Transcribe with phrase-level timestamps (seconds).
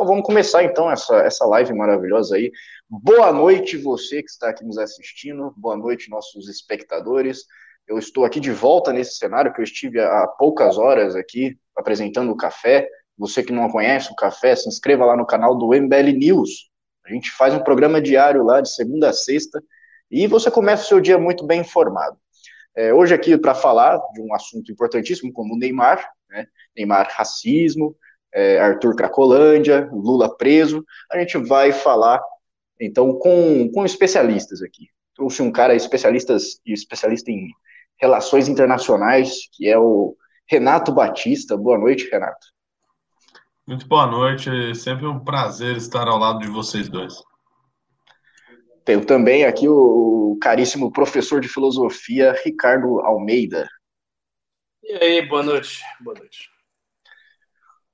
[0.00, 2.50] Então vamos começar então essa, essa live maravilhosa aí.
[2.88, 7.44] Boa noite você que está aqui nos assistindo, boa noite nossos espectadores.
[7.86, 12.32] Eu estou aqui de volta nesse cenário que eu estive há poucas horas aqui apresentando
[12.32, 12.88] o café.
[13.18, 16.70] Você que não conhece o café, se inscreva lá no canal do MBL News.
[17.04, 19.62] A gente faz um programa diário lá de segunda a sexta
[20.10, 22.16] e você começa o seu dia muito bem informado.
[22.74, 26.46] É, hoje aqui para falar de um assunto importantíssimo como o Neymar, né?
[26.74, 27.94] Neymar racismo,
[28.32, 30.84] é, Arthur Cracolândia, Lula preso.
[31.10, 32.20] A gente vai falar,
[32.80, 34.88] então, com, com especialistas aqui.
[35.14, 37.48] Trouxe um cara especialistas, especialista em
[37.98, 40.16] relações internacionais, que é o
[40.48, 41.56] Renato Batista.
[41.56, 42.46] Boa noite, Renato.
[43.66, 47.14] Muito boa noite, é sempre um prazer estar ao lado de vocês dois.
[48.84, 53.68] Tenho também aqui o caríssimo professor de filosofia, Ricardo Almeida.
[54.82, 55.80] E aí, boa noite.
[56.00, 56.50] Boa noite.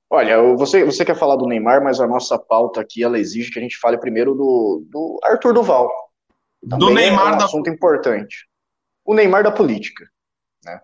[0.09, 3.59] Olha, você, você quer falar do Neymar, mas a nossa pauta aqui ela exige que
[3.59, 5.91] a gente fale primeiro do, do Arthur Duval.
[6.69, 7.45] Também do Neymar é um da...
[7.45, 8.49] assunto importante.
[9.05, 10.09] O Neymar da política.
[10.65, 10.81] Né?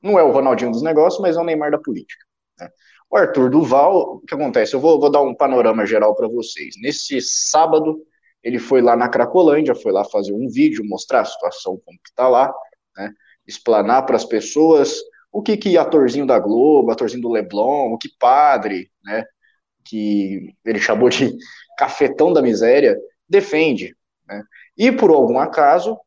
[0.00, 2.24] Não é o Ronaldinho dos negócios, mas é o Neymar da política.
[2.58, 2.68] Né?
[3.10, 4.74] O Arthur Duval, o que acontece?
[4.74, 6.74] Eu vou, vou dar um panorama geral para vocês.
[6.80, 8.00] Nesse sábado,
[8.42, 12.10] ele foi lá na Cracolândia, foi lá fazer um vídeo, mostrar a situação como que
[12.10, 12.54] está lá,
[12.96, 13.12] né?
[13.46, 15.00] explanar para as pessoas
[15.32, 19.24] o que que atorzinho da Globo, atorzinho do Leblon, o que padre, né,
[19.84, 21.36] que ele chamou de
[21.78, 23.96] cafetão da miséria, defende.
[24.28, 24.42] Né?
[24.76, 25.98] E por algum acaso,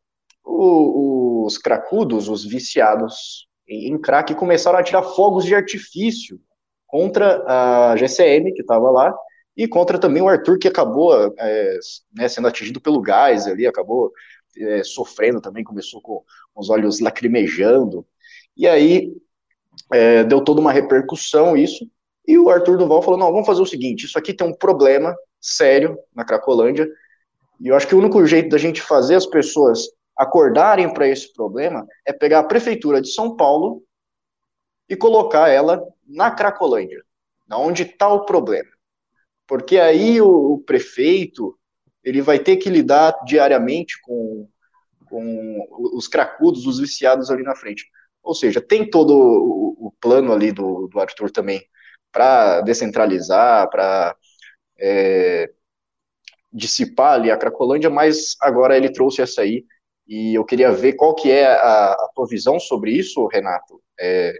[0.43, 6.39] o, os cracudos, os viciados em, crack, começaram a tirar fogos de artifício
[6.85, 9.13] contra a GCM, que estava lá,
[9.55, 11.79] e contra também o Arthur, que acabou é,
[12.13, 14.11] né, sendo atingido pelo gás ali, acabou
[14.57, 16.23] é, sofrendo também, começou com
[16.55, 18.05] os olhos lacrimejando.
[18.55, 19.13] E aí
[19.91, 21.87] é, deu toda uma repercussão isso,
[22.27, 25.13] e o Arthur Duval falou, não, vamos fazer o seguinte, isso aqui tem um problema
[25.41, 26.87] sério na Cracolândia,
[27.59, 29.87] e eu acho que o único jeito da gente fazer as pessoas
[30.17, 33.83] acordarem para esse problema é pegar a prefeitura de São Paulo
[34.87, 37.03] e colocar ela na Cracolândia,
[37.51, 38.69] onde está o problema.
[39.47, 41.57] Porque aí o, o, prefeito
[42.03, 44.47] ele vai ter que lidar diariamente com,
[45.05, 47.85] com os cracudos, os viciados ali na frente.
[48.23, 51.61] Ou seja, tem todo o, plano ali do, do Arthur também
[52.11, 54.15] para descentralizar, para
[54.79, 55.49] é,
[56.51, 59.65] dissipar ali a Cracolândia, mas agora ele trouxe essa aí
[60.07, 63.81] e eu queria ver qual que é a, a tua visão sobre isso, Renato.
[63.99, 64.33] É,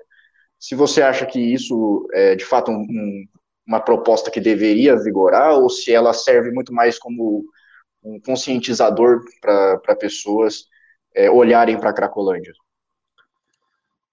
[0.59, 3.25] se você acha que isso é de fato um, um,
[3.65, 7.45] uma proposta que deveria vigorar ou se ela serve muito mais como
[8.03, 10.65] um conscientizador para pessoas
[11.15, 12.53] é, olharem para a Cracolândia.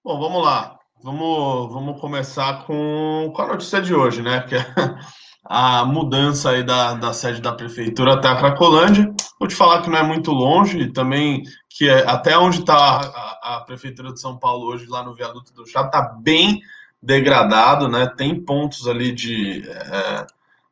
[0.02, 0.78] Bom, vamos lá.
[1.02, 4.40] Vamos, vamos começar com, com a notícia de hoje, né?
[4.40, 4.64] Que é
[5.44, 9.12] a mudança aí da, da sede da prefeitura até a Cracolândia.
[9.38, 13.56] Vou te falar que não é muito longe, também que é, até onde está a,
[13.56, 16.62] a, prefeitura de São Paulo hoje, lá no viaduto do Chá, está bem
[17.02, 18.06] degradado, né?
[18.06, 20.26] Tem pontos ali de, é,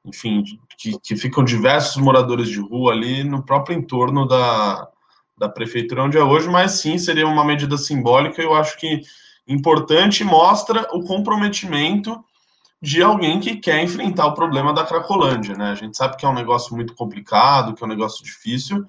[0.07, 0.43] enfim,
[0.79, 4.89] que, que ficam diversos moradores de rua ali no próprio entorno da,
[5.39, 8.43] da prefeitura onde é hoje, mas sim seria uma medida simbólica.
[8.43, 9.03] Eu acho que
[9.47, 12.23] importante mostra o comprometimento
[12.81, 15.71] de alguém que quer enfrentar o problema da Cracolândia, né?
[15.71, 18.85] A gente sabe que é um negócio muito complicado, que é um negócio difícil,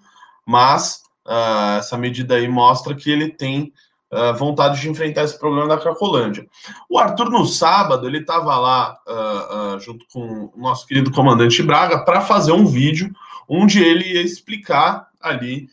[0.45, 3.73] mas uh, essa medida aí mostra que ele tem
[4.11, 6.45] uh, vontade de enfrentar esse problema da Cracolândia.
[6.87, 12.03] O Arthur, no sábado, ele estava lá uh, junto com o nosso querido comandante Braga
[12.05, 13.11] para fazer um vídeo
[13.47, 15.67] onde ele ia explicar ali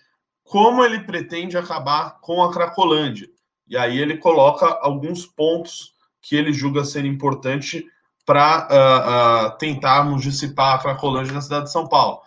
[0.48, 3.28] como ele pretende acabar com a Cracolândia.
[3.68, 5.92] E aí ele coloca alguns pontos
[6.22, 7.84] que ele julga ser importante
[8.24, 12.20] para uh, uh, tentarmos dissipar a Cracolândia na cidade de São Paulo.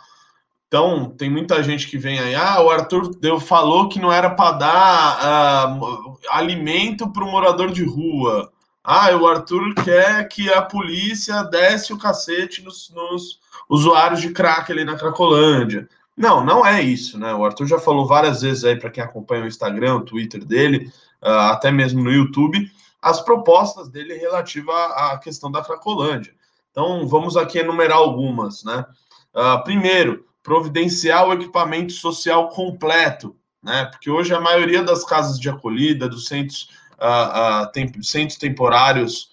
[0.68, 4.30] Então, tem muita gente que vem aí, ah, o Arthur deu, falou que não era
[4.30, 8.52] para dar uh, alimento para o morador de rua.
[8.84, 14.72] Ah, o Arthur quer que a polícia desce o cacete nos, nos usuários de crack
[14.72, 15.90] ali na Cracolândia.
[16.20, 17.34] Não, não é isso, né?
[17.34, 20.92] O Arthur já falou várias vezes aí para quem acompanha o Instagram, o Twitter dele,
[21.24, 22.70] uh, até mesmo no YouTube,
[23.02, 26.34] as propostas dele relativa à, questão da Cracolândia.
[26.72, 28.86] Então, vamos aqui enumerar algumas, né?
[29.34, 33.34] Uh, primeiro, providenciar o equipamento social completo,
[33.64, 33.86] né?
[33.86, 39.30] Porque hoje a maioria das casas de acolhida, dos centros, uh, tem, centros temporários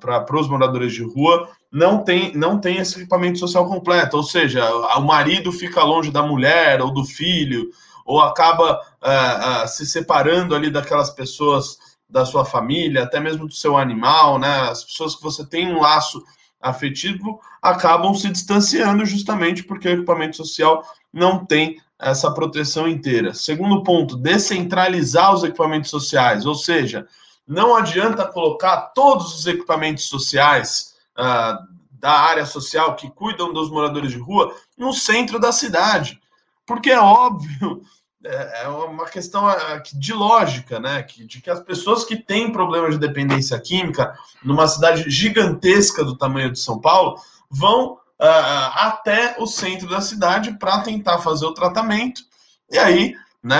[0.00, 4.68] para os moradores de rua, não tem, não tem esse equipamento social completo, ou seja,
[4.96, 7.70] o marido fica longe da mulher ou do filho,
[8.04, 11.78] ou acaba uh, uh, se separando ali daquelas pessoas
[12.08, 14.68] da sua família, até mesmo do seu animal, né?
[14.68, 16.20] As pessoas que você tem um laço
[16.60, 23.32] afetivo acabam se distanciando justamente porque o equipamento social não tem essa proteção inteira.
[23.32, 27.06] Segundo ponto, descentralizar os equipamentos sociais, ou seja,
[27.46, 30.89] não adianta colocar todos os equipamentos sociais
[31.20, 36.20] uh, da área social que cuidam dos moradores de rua no centro da cidade,
[36.66, 37.82] porque é óbvio
[38.24, 41.02] é, é uma questão é, de lógica, né?
[41.02, 46.50] De que as pessoas que têm problemas de dependência química numa cidade gigantesca do tamanho
[46.50, 47.18] de São Paulo
[47.50, 52.22] vão uh, até o centro da cidade para tentar fazer o tratamento.
[52.70, 53.58] E aí, né?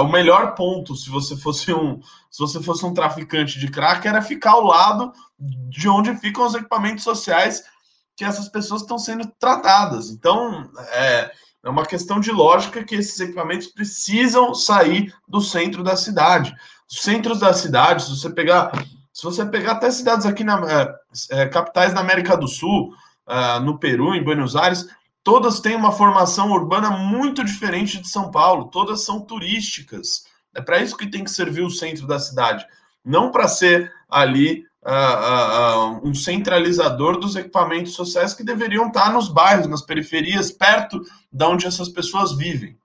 [0.00, 2.00] O melhor ponto, se você fosse um,
[2.30, 6.54] se você fosse um traficante de crack, era ficar ao lado de onde ficam os
[6.54, 7.64] equipamentos sociais
[8.16, 10.10] que essas pessoas estão sendo tratadas.
[10.10, 11.30] Então, é,
[11.64, 16.54] é uma questão de lógica que esses equipamentos precisam sair do centro da cidade.
[16.90, 18.72] Os centros da cidade, se você pegar,
[19.12, 20.94] se você pegar até cidades aqui na é,
[21.30, 22.94] é, capitais da América do Sul,
[23.26, 24.86] uh, no Peru, em Buenos Aires,
[25.24, 28.70] todas têm uma formação urbana muito diferente de São Paulo.
[28.70, 30.24] Todas são turísticas.
[30.54, 32.66] É para isso que tem que servir o centro da cidade,
[33.04, 39.28] não para ser ali uh, uh, um centralizador dos equipamentos sociais que deveriam estar nos
[39.28, 41.00] bairros, nas periferias, perto
[41.32, 42.76] de onde essas pessoas vivem.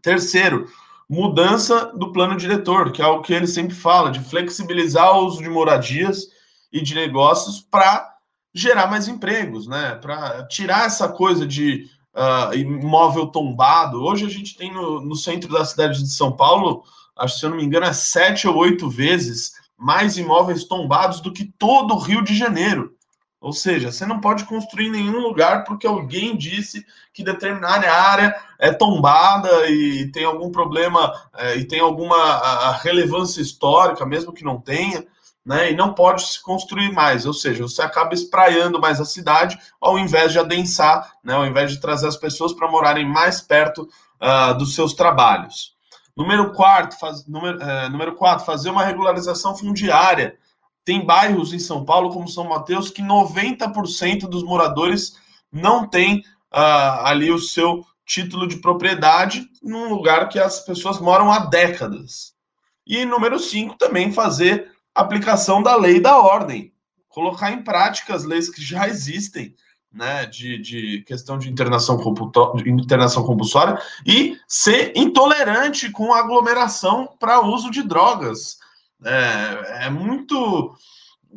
[0.00, 0.66] Terceiro,
[1.08, 5.42] mudança do plano diretor, que é o que ele sempre fala, de flexibilizar o uso
[5.42, 6.28] de moradias
[6.72, 8.16] e de negócios para
[8.54, 9.94] gerar mais empregos, né?
[9.96, 14.02] Para tirar essa coisa de uh, imóvel tombado.
[14.02, 16.82] Hoje a gente tem no, no centro da cidade de São Paulo,
[17.16, 21.32] acho se eu não me engano, é sete ou oito vezes mais imóveis tombados do
[21.32, 22.94] que todo o Rio de Janeiro.
[23.40, 28.36] Ou seja, você não pode construir em nenhum lugar porque alguém disse que determinada área
[28.58, 34.60] é tombada e tem algum problema é, e tem alguma relevância histórica, mesmo que não
[34.60, 35.06] tenha,
[35.50, 35.72] né?
[35.72, 37.26] E não pode se construir mais.
[37.26, 41.34] Ou seja, você acaba espraiando mais a cidade ao invés de adensar, né?
[41.34, 45.74] Ao invés de trazer as pessoas para morarem mais perto uh, dos seus trabalhos.
[46.16, 50.38] Número 4, faz, número, é, número quatro, fazer uma regularização fundiária.
[50.84, 55.16] Tem bairros em São Paulo, como São Mateus, que 90% dos moradores
[55.50, 56.20] não tem
[56.52, 62.34] uh, ali o seu título de propriedade num lugar que as pessoas moram há décadas.
[62.86, 66.72] E número 5, também fazer aplicação da lei da ordem,
[67.08, 69.54] colocar em prática as leis que já existem
[69.92, 71.98] né, de, de questão de internação,
[72.66, 78.58] internação compulsória e ser intolerante com aglomeração para uso de drogas.
[79.04, 80.74] É, é muito.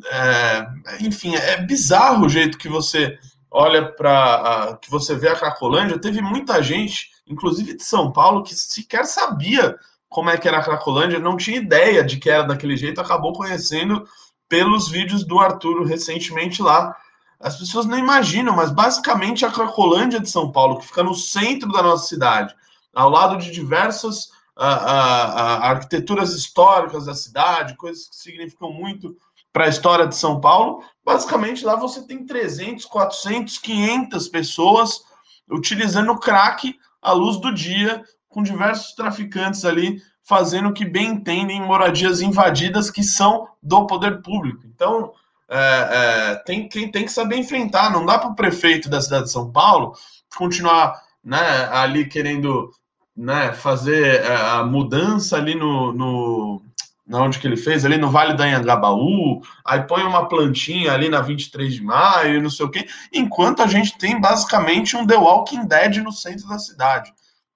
[0.05, 0.67] É,
[1.01, 3.17] enfim, é bizarro o jeito que você
[3.49, 4.77] olha para.
[4.81, 5.99] que você vê a Cracolândia.
[5.99, 9.77] Teve muita gente, inclusive de São Paulo, que sequer sabia
[10.13, 13.33] como é que era a Cracolândia, não tinha ideia de que era daquele jeito, acabou
[13.33, 14.07] conhecendo
[14.47, 16.95] pelos vídeos do Arturo recentemente lá.
[17.39, 21.71] As pessoas não imaginam, mas basicamente a Cracolândia de São Paulo, que fica no centro
[21.71, 22.55] da nossa cidade,
[22.93, 24.25] ao lado de diversas
[24.55, 29.17] uh, uh, uh, arquiteturas históricas da cidade, coisas que significam muito
[29.51, 35.01] para a história de São Paulo, basicamente lá você tem 300, 400, 500 pessoas
[35.49, 41.61] utilizando crack à luz do dia, com diversos traficantes ali fazendo o que bem entendem
[41.61, 44.63] moradias invadidas que são do poder público.
[44.65, 45.11] Então,
[45.49, 47.91] é, é, tem, tem, tem que saber enfrentar.
[47.91, 49.93] Não dá para o prefeito da cidade de São Paulo
[50.35, 52.71] continuar né, ali querendo
[53.15, 56.61] né, fazer é, a mudança ali no, no
[57.05, 61.09] na onde que ele fez, ali no Vale da Anhangabaú, aí põe uma plantinha ali
[61.09, 65.17] na 23 de maio, não sei o quê, enquanto a gente tem basicamente um The
[65.17, 67.13] Walking Dead no centro da cidade.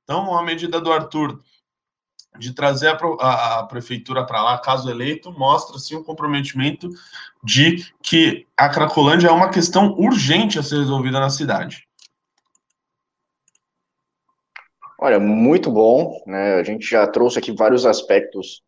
[0.07, 1.37] Então, a medida do Arthur
[2.39, 6.87] de trazer a, a, a prefeitura para lá, caso eleito, mostra sim o comprometimento
[7.43, 11.85] de que a Cracolândia é uma questão urgente a ser resolvida na cidade.
[14.97, 16.53] Olha, muito bom, né?
[16.53, 18.63] A gente já trouxe aqui vários aspectos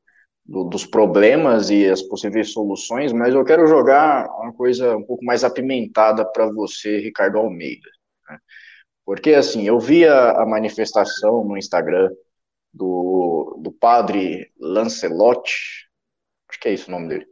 [0.46, 5.24] do, dos problemas e as possíveis soluções, mas eu quero jogar uma coisa um pouco
[5.24, 7.90] mais apimentada para você, Ricardo Almeida.
[8.30, 8.38] Né?
[9.10, 12.12] Porque, assim, eu vi a, manifestação no Instagram
[12.72, 15.90] do, do padre Lancelotti,
[16.48, 17.26] acho que é isso o nome dele,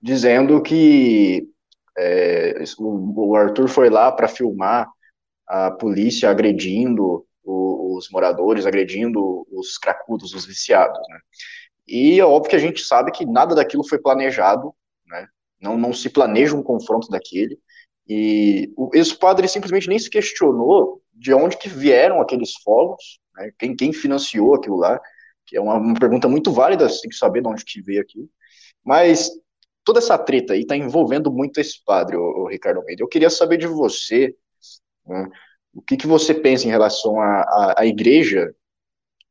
[0.00, 1.48] dizendo que
[1.96, 4.90] é, o, Arthur foi lá para filmar
[5.46, 11.20] a polícia agredindo os moradores, agredindo os cracudos, os viciados, né?
[11.86, 14.74] E é óbvio que a gente sabe que nada daquilo foi planejado,
[15.06, 15.28] né?
[15.60, 17.60] Não, não se planeja um confronto daquele.
[18.08, 23.50] E o, esse padre simplesmente nem se questionou de onde que vieram aqueles fogos, né?
[23.58, 25.00] Quem, quem financiou aquilo lá?
[25.46, 28.28] Que é uma, uma pergunta muito válida, tem que saber de onde que veio aquilo.
[28.84, 29.30] Mas
[29.84, 33.02] toda essa treta aí está envolvendo muito esse padre, o, o, Ricardo Almeida.
[33.02, 34.34] Eu queria saber de você
[35.06, 35.28] né,
[35.74, 38.54] o que, que você pensa em relação à igreja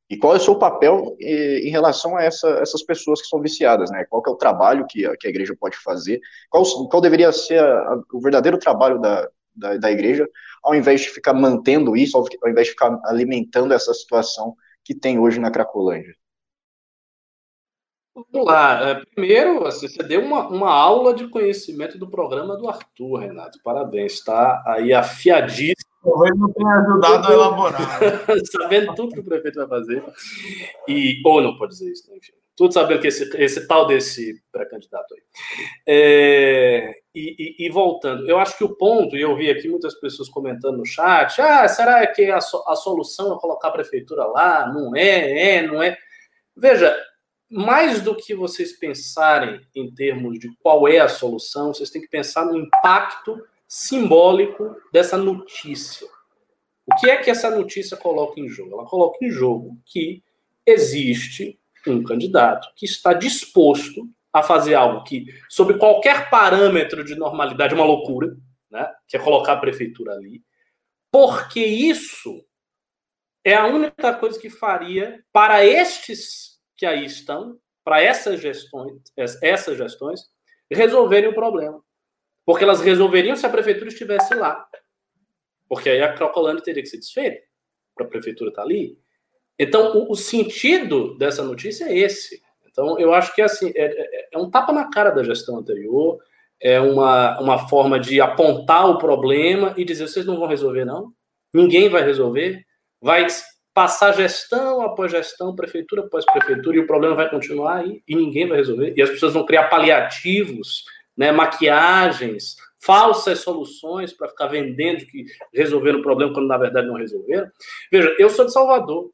[0.09, 3.89] e qual é o seu papel em relação a essa, essas pessoas que são viciadas,
[3.89, 4.03] né?
[4.09, 6.19] Qual é o trabalho que a, que a igreja pode fazer?
[6.49, 10.27] Qual, qual deveria ser a, a, o verdadeiro trabalho da, da, da, igreja,
[10.63, 15.19] ao invés de ficar mantendo isso, ao, invés de ficar alimentando essa situação que tem
[15.19, 16.15] hoje na Cracolândia?
[18.13, 18.89] Vamos lá.
[18.89, 23.59] É, primeiro, assim, você deu uma, uma aula de conhecimento do programa do Arthur, Renato.
[23.63, 27.99] Parabéns, está aí afiadíssimo Talvez não tenha ajudado a elaborar.
[28.51, 30.03] sabendo tudo que o prefeito vai fazer.
[30.87, 32.17] E, ou não pode dizer isso, né?
[32.17, 32.33] enfim.
[32.55, 35.21] Tudo sabendo que esse, esse tal desse pré-candidato aí.
[35.87, 39.95] É, e, e, e, voltando, eu acho que o ponto, e eu vi aqui muitas
[39.95, 44.71] pessoas comentando no chat, ah, será que a, a solução é colocar a prefeitura lá?
[44.71, 45.97] Não é, é, não é.
[46.55, 46.95] Veja,
[47.49, 52.07] mais do que vocês pensarem em termos de qual é a solução, vocês têm que
[52.07, 56.07] pensar no impacto simbólico dessa notícia.
[56.85, 58.73] O que é que essa notícia coloca em jogo?
[58.73, 60.23] Ela coloca em jogo que
[60.65, 61.59] existe
[61.89, 67.75] um candidato que está disposto a fazer algo que, sob qualquer parâmetro de normalidade, é
[67.75, 68.35] uma loucura,
[68.69, 68.89] né?
[69.07, 70.41] que é colocar a prefeitura ali,
[71.11, 72.45] porque isso
[73.43, 79.01] é a única coisa que faria para estes que aí estão, para essas gestões,
[79.41, 80.21] essas gestões,
[80.71, 81.83] resolverem o problema.
[82.45, 84.67] Porque elas resolveriam se a prefeitura estivesse lá.
[85.67, 87.45] Porque aí a Crocolândia teria que ser desfeita,
[87.95, 88.97] para a prefeitura estar tá ali.
[89.61, 92.41] Então, o, o, sentido dessa notícia é esse.
[92.69, 96.17] Então, eu acho que assim, é, é, é um tapa na cara da gestão anterior,
[96.59, 101.13] é uma, uma forma de apontar o problema e dizer: vocês não vão resolver, não?
[101.53, 102.65] Ninguém vai resolver.
[102.99, 103.27] Vai
[103.73, 108.47] passar gestão após gestão, prefeitura após prefeitura, e o problema vai continuar aí e ninguém
[108.47, 108.93] vai resolver.
[108.97, 110.83] E as pessoas vão criar paliativos
[111.15, 116.95] né, maquiagens, falsas soluções para ficar vendendo que resolveram o problema quando na verdade não
[116.95, 117.47] resolveram.
[117.91, 119.11] Veja, eu sou de Salvador.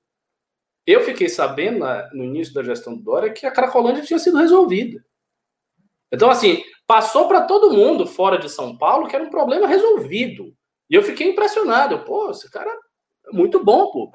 [0.88, 5.04] Eu fiquei sabendo no início da gestão do Dória que a Cracolândia tinha sido resolvida.
[6.10, 10.54] Então, assim, passou para todo mundo fora de São Paulo que era um problema resolvido.
[10.90, 12.06] E eu fiquei impressionado.
[12.06, 14.10] Pô, esse cara é muito bom, pô.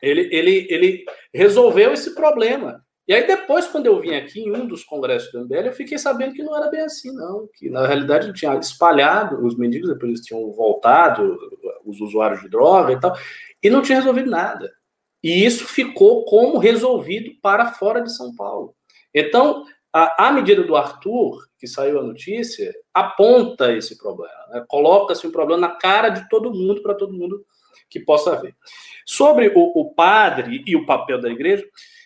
[0.00, 2.80] Ele, ele, ele resolveu esse problema.
[3.06, 5.98] E aí depois, quando eu vim aqui em um dos congressos do MBL, eu fiquei
[5.98, 7.48] sabendo que não era bem assim, não.
[7.54, 11.36] Que na realidade tinha espalhado os mendigos, depois eles tinham voltado,
[11.84, 13.16] os usuários de droga e tal,
[13.60, 14.72] e não tinha resolvido nada.
[15.22, 18.74] E isso ficou como resolvido para fora de São Paulo.
[19.14, 24.46] Então, a, a medida do Arthur, que saiu a notícia, aponta esse problema.
[24.48, 24.64] Né?
[24.66, 27.44] Coloca-se um problema na cara de todo mundo, para todo mundo
[27.88, 28.56] que possa ver.
[29.06, 31.64] Sobre o, o padre e o papel da igreja,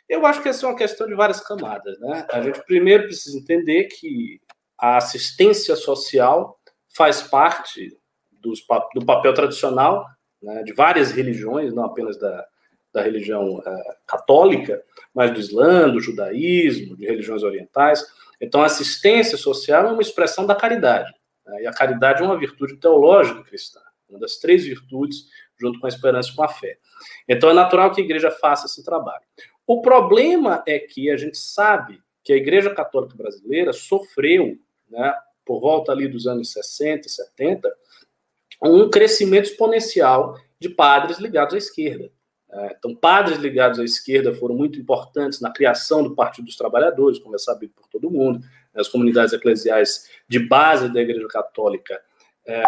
[0.08, 1.98] eu acho que essa é uma questão de várias camadas.
[2.00, 2.26] Né?
[2.30, 4.40] A gente primeiro precisa entender que
[4.78, 6.58] a assistência social
[6.94, 7.96] faz parte
[8.32, 10.04] dos, do papel tradicional
[10.42, 12.44] né, de várias religiões, não apenas da,
[12.96, 13.62] da religião uh,
[14.06, 14.82] católica,
[15.14, 18.02] mas do Islã, do judaísmo, de religiões orientais.
[18.40, 21.12] Então, a assistência social é uma expressão da caridade.
[21.44, 25.26] Né, e a caridade é uma virtude teológica cristã, uma das três virtudes,
[25.60, 26.78] junto com a esperança e com a fé.
[27.28, 29.24] Então, é natural que a igreja faça esse trabalho.
[29.66, 34.56] O problema é que a gente sabe que a Igreja Católica Brasileira sofreu,
[34.88, 37.70] né, por volta ali dos anos 60, 70,
[38.62, 42.10] um crescimento exponencial de padres ligados à esquerda.
[42.50, 47.18] É, então, padres ligados à esquerda foram muito importantes na criação do Partido dos Trabalhadores,
[47.18, 48.40] como é sabido por todo mundo.
[48.74, 52.00] As comunidades eclesiais de base da Igreja Católica
[52.46, 52.62] é,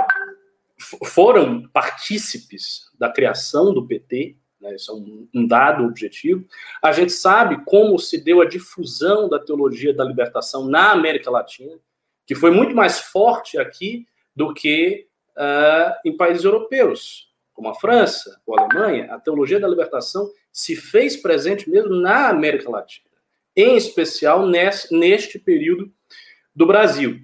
[1.05, 4.95] foram partícipes da criação do PT, né, isso é
[5.39, 6.45] um, dado objetivo.
[6.83, 11.79] A gente sabe como se deu a difusão da teologia da libertação na América Latina,
[12.27, 15.07] que foi muito mais forte aqui do que
[15.37, 17.28] uh, em países europeus,
[17.59, 19.13] como a França ou a Alemanha.
[19.13, 23.11] A teologia da libertação se fez presente mesmo na América Latina,
[23.57, 25.93] em especial nesse, neste período
[26.55, 27.21] do Brasil.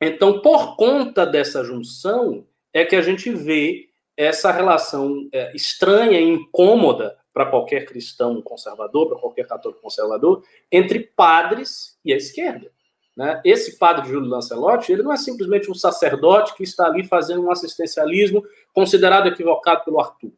[0.00, 6.28] Então, por conta dessa junção, é que a gente vê essa relação é, estranha e
[6.28, 12.70] incômoda para qualquer cristão conservador, para qualquer católico conservador, entre padres e a esquerda.
[13.18, 13.40] Né?
[13.44, 17.50] Esse padre Júlio Lancelotti, ele não é simplesmente um sacerdote que está ali fazendo um
[17.50, 20.30] assistencialismo considerado equivocado pelo Arthur.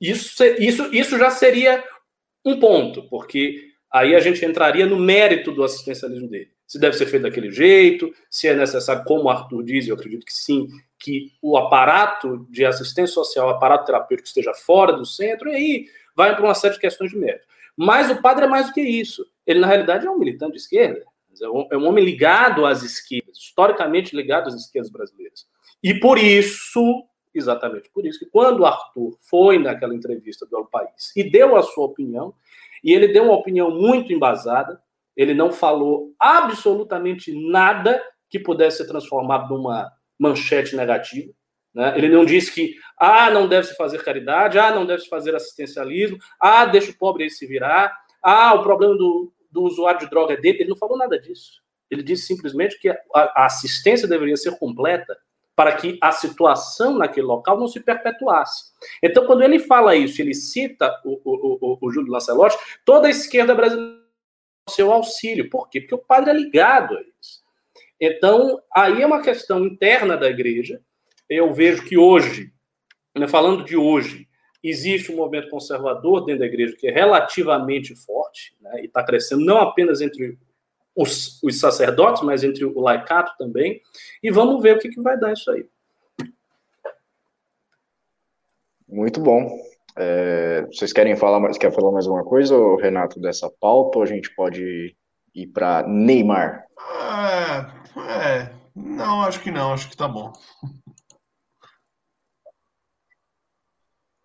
[0.00, 1.84] Isso, isso, isso já seria
[2.44, 6.50] um ponto, porque aí a gente entraria no mérito do assistencialismo dele.
[6.66, 10.26] Se deve ser feito daquele jeito, se é necessário, como o Arthur diz, eu acredito
[10.26, 10.66] que sim,
[10.98, 15.86] que o aparato de assistência social, o aparato terapêutico esteja fora do centro, e aí
[16.16, 17.46] vai para uma série de questões de mérito.
[17.76, 19.24] Mas o padre é mais do que isso.
[19.46, 21.06] Ele, na realidade, é um militante de esquerda.
[21.38, 25.46] Esquerdas, é um, é um homem ligado às esquerdas, historicamente ligado às esquerdas brasileiras.
[25.82, 27.04] E por isso,
[27.34, 31.62] exatamente por isso, que quando Arthur foi naquela entrevista do El País e deu a
[31.62, 32.34] sua opinião,
[32.82, 34.80] e ele deu uma opinião muito embasada,
[35.16, 41.32] ele não falou absolutamente nada que pudesse ser transformado numa manchete negativa.
[41.74, 41.94] Né?
[41.96, 45.34] Ele não disse que ah, não deve se fazer caridade, ah, não deve se fazer
[45.34, 50.10] assistencialismo, ah, deixa o pobre aí se virar, ah, o problema do, do usuário de
[50.10, 50.58] droga é dele.
[50.60, 51.62] Ele não falou nada disso.
[51.90, 55.16] Ele disse simplesmente que a, a assistência deveria ser completa
[55.56, 58.66] para que a situação naquele local não se perpetuasse.
[59.02, 63.10] Então, quando ele fala isso, ele cita o, o, o, o Júlio Lancelotti, toda a
[63.10, 64.08] esquerda brasileira
[64.68, 65.50] seu auxílio.
[65.50, 65.80] Por quê?
[65.80, 67.42] Porque o padre é ligado a isso.
[68.00, 70.80] Então, aí é uma questão interna da igreja.
[71.28, 72.52] Eu vejo que hoje,
[73.16, 74.27] né, falando de hoje,
[74.62, 79.44] existe um movimento conservador dentro da igreja que é relativamente forte né, e está crescendo
[79.44, 80.38] não apenas entre
[80.94, 83.80] os, os, sacerdotes, mas entre o laicato também.
[84.22, 85.64] E vamos ver o que, que vai dar isso aí.
[88.88, 89.48] Muito bom.
[89.96, 94.06] É, vocês querem falar mais, quer falar mais alguma coisa, Renato, dessa pauta, ou a
[94.06, 94.96] gente pode
[95.34, 96.64] ir para Neymar?
[97.00, 100.32] É, é, não, acho que não, acho que tá bom.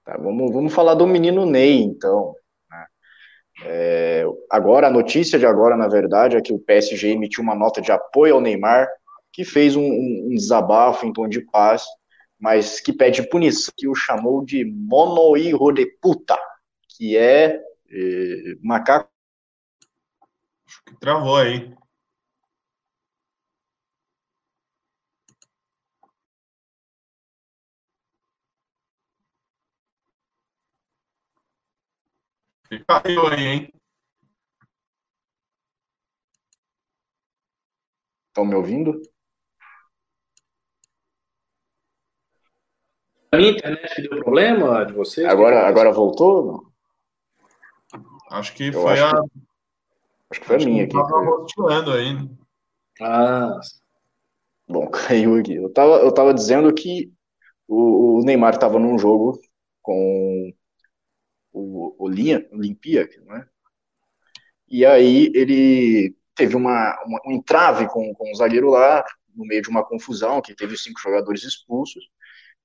[0.03, 2.33] Tá, vamos, vamos falar do menino Ney, então.
[2.69, 2.85] Né?
[3.65, 7.81] É, agora, a notícia de agora, na verdade, é que o PSG emitiu uma nota
[7.81, 8.87] de apoio ao Neymar,
[9.31, 11.83] que fez um, um desabafo em tom de paz
[12.43, 16.37] mas que pede punição, que o chamou de monoirro de puta,
[16.89, 17.55] que é,
[17.89, 19.09] é macaco.
[20.67, 21.73] Acho que travou aí.
[32.87, 33.73] Caiu aí, hein?
[38.27, 38.99] Estão me ouvindo?
[43.31, 45.27] A minha internet deu problema de vocês?
[45.27, 46.45] Agora, agora voltou?
[46.45, 46.73] Não?
[48.29, 49.21] Acho que eu foi acho a.
[49.21, 49.39] Que...
[50.31, 50.93] Acho que foi acho a minha aqui.
[50.93, 52.29] Tava aí.
[53.01, 53.59] Ah.
[54.67, 55.55] Bom, caiu aqui.
[55.55, 57.11] Eu tava, eu tava dizendo que
[57.67, 59.39] o, o Neymar estava num jogo
[59.81, 60.53] com
[61.53, 63.45] o, Linha, Olimpia, né?
[64.67, 69.61] E aí ele teve uma, uma, um entrave com, com o zagueiro lá, no meio
[69.61, 72.03] de uma confusão, que teve cinco jogadores expulsos.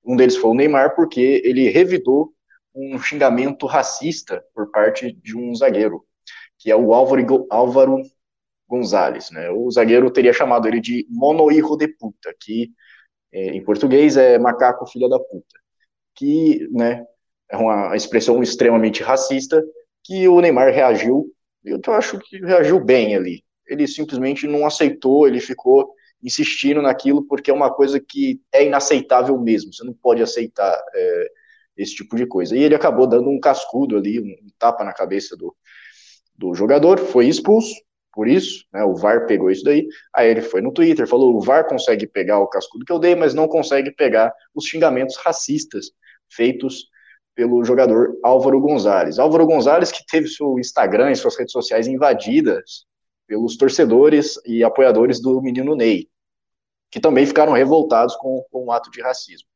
[0.04, 2.32] Um deles foi o Neymar, porque ele revidou
[2.74, 6.04] um xingamento racista por parte de um zagueiro,
[6.58, 8.02] que é o Álvaro, Álvaro
[8.68, 9.30] Gonzalez.
[9.30, 9.50] Né?
[9.50, 12.70] O zagueiro teria chamado ele de monoirro de puta, que
[13.32, 15.60] é, em português é macaco filha da puta,
[16.14, 17.04] que né,
[17.50, 19.62] é uma expressão extremamente racista,
[20.04, 21.26] que o Neymar reagiu,
[21.64, 23.42] eu acho que reagiu bem ali.
[23.66, 29.38] Ele simplesmente não aceitou, ele ficou insistindo naquilo porque é uma coisa que é inaceitável
[29.38, 29.72] mesmo.
[29.72, 31.28] Você não pode aceitar é,
[31.76, 32.56] esse tipo de coisa.
[32.56, 35.54] E ele acabou dando um cascudo ali, um, tapa na cabeça do,
[36.36, 37.74] do jogador, foi expulso
[38.18, 41.40] por isso, né, o VAR pegou isso daí, aí ele foi no Twitter, falou, o
[41.40, 45.92] VAR consegue pegar o cascudo que eu dei, mas não consegue pegar os xingamentos racistas
[46.28, 46.88] feitos
[47.38, 49.16] pelo jogador Álvaro Gonzalez.
[49.16, 52.84] Álvaro Gonzalez que teve seu Instagram e suas redes sociais invadidas
[53.28, 56.08] pelos torcedores e apoiadores do menino Ney,
[56.90, 59.46] que também ficaram revoltados com, com o ato de racismo.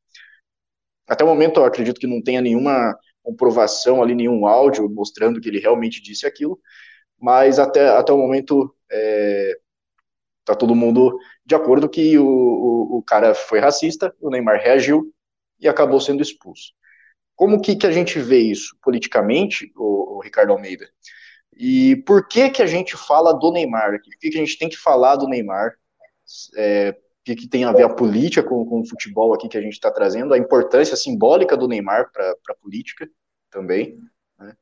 [1.09, 5.49] Até o momento, eu acredito que não tenha nenhuma comprovação ali, nenhum áudio mostrando que
[5.49, 6.61] ele realmente disse aquilo,
[7.19, 9.59] mas até, até o momento é,
[10.45, 15.13] tá todo mundo de acordo que o, o, o, cara foi racista, o Neymar reagiu
[15.59, 16.73] e acabou sendo expulso.
[17.35, 20.89] Como que, que a gente vê isso politicamente, o, o Ricardo Almeida?
[21.55, 24.11] E por que que a gente fala do Neymar aqui?
[24.11, 25.75] Por que, que a gente tem que falar do Neymar?
[26.57, 29.59] É, o que, que tem a ver a política com, com o futebol aqui que
[29.59, 30.35] a gente está trazendo?
[30.35, 33.09] A importância simbólica do Neymar para a política
[33.51, 33.99] também.
[34.39, 34.57] Né?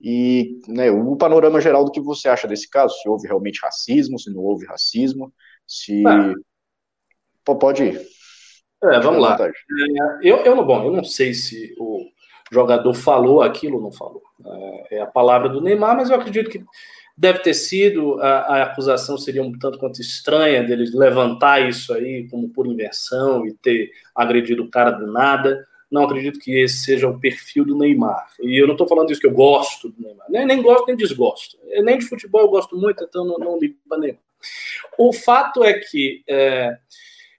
[0.00, 2.94] E né, o panorama geral do que você acha desse caso?
[2.94, 5.32] Se houve realmente racismo, se não houve racismo,
[5.66, 6.04] se...
[6.06, 6.34] Ah.
[7.44, 8.17] Pode ir.
[8.82, 9.36] É, vamos lá.
[9.40, 9.50] É,
[10.22, 12.06] eu, eu, não, bom, eu não sei se o
[12.50, 14.22] jogador falou aquilo ou não falou.
[14.90, 16.64] É, é a palavra do Neymar, mas eu acredito que
[17.16, 22.28] deve ter sido, a, a, acusação seria um tanto quanto estranha deles levantar isso aí
[22.30, 25.66] como por inversão e ter agredido o cara do nada.
[25.90, 28.28] Não acredito que esse seja o perfil do Neymar.
[28.40, 30.26] E eu não estou falando isso que eu gosto do Neymar.
[30.28, 31.58] Nem, nem gosto, nem desgosto.
[31.82, 34.20] Nem de futebol eu gosto muito, então não, não ligo para Neymar.
[34.96, 36.76] O fato é que é,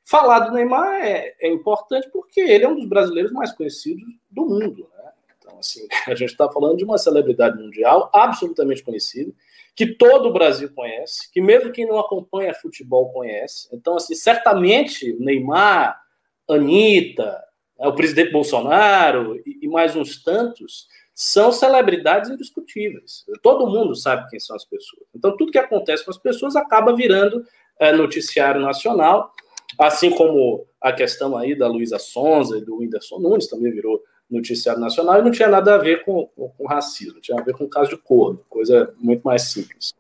[0.10, 4.43] falar do Neymar é, é importante porque ele é um dos brasileiros mais conhecidos do
[4.43, 4.89] mundo.
[4.98, 5.12] Né?
[5.38, 9.32] Então, assim, a gente está falando de uma celebridade mundial absolutamente conhecida,
[9.76, 13.69] que todo o Brasil conhece, que mesmo quem não acompanha futebol conhece.
[13.72, 16.02] Então, assim, certamente Neymar,
[16.50, 17.39] Anitta,
[17.78, 23.26] né, o presidente Bolsonaro e, e mais uns tantos são celebridades indiscutíveis.
[23.43, 25.04] Todo mundo sabe quem são as pessoas.
[25.13, 27.45] Então, tudo que acontece com as pessoas acaba virando
[27.78, 29.34] é, noticiário nacional,
[29.80, 34.80] assim como a questão aí da Luísa Sonza e do Whindersson Nunes também virou noticiário
[34.80, 37.63] nacional e não tinha nada a ver com, com, com racismo, tinha a ver com
[37.63, 39.94] o caso de corno, coisa muito mais simples.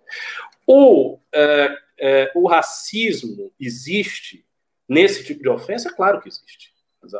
[0.67, 4.45] O, é, é, o racismo existe
[4.87, 5.91] nesse tipo de ofensa?
[5.91, 6.71] Claro que existe.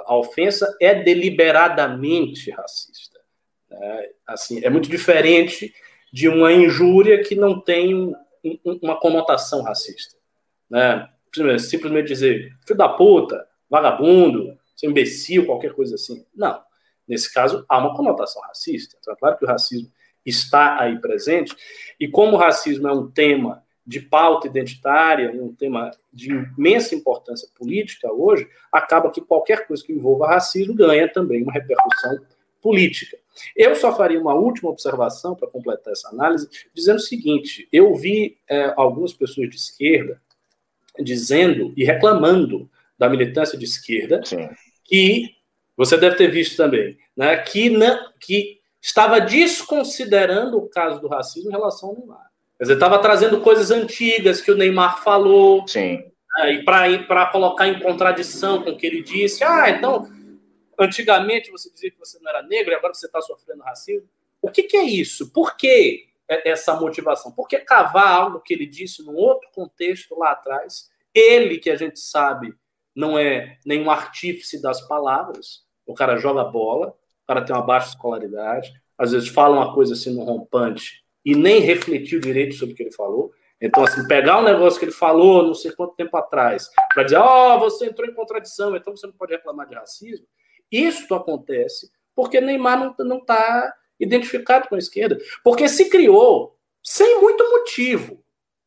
[0.06, 3.20] A ofensa é deliberadamente racista.
[3.72, 5.74] É, assim, é muito diferente
[6.12, 10.16] de uma injúria que não tem um, um, uma conotação racista.
[10.70, 11.08] Né?
[11.60, 16.26] Simplesmente dizer filho da puta, vagabundo, imbecil, qualquer coisa assim.
[16.36, 16.62] Não.
[17.08, 18.96] Nesse caso, há uma conotação racista.
[19.00, 19.92] Então, é claro que o racismo
[20.26, 21.56] está aí presente,
[22.00, 27.48] e como o racismo é um tema de pauta identitária, um tema de imensa importância
[27.58, 32.20] política hoje, acaba que qualquer coisa que envolva racismo ganha também uma repercussão
[32.62, 33.18] política.
[33.56, 38.38] Eu só faria uma última observação para completar essa análise, dizendo o seguinte: eu vi
[38.48, 40.22] é, algumas pessoas de esquerda
[41.04, 44.50] dizendo e reclamando da militância de esquerda Sim.
[44.84, 45.36] que
[45.76, 51.50] você deve ter visto também, né, que, na, que estava desconsiderando o caso do racismo
[51.50, 52.30] em relação ao Neymar.
[52.58, 56.04] Quer dizer, estava trazendo coisas antigas que o Neymar falou, Sim.
[56.38, 59.44] Né, e para colocar em contradição com o que ele disse.
[59.44, 60.10] Ah, então
[60.80, 64.08] antigamente você dizia que você não era negro e agora você está sofrendo racismo.
[64.42, 65.32] O que, que, é isso?
[65.32, 67.32] Por que essa motivação?
[67.32, 70.90] Por que cavar algo que ele disse num outro contexto lá atrás?
[71.14, 72.54] Ele, que a gente sabe,
[72.96, 75.64] não é nenhum artífice das palavras.
[75.86, 76.90] O cara joga bola,
[77.24, 81.36] o cara tem uma baixa escolaridade, às vezes fala uma coisa assim no rompante e
[81.36, 83.32] nem refletiu direito sobre o que ele falou.
[83.62, 87.18] Então, assim, pegar um negócio que ele falou não sei quanto tempo atrás, para dizer,
[87.18, 90.26] ó, oh, você entrou em contradição, então você não pode reclamar de racismo,
[90.72, 95.18] isso acontece porque Neymar não está identificado com a esquerda.
[95.44, 98.24] Porque se criou, sem muito motivo,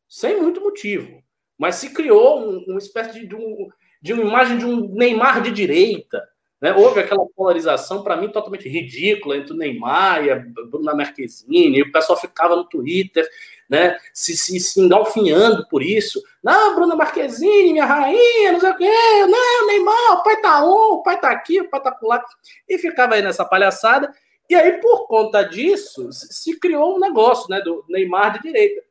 [0.07, 1.23] sem muito motivo,
[1.57, 3.69] mas se criou um, uma espécie de, de, um,
[4.01, 6.21] de uma imagem de um Neymar de direita.
[6.61, 6.73] Né?
[6.73, 11.81] Houve aquela polarização, para mim, totalmente ridícula entre o Neymar e a Bruna Marquezine, e
[11.81, 13.27] o pessoal ficava no Twitter
[13.69, 16.21] né, se, se, se engalfinhando por isso.
[16.43, 18.91] Não, Bruna Marquezine, minha rainha, não sei o quê.
[19.27, 22.23] Não, Neymar, o pai tá um, o pai tá aqui, o pai tá lá.
[22.69, 24.13] E ficava aí nessa palhaçada.
[24.53, 28.83] E aí, por conta disso, se criou um negócio né, do Neymar de direita.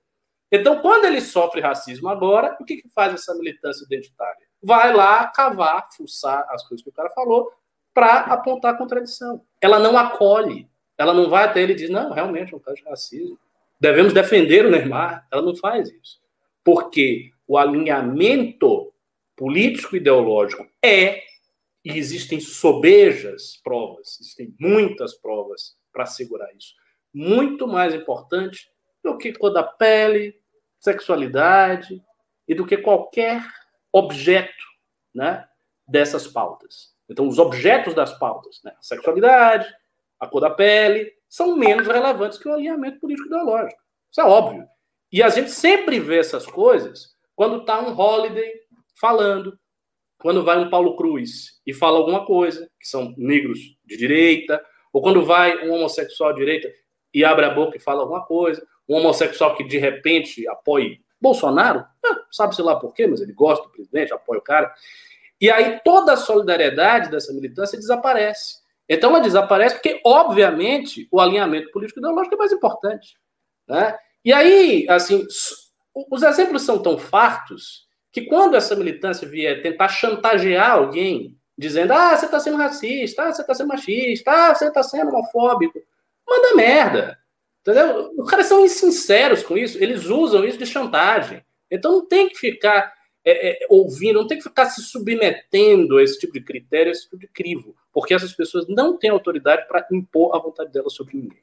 [0.51, 4.47] Então, quando ele sofre racismo agora, o que, que faz essa militância identitária?
[4.63, 7.51] Vai lá cavar, fuçar as coisas que o cara falou
[7.95, 9.43] para apontar a contradição.
[9.61, 10.69] Ela não acolhe.
[10.99, 13.39] Ela não vai até ele e diz, não, realmente é um caso de racismo
[13.83, 15.27] devemos defender o Neymar.
[15.29, 16.21] Ela não faz isso.
[16.63, 18.93] Porque o alinhamento
[19.37, 21.21] político-ideológico é,
[21.85, 26.75] e existem sobejas provas, existem muitas provas para assegurar isso,
[27.13, 28.69] muito mais importante
[29.03, 30.35] do que cor da pele,
[30.79, 32.03] sexualidade
[32.47, 33.45] e do que qualquer
[33.93, 34.65] objeto
[35.15, 35.47] né,
[35.87, 36.93] dessas pautas.
[37.09, 39.67] Então, os objetos das pautas, né, a sexualidade,
[40.19, 43.81] a cor da pele, são menos relevantes que o alinhamento político ideológico.
[44.11, 44.67] Isso é óbvio.
[45.11, 48.53] E a gente sempre vê essas coisas quando está um Holiday
[48.99, 49.59] falando,
[50.23, 55.03] quando vai um Paulo Cruz e fala alguma coisa, que são negros de direita, ou
[55.03, 56.73] quando vai um homossexual de direita
[57.13, 61.85] e abre a boca e fala alguma coisa, um homossexual que de repente apoia Bolsonaro,
[62.31, 64.73] sabe-se lá por quê, mas ele gosta do presidente, apoia o cara.
[65.41, 68.63] E aí toda a solidariedade dessa militância desaparece.
[68.89, 73.17] Então ela desaparece porque, obviamente, o alinhamento político ideológico é mais importante.
[73.69, 73.97] Né?
[74.25, 75.25] E aí, assim,
[76.11, 82.17] os exemplos são tão fartos que quando essa militância vier tentar chantagear alguém, dizendo, ah,
[82.17, 85.83] você está sendo racista, ah, você está sendo machista, ah, você está sendo homofóbico,
[86.29, 87.19] manda merda.
[87.63, 88.13] Entendeu?
[88.19, 91.43] Os caras são insinceros com isso, eles usam isso de chantagem.
[91.71, 92.93] Então não tem que ficar
[93.25, 96.93] é, é, ouvindo, não tem que ficar se submetendo a esse tipo de critério, a
[96.93, 100.95] esse tipo de crivo porque essas pessoas não têm autoridade para impor a vontade delas
[100.95, 101.43] sobre ninguém.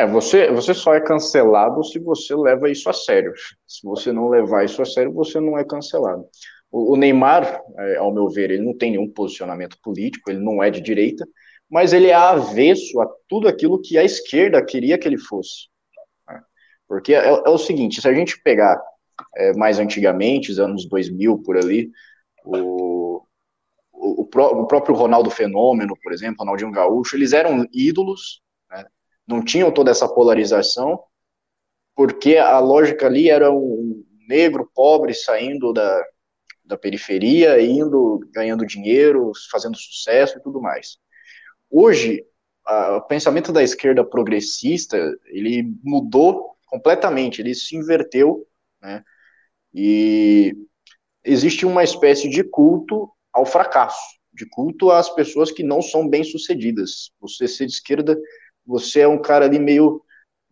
[0.00, 3.34] É, você, você só é cancelado se você leva isso a sério.
[3.66, 6.24] Se você não levar isso a sério, você não é cancelado.
[6.72, 10.62] O, o Neymar, é, ao meu ver, ele não tem nenhum posicionamento político, ele não
[10.62, 11.28] é de direita,
[11.70, 15.68] mas ele é avesso a tudo aquilo que a esquerda queria que ele fosse.
[16.26, 16.40] Né?
[16.88, 18.80] Porque é, é o seguinte, se a gente pegar
[19.36, 21.90] é, mais antigamente, os anos 2000 por ali,
[22.42, 23.20] o,
[23.92, 28.40] o, pró o, próprio Ronaldo Fenômeno, por exemplo, Ronaldinho Gaúcho, eles eram ídolos?
[29.30, 31.00] Não tinham toda essa polarização,
[31.94, 36.04] porque a lógica ali era um negro pobre saindo da,
[36.64, 40.98] da periferia, indo, ganhando dinheiro, fazendo sucesso e tudo mais.
[41.70, 42.24] Hoje,
[42.66, 48.46] a, o pensamento da esquerda progressista, ele mudou completamente, ele se inverteu,
[48.82, 49.04] né,
[49.72, 50.56] e
[51.24, 57.12] existe uma espécie de culto ao fracasso, de culto às pessoas que não são bem-sucedidas.
[57.20, 58.18] Você ser de esquerda,
[58.70, 60.00] você é um cara ali meio,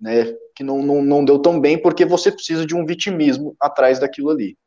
[0.01, 4.01] né, que não, não, não deu tão bem porque você precisa de um vitimismo atrás
[4.01, 4.59] daquilo ali.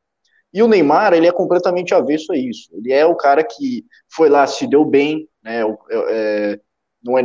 [0.53, 2.69] E o Neymar, ele é completamente avesso a isso.
[2.73, 5.61] Ele é o cara que foi lá, se deu bem, né,
[6.09, 6.59] é,
[7.03, 7.21] não é,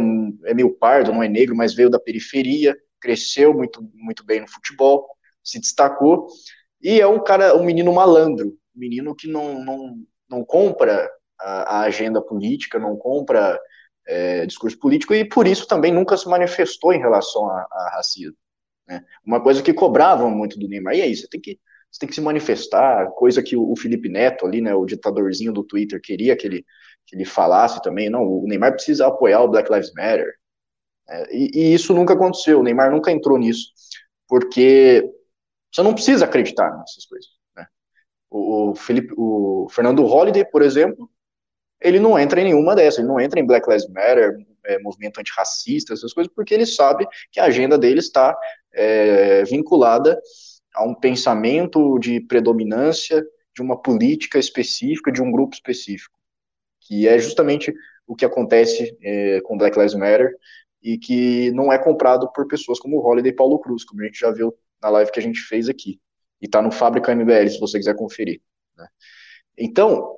[0.50, 4.48] é meio pardo, não é negro, mas veio da periferia, cresceu muito, muito bem no
[4.48, 5.06] futebol,
[5.44, 6.26] se destacou,
[6.82, 9.94] e é um cara, um menino malandro, um menino que não, não,
[10.28, 11.08] não compra
[11.40, 13.60] a, a agenda política, não compra
[14.06, 18.36] é, discurso político, e por isso também nunca se manifestou em relação a, a racismo.
[18.86, 19.04] Né?
[19.24, 21.58] Uma coisa que cobravam muito do Neymar, e aí, você tem que
[21.90, 25.64] você tem que se manifestar, coisa que o, Felipe Neto ali, né, o ditadorzinho do
[25.64, 26.66] Twitter, queria que ele,
[27.06, 30.34] que ele falasse também, não, o Neymar precisa apoiar o Black Lives Matter,
[31.08, 33.72] é, e, e, isso nunca aconteceu, o Neymar nunca entrou nisso,
[34.28, 35.08] porque
[35.72, 37.66] você não precisa acreditar nessas coisas, né?
[38.28, 41.08] O, o, Felipe, o Fernando Holliday, por exemplo,
[41.80, 45.20] ele não entra em nenhuma dessas, ele não entra em Black Lives Matter, é, movimento
[45.20, 48.36] antirracista, essas coisas, porque ele sabe que a agenda dele está
[48.72, 50.20] é, vinculada
[50.74, 56.16] a um pensamento de predominância de uma política específica, de um grupo específico,
[56.80, 57.72] que é justamente
[58.06, 60.34] o que acontece é, com Black Lives Matter
[60.82, 64.20] e que não é comprado por pessoas como Holiday e Paulo Cruz, como a gente
[64.20, 66.00] já viu na live que a gente fez aqui.
[66.40, 68.40] E está no Fábrica MBL, se você quiser conferir.
[68.76, 68.86] Né?
[69.56, 70.16] Então,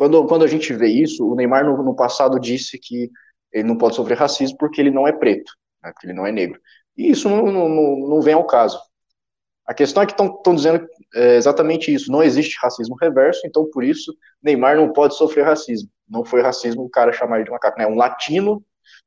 [0.00, 3.10] quando, quando a gente vê isso, o Neymar no, no, passado disse que
[3.52, 5.52] ele não pode sofrer racismo porque ele não é preto,
[5.84, 6.58] né, porque ele não é negro.
[6.96, 7.68] E isso não, não,
[8.08, 8.80] não vem ao caso.
[9.66, 12.10] A questão é que estão dizendo é, exatamente isso.
[12.10, 15.90] Não existe racismo reverso, então por isso Neymar não pode sofrer racismo.
[16.08, 17.86] Não foi racismo o cara chamar ele de macaco, né?
[17.86, 18.64] Um latino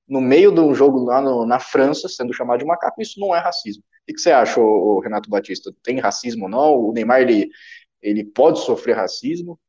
[0.08, 3.36] no meio de um jogo lá no, na França sendo chamado de macaco, isso não
[3.36, 3.82] é racismo.
[4.08, 5.74] O que você acha, o Renato Batista?
[5.82, 6.76] Tem racismo ou não?
[6.76, 7.50] O Neymar ele,
[8.00, 9.60] ele pode sofrer racismo?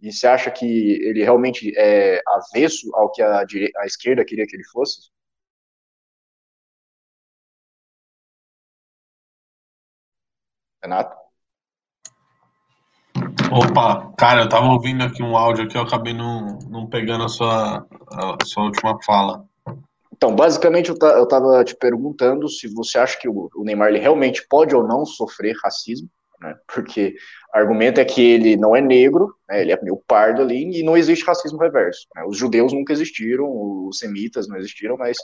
[0.00, 0.64] E você acha que
[1.02, 3.44] ele realmente é avesso ao que a,
[3.78, 5.10] a esquerda queria que ele fosse?
[10.82, 11.16] Renato?
[13.50, 17.28] Opa, cara, eu tava ouvindo aqui um áudio aqui, eu acabei não, não pegando a
[17.28, 19.44] sua, a sua última fala.
[20.12, 24.74] Então, basicamente, eu, estava te perguntando se você acha que o, Neymar ele realmente pode
[24.74, 26.08] ou não sofrer racismo,
[26.40, 26.56] né?
[26.72, 27.14] Porque
[27.54, 29.60] o argumento é que ele não é negro, né?
[29.60, 32.06] ele é meio pardo ali, e não existe racismo reverso.
[32.14, 32.24] Né?
[32.26, 35.18] Os judeus nunca existiram, os semitas não existiram, mas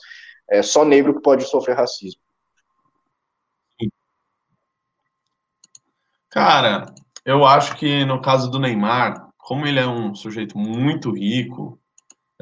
[0.50, 2.20] é só negro que pode sofrer racismo.
[6.30, 6.86] Cara,
[7.24, 11.78] eu acho que no caso do Neymar, como ele é um sujeito muito rico,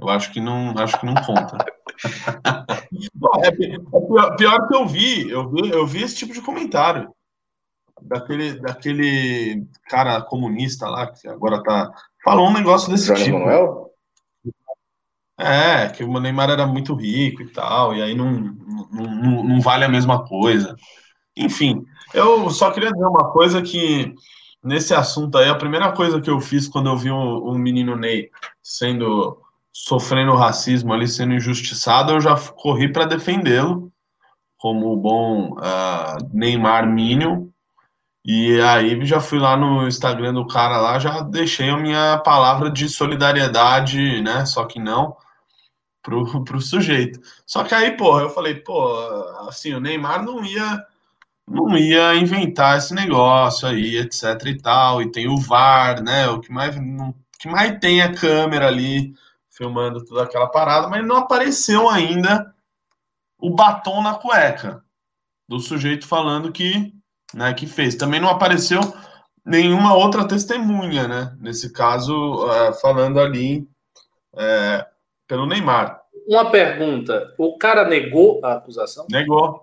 [0.00, 1.58] eu acho que não, acho que não conta.
[3.44, 7.12] é, é pior, pior, que eu vi, eu vi, eu vi esse tipo de comentário
[8.04, 11.92] daquele, daquele cara comunista lá que agora tá
[12.24, 13.38] falou um negócio desse Jorge tipo.
[13.38, 13.90] Manuel?
[15.38, 18.30] É, que o Neymar era muito rico e tal, e aí não,
[18.92, 20.76] não, não, vale a mesma coisa.
[21.36, 21.84] Enfim,
[22.14, 24.14] eu só queria dizer uma coisa que
[24.62, 27.96] nesse assunto aí, a primeira coisa que eu fiz quando eu vi o, o menino
[27.96, 28.30] Ney
[28.62, 29.38] sendo
[29.72, 33.90] sofrendo racismo ali, sendo injustiçado, eu já corri para defendê-lo
[34.62, 37.48] como o bom uh, Neymar Minion.
[38.24, 42.70] E aí já fui lá no Instagram do cara lá, já deixei a minha palavra
[42.70, 44.46] de solidariedade, né?
[44.46, 45.16] Só que não
[46.02, 47.20] pro, pro sujeito.
[47.46, 48.94] Só que aí, pô, eu falei, pô,
[49.48, 50.84] assim, o Neymar não ia
[51.46, 55.02] não ia inventar esse negócio aí, etc e tal.
[55.02, 56.28] E tem o VAR, né?
[56.28, 59.14] O que mais, o que mais tem a câmera ali
[59.50, 62.54] filmando toda aquela parada, mas não apareceu ainda
[63.38, 64.82] o batom na cueca
[65.48, 66.94] do sujeito falando que,
[67.34, 67.94] né, que fez.
[67.94, 68.80] Também não apareceu
[69.44, 71.36] nenhuma outra testemunha, né?
[71.40, 73.66] Nesse caso, é, falando ali
[74.36, 74.86] é,
[75.26, 76.00] pelo Neymar.
[76.26, 79.06] Uma pergunta: o cara negou a acusação?
[79.10, 79.60] Negou.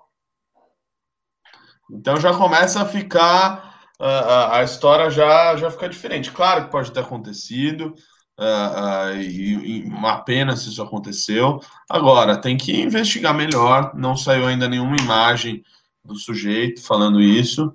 [1.91, 6.31] Então já começa a ficar a, a história já já fica diferente.
[6.31, 7.93] Claro que pode ter acontecido.
[8.39, 11.59] Uh, uh, e, e, uma pena se isso aconteceu.
[11.89, 13.93] Agora, tem que investigar melhor.
[13.93, 15.61] Não saiu ainda nenhuma imagem
[16.03, 17.73] do sujeito falando isso.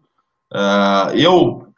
[0.52, 1.68] Uh, eu,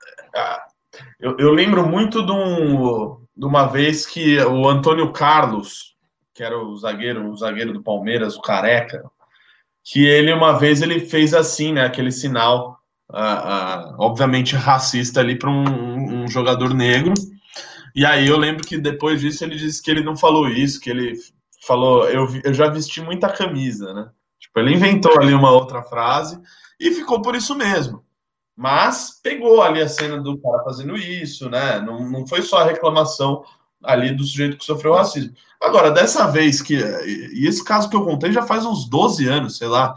[1.21, 5.95] eu, eu, lembro muito de um, de uma vez que o Antônio Carlos,
[6.35, 9.03] que era o zagueiro, o zagueiro do Palmeiras, o careca,
[9.85, 12.79] que ele uma vez ele fez assim, né, aquele sinal,
[13.11, 17.15] uh, uh, obviamente racista ali para um, um, jogador negro.
[17.95, 20.91] E aí eu lembro que depois disso ele disse que ele não falou isso, que
[20.91, 21.15] ele
[21.67, 24.11] falou, eu, eu já vesti muita camisa, né?
[24.47, 26.41] Tipo, ele inventou ali uma outra frase
[26.81, 28.05] e ficou por isso mesmo.
[28.57, 31.79] Mas pegou ali a cena do cara fazendo isso, né?
[31.81, 33.45] Não, não foi só a reclamação
[33.85, 35.35] ali do sujeito que sofreu racismo.
[35.61, 36.75] Agora, dessa vez que.
[36.75, 39.95] E esse caso que eu contei já faz uns 12 anos, sei lá.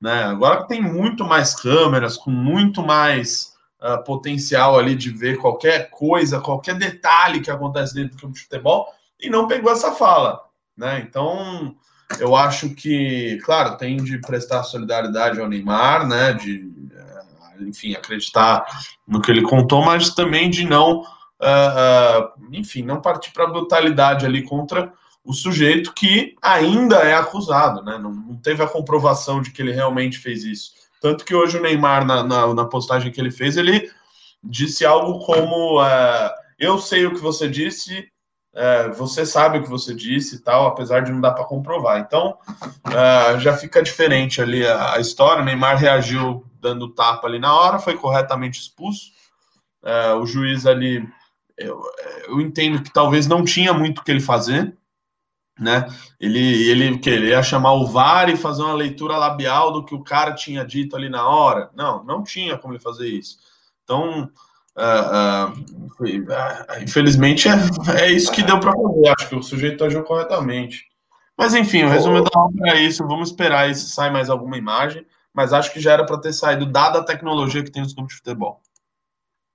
[0.00, 0.24] Né?
[0.24, 6.40] Agora tem muito mais câmeras, com muito mais uh, potencial ali de ver qualquer coisa,
[6.40, 8.88] qualquer detalhe que acontece dentro do campo de futebol,
[9.20, 10.40] e não pegou essa fala.
[10.74, 11.04] Né?
[11.06, 11.76] Então,
[12.18, 16.32] eu acho que, claro, tem de prestar solidariedade ao Neymar, né?
[16.32, 16.70] De
[17.60, 18.64] enfim, acreditar
[19.06, 23.50] no que ele contou, mas também de não, uh, uh, enfim, não partir para a
[23.50, 24.92] brutalidade ali contra
[25.24, 27.98] o sujeito que ainda é acusado, né?
[27.98, 30.72] Não, não, teve a comprovação de que ele realmente fez isso.
[31.00, 33.90] Tanto que hoje o Neymar, na, na, na postagem que ele fez, ele
[34.42, 38.08] disse algo como: uh, Eu sei o que você disse,
[38.96, 42.00] você sabe o que você disse e tal, apesar de não dar para comprovar.
[42.00, 42.36] Então,
[43.38, 45.42] já fica diferente ali a, a história.
[45.42, 49.12] O Neymar reagiu dando tapa ali na hora, foi corretamente expulso.
[49.82, 51.08] É, o juiz ali,
[51.56, 51.80] eu,
[52.28, 54.76] eu, entendo que talvez não tinha muito o que ele fazer,
[55.58, 55.86] né?
[56.18, 59.94] Ele, ele, que ele ia chamar o VAR e fazer uma leitura labial do que
[59.94, 61.70] o cara tinha dito ali na hora.
[61.74, 63.38] Não, não tinha como ele fazer isso.
[63.84, 64.30] Então,
[64.76, 69.14] uh, uh, infelizmente, é, é isso que deu para fazer.
[69.18, 70.84] Acho que o sujeito agiu corretamente.
[71.36, 73.06] Mas enfim, o resumo da obra é isso.
[73.06, 76.32] Vamos esperar aí se sai mais alguma imagem mas acho que já era para ter
[76.32, 78.60] saído, dada a tecnologia que tem nos campos de futebol.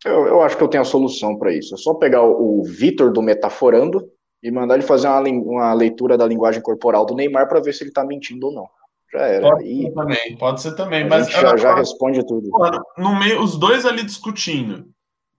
[0.03, 1.73] Eu, eu acho que eu tenho a solução para isso.
[1.73, 4.07] É só pegar o, o Vitor do Metaforando
[4.41, 7.83] e mandar ele fazer uma, uma leitura da linguagem corporal do Neymar para ver se
[7.83, 8.67] ele está mentindo ou não.
[9.11, 9.49] Já era.
[9.49, 9.83] Pode e...
[9.83, 11.07] ser também, pode ser também.
[11.07, 12.49] Mas já, já responde tudo.
[12.97, 14.87] no meio, os dois ali discutindo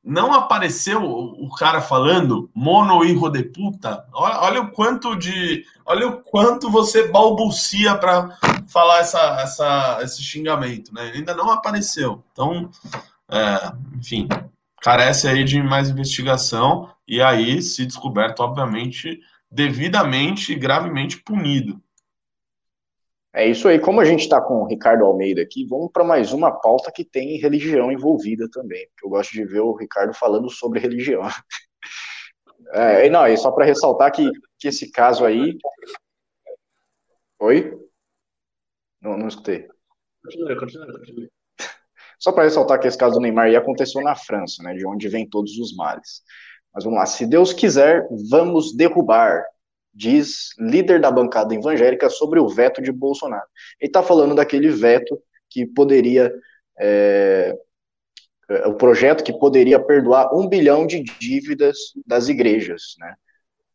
[0.06, 4.06] não apareceu o cara falando mono hijo de puta?
[4.12, 5.64] Olha, olha, o quanto de.
[5.84, 8.38] Olha o quanto você balbucia para
[8.68, 11.10] falar essa, essa, esse xingamento, né?
[11.12, 12.22] Ainda não apareceu.
[12.30, 12.70] Então,
[13.28, 14.28] é, enfim,
[14.80, 21.80] carece aí de mais investigação e aí, se descoberto, obviamente, devidamente e gravemente punido.
[23.36, 23.78] É isso aí.
[23.78, 27.04] Como a gente está com o Ricardo Almeida aqui, vamos para mais uma pauta que
[27.04, 28.88] tem religião envolvida também.
[29.04, 31.22] eu gosto de ver o Ricardo falando sobre religião.
[32.72, 35.56] É, não, e só para ressaltar que, que esse caso aí.
[37.38, 37.72] Oi?
[39.00, 39.68] Não, não escutei.
[40.24, 41.30] Continue, continue, continue.
[42.18, 45.28] Só para ressaltar que esse caso do Neymar aconteceu na França, né, de onde vem
[45.28, 46.24] todos os males.
[46.74, 49.44] Mas vamos lá, se Deus quiser, vamos derrubar
[49.96, 53.46] diz líder da bancada evangélica sobre o veto de Bolsonaro.
[53.80, 56.30] Ele está falando daquele veto que poderia.
[56.78, 57.56] É,
[58.66, 63.14] o projeto que poderia perdoar um bilhão de dívidas das igrejas, né?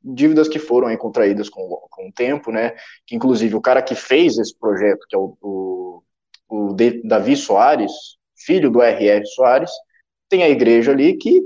[0.02, 2.74] Dívidas que foram aí, contraídas com, com o tempo, né?
[3.06, 6.04] Que inclusive o cara que fez esse projeto, que é o, o,
[6.48, 7.92] o Davi Soares,
[8.38, 9.26] filho do R.R.
[9.26, 9.72] Soares,
[10.30, 11.42] tem a igreja ali que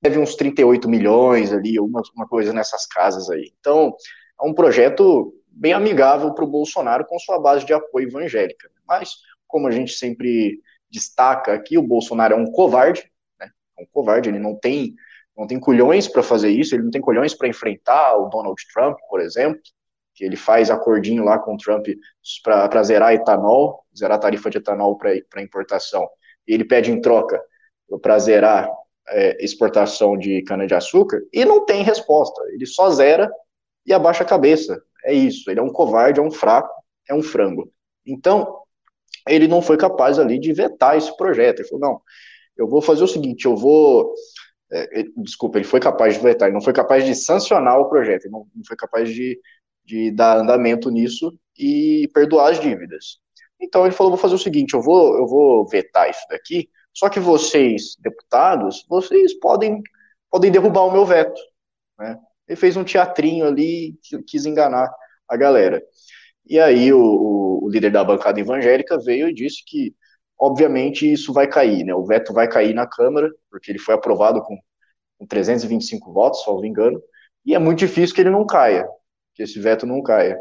[0.00, 3.52] deve uns 38 milhões ali, uma, uma coisa nessas casas aí.
[3.58, 3.94] Então,
[4.40, 8.70] é um projeto bem amigável para o Bolsonaro com sua base de apoio evangélica.
[8.86, 13.50] Mas, como a gente sempre destaca aqui, o Bolsonaro é um covarde, né?
[13.78, 14.94] É um covarde, ele não tem,
[15.36, 18.96] não tem culhões para fazer isso, ele não tem culhões para enfrentar o Donald Trump,
[19.08, 19.60] por exemplo,
[20.14, 21.86] que ele faz acordinho lá com o Trump
[22.42, 26.08] para zerar etanol, zerar a tarifa de etanol para importação.
[26.46, 27.40] E ele pede em troca
[28.02, 28.68] para zerar
[29.10, 32.42] é, exportação de cana-de-açúcar e não tem resposta.
[32.52, 33.30] Ele só zera
[33.86, 34.82] e abaixa a cabeça.
[35.04, 35.50] É isso.
[35.50, 36.72] Ele é um covarde, é um fraco,
[37.08, 37.72] é um frango.
[38.06, 38.62] Então,
[39.26, 41.60] ele não foi capaz ali de vetar esse projeto.
[41.60, 42.00] Ele falou: não,
[42.56, 44.12] eu vou fazer o seguinte, eu vou.
[44.70, 48.24] É, desculpa, ele foi capaz de vetar, ele não foi capaz de sancionar o projeto,
[48.24, 49.40] ele não, não foi capaz de,
[49.82, 53.18] de dar andamento nisso e perdoar as dívidas.
[53.60, 56.68] Então ele falou: vou fazer o seguinte, eu vou, eu vou vetar isso daqui,
[56.98, 59.80] só que vocês, deputados, vocês podem,
[60.28, 61.40] podem derrubar o meu veto.
[61.96, 62.18] Né?
[62.48, 63.96] Ele fez um teatrinho ali,
[64.26, 64.92] quis enganar
[65.28, 65.80] a galera.
[66.44, 69.94] E aí o, o, líder da bancada evangélica veio e disse que,
[70.36, 71.94] obviamente, isso vai cair, né?
[71.94, 74.58] O veto vai cair na Câmara, porque ele foi aprovado com,
[75.18, 77.00] com 325 votos, salvo engano,
[77.46, 78.88] e é muito difícil que ele não caia,
[79.34, 80.36] que esse veto não caia.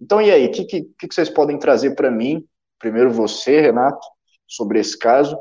[0.00, 2.46] Então, e aí, o que, que, que vocês podem trazer para mim?
[2.78, 4.06] Primeiro você, Renato,
[4.46, 5.36] sobre esse caso,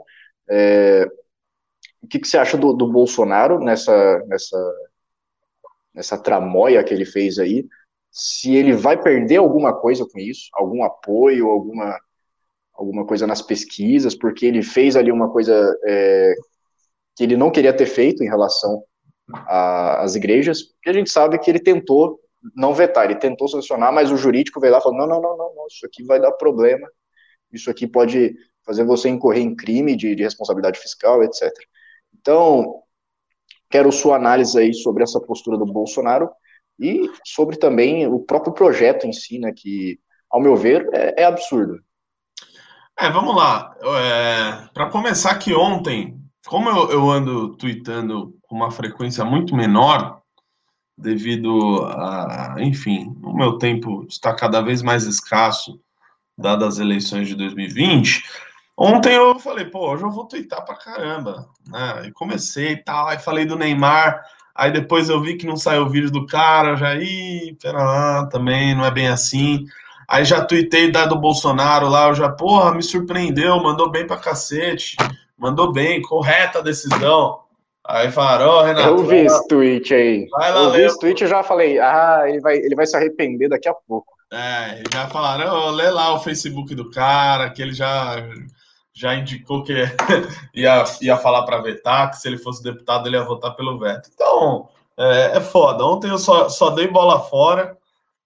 [0.50, 1.06] é,
[2.02, 4.76] o que, que, você acha do, do, Bolsonaro nessa, nessa,
[5.93, 7.66] nessa tramóia que ele fez aí,
[8.12, 12.00] se ele vai perder alguma coisa com isso, algum apoio, alguma,
[12.74, 16.34] alguma coisa nas pesquisas, porque ele fez ali uma coisa é,
[17.16, 18.84] que ele não queria ter feito em relação
[19.48, 22.20] às igrejas, porque a gente sabe que ele tentou
[22.56, 25.38] não vetar, ele tentou sancionar, mas o jurídico veio lá e falou: não, não, não,
[25.38, 26.88] não, não, isso aqui vai dar problema,
[27.52, 28.36] isso aqui pode
[28.66, 31.51] fazer você incorrer em crime de, de responsabilidade fiscal, etc.
[32.20, 32.82] Então,
[33.70, 36.30] quero sua análise aí sobre essa postura do Bolsonaro
[36.80, 39.99] e sobre também o próprio projeto em si, né, que,
[40.30, 41.80] ao meu ver, é, é absurdo.
[42.97, 43.76] É, vamos lá.
[43.82, 50.22] É, Para começar que ontem, como eu, eu ando tweetando com uma frequência muito menor,
[50.97, 55.80] devido a, enfim, o meu tempo está cada vez mais escasso,
[56.38, 58.24] dadas as eleições de 2020.
[58.78, 62.08] Ontem eu falei, pô, hoje eu vou twittar pra caramba, né?
[62.08, 64.22] E comecei e tal, aí falei do Neymar,
[64.54, 68.26] aí depois eu vi que não saiu o vídeo do cara, já, ih, pera lá,
[68.28, 69.66] também não é bem assim.
[70.08, 74.18] Aí já tuitei da do Bolsonaro lá, eu já, porra, me surpreendeu, mandou bem pra
[74.18, 74.98] cacete,
[75.38, 77.40] mandou bem, correta a decisão.
[77.88, 78.88] Aí falaram, ó, oh, Renato.
[78.88, 80.28] Eu vi esse tweet aí.
[80.32, 82.98] Vai lá, eu vi esse tweet e já falei, ah, ele vai, ele vai se
[82.98, 84.14] arrepender daqui a pouco.
[84.34, 88.16] É, já falaram, oh, lê lá o Facebook do cara, que ele já,
[88.96, 89.74] já indicou que
[90.56, 94.10] ia, ia falar para vetar, que se ele fosse deputado ele ia votar pelo veto.
[94.14, 95.86] Então, é, é foda.
[95.86, 97.78] Ontem eu só, só dei bola fora,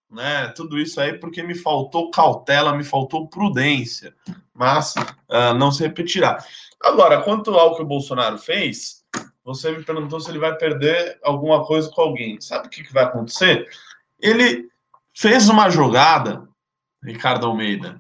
[0.10, 0.48] né?
[0.56, 4.14] Tudo isso aí porque me faltou cautela, me faltou prudência,
[4.54, 6.38] mas uh, não se repetirá.
[6.82, 9.04] Agora, quanto ao que o Bolsonaro fez,
[9.44, 12.40] você me perguntou se ele vai perder alguma coisa com alguém.
[12.40, 13.68] Sabe o que, que vai acontecer?
[14.20, 14.70] Ele
[15.14, 16.48] fez uma jogada,
[17.04, 18.00] Ricardo Almeida,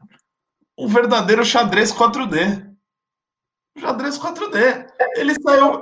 [0.79, 2.65] um verdadeiro xadrez 4D.
[3.77, 4.89] Xadrez 4D.
[5.15, 5.81] Ele saiu,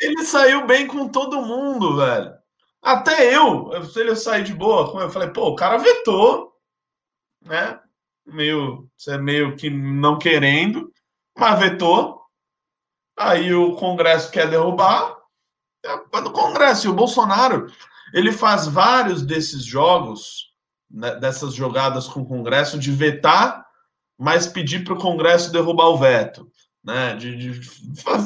[0.00, 2.34] ele saiu bem com todo mundo, velho.
[2.82, 6.52] Até eu, ele sair de boa, eu falei, pô, o cara vetou,
[7.44, 7.78] né?
[8.26, 10.92] Meio, você meio que não querendo,
[11.38, 12.20] mas vetou.
[13.16, 15.16] Aí o Congresso quer derrubar,
[15.84, 16.86] é do Congresso.
[16.86, 17.72] E o Bolsonaro,
[18.12, 20.52] ele faz vários desses jogos,
[20.90, 23.64] né, dessas jogadas com o Congresso, de vetar,
[24.18, 26.48] mas pedir para o Congresso derrubar o veto.
[26.84, 27.70] Né, de, de,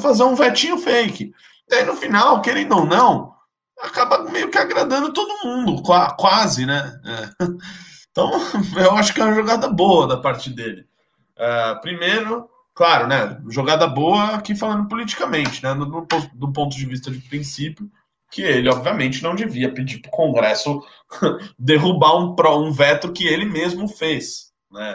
[0.01, 1.31] fazer um vetinho fake.
[1.69, 3.31] E aí, no final, querendo ou não,
[3.79, 6.99] acaba meio que agradando todo mundo, quase, né?
[7.05, 7.45] É.
[8.09, 8.31] Então,
[8.83, 10.87] eu acho que é uma jogada boa da parte dele.
[11.37, 13.41] É, primeiro, Claro, né?
[13.49, 15.73] Jogada boa aqui falando politicamente, né?
[15.73, 17.89] Do, do ponto de vista de princípio,
[18.29, 20.83] que ele, obviamente, não devia pedir para o Congresso
[21.57, 22.35] derrubar um,
[22.67, 24.51] um veto que ele mesmo fez.
[24.71, 24.93] Né?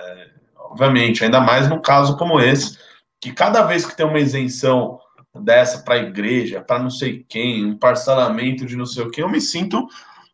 [0.72, 2.78] Obviamente, ainda mais num caso como esse,
[3.20, 4.98] que cada vez que tem uma isenção
[5.34, 9.22] dessa para a igreja, para não sei quem, um parcelamento de não sei o que,
[9.22, 9.86] eu me sinto,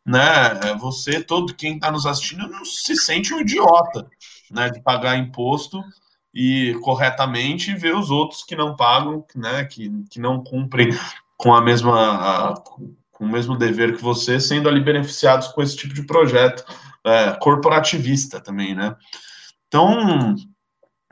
[0.06, 0.20] né?
[0.78, 4.08] Você, todo quem está nos assistindo, não se sente um idiota,
[4.50, 4.70] né?
[4.70, 5.82] De pagar imposto
[6.32, 10.90] e corretamente ver os outros que não pagam, né, que, que não cumprem
[11.36, 12.54] com a mesma a,
[13.10, 16.64] com o mesmo dever que você, sendo ali beneficiados com esse tipo de projeto
[17.04, 18.94] é, corporativista também, né?
[19.68, 20.34] Então,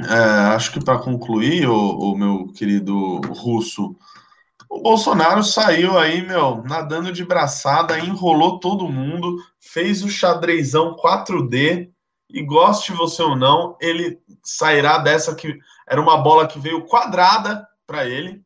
[0.00, 3.94] é, acho que para concluir, o, o, meu querido russo,
[4.68, 11.90] o Bolsonaro saiu aí, meu, nadando de braçada, enrolou todo mundo, fez o xadrezão 4D,
[12.28, 17.66] e goste você ou não, ele sairá dessa que era uma bola que veio quadrada
[17.86, 18.42] para ele,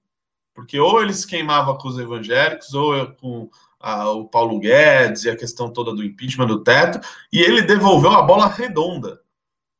[0.55, 3.49] porque ou ele se queimava com os evangélicos, ou com
[3.81, 7.01] a, o Paulo Guedes e a questão toda do impeachment do teto,
[7.33, 9.21] e ele devolveu a bola redonda.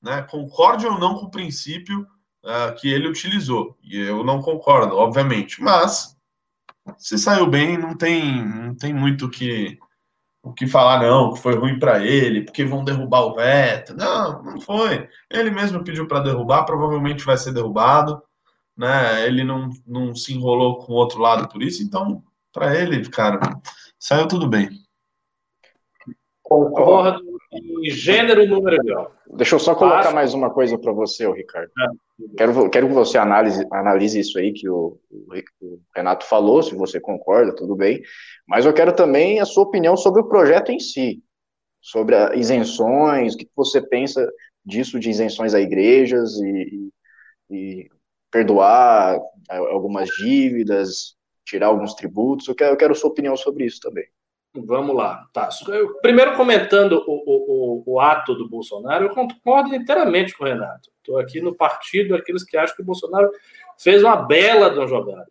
[0.03, 0.23] Né?
[0.23, 2.07] Concorde ou não com o princípio
[2.45, 3.77] uh, que ele utilizou.
[3.83, 5.63] E eu não concordo, obviamente.
[5.63, 6.17] Mas
[6.99, 9.79] se saiu bem, não tem, não tem muito que
[10.43, 13.95] o que falar, não, que foi ruim para ele, porque vão derrubar o veto.
[13.95, 15.09] Não, não foi.
[15.31, 18.23] Ele mesmo pediu para derrubar, provavelmente vai ser derrubado.
[18.77, 19.27] Né?
[19.27, 23.39] Ele não, não se enrolou com o outro lado por isso, então, para ele, cara,
[23.99, 24.71] saiu tudo bem.
[26.43, 29.13] Concordo em gênero, número grau.
[29.35, 31.71] Deixa eu só colocar mais uma coisa para você, Ricardo.
[31.79, 32.37] É.
[32.37, 37.01] Quero, quero que você analise, analise isso aí que o, o, Renato falou, se você
[37.01, 38.03] concorda, tudo bem.
[38.47, 41.23] Mas eu quero também a sua opinião sobre o projeto em si,
[41.81, 44.31] sobre isenções, o que você pensa
[44.65, 46.91] disso de isenções a igrejas e,
[47.51, 47.91] e, e
[48.31, 52.47] perdoar algumas dívidas, tirar alguns tributos.
[52.47, 54.05] Eu quero, eu quero sua opinião sobre isso também.
[54.53, 55.49] Vamos lá, tá.
[56.03, 60.91] Primeiro comentando o, o, o, ato do Bolsonaro, eu concordo inteiramente com o Renato.
[60.99, 63.31] Estou aqui no partido daqueles que acham que o Bolsonaro
[63.79, 65.31] fez uma bela de uma jogada.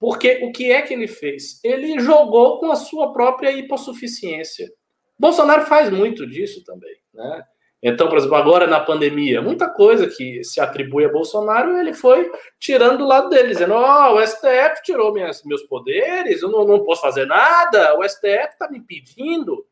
[0.00, 1.60] Porque o que é que ele fez?
[1.62, 4.68] Ele jogou com a sua própria hipossuficiência.
[5.18, 7.44] Bolsonaro faz muito disso também, né?
[7.82, 12.30] Então, por exemplo, agora na pandemia, muita coisa que se atribui a Bolsonaro, ele foi
[12.58, 16.64] tirando do lado dele, dizendo: Ó, oh, o STF tirou minhas, meus poderes, eu não,
[16.64, 19.64] não posso fazer nada, o STF está me impedindo.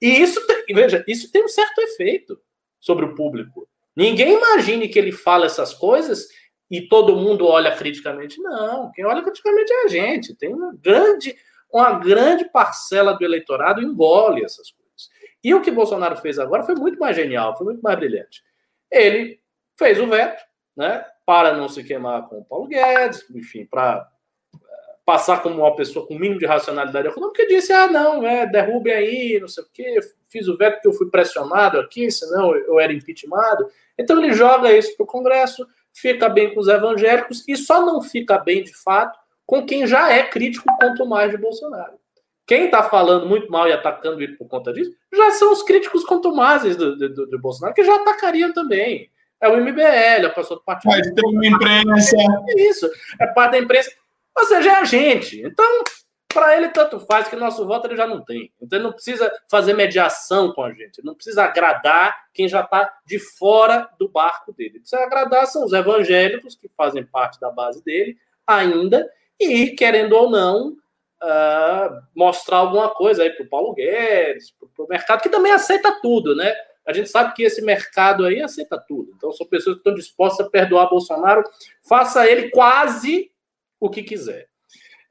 [0.00, 2.38] E isso, tem, veja, isso tem um certo efeito
[2.80, 3.68] sobre o público.
[3.94, 6.28] Ninguém imagine que ele fala essas coisas
[6.70, 8.40] e todo mundo olha criticamente.
[8.40, 10.34] Não, quem olha criticamente é a gente.
[10.34, 11.34] Tem uma grande,
[11.72, 14.85] uma grande parcela do eleitorado engole essas coisas.
[15.42, 18.42] E o que Bolsonaro fez agora foi muito mais genial, foi muito mais brilhante.
[18.90, 19.40] Ele
[19.78, 20.42] fez o veto,
[20.76, 24.08] né, para não se queimar com o Paulo Guedes, enfim, para
[24.54, 24.58] eh,
[25.04, 28.46] passar como uma pessoa com o mínimo de racionalidade econômica, e disse: ah, não, é,
[28.46, 32.54] derrube aí, não sei o quê, fiz o veto porque eu fui pressionado aqui, senão
[32.54, 33.68] eu era impeachmentado.
[33.98, 38.02] Então ele joga isso para o Congresso, fica bem com os evangélicos e só não
[38.02, 41.98] fica bem de fato com quem já é crítico quanto mais de Bolsonaro.
[42.46, 46.04] Quem está falando muito mal e atacando ele por conta disso já são os críticos
[46.04, 49.10] contumazes do, do, do Bolsonaro, que já atacariam também.
[49.40, 50.90] É o MBL, a pessoa do partido.
[50.90, 52.16] Mas tem uma imprensa.
[52.48, 52.88] É isso,
[53.20, 53.90] é parte da imprensa.
[54.38, 55.42] Ou seja, é a gente.
[55.42, 55.82] Então,
[56.32, 58.52] para ele, tanto faz que nosso voto ele já não tem.
[58.60, 60.98] Então, ele não precisa fazer mediação com a gente.
[60.98, 64.70] Ele não precisa agradar quem já está de fora do barco dele.
[64.74, 68.16] Ele precisa agradar são os evangélicos, que fazem parte da base dele
[68.46, 70.76] ainda, e, querendo ou não,
[71.22, 75.98] uh, mostrar alguma coisa aí para o Paulo Guedes, para o mercado, que também aceita
[76.00, 76.54] tudo, né?
[76.86, 79.12] A gente sabe que esse mercado aí aceita tudo.
[79.16, 81.42] Então, são pessoas que estão dispostas a perdoar Bolsonaro,
[81.82, 83.30] faça ele quase
[83.80, 84.48] o que quiser.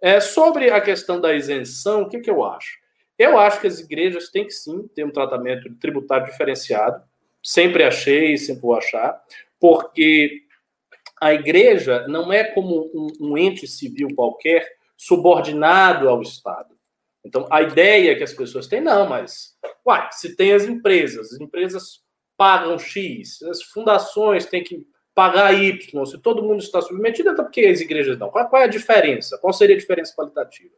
[0.01, 2.79] É, sobre a questão da isenção, o que, que eu acho?
[3.17, 7.01] Eu acho que as igrejas têm que sim ter um tratamento tributário diferenciado.
[7.41, 9.21] Sempre achei sempre vou achar,
[9.59, 10.41] porque
[11.19, 16.75] a igreja não é como um, um ente civil qualquer subordinado ao Estado.
[17.23, 21.41] Então, a ideia que as pessoas têm, não, mas, uai, se tem as empresas, as
[21.41, 22.03] empresas
[22.37, 24.85] pagam X, as fundações têm que
[25.15, 28.29] pagar Y, se todo mundo está submetido, então por que as igrejas não?
[28.29, 29.37] Qual, qual é a diferença?
[29.39, 30.73] Qual seria a diferença qualitativa?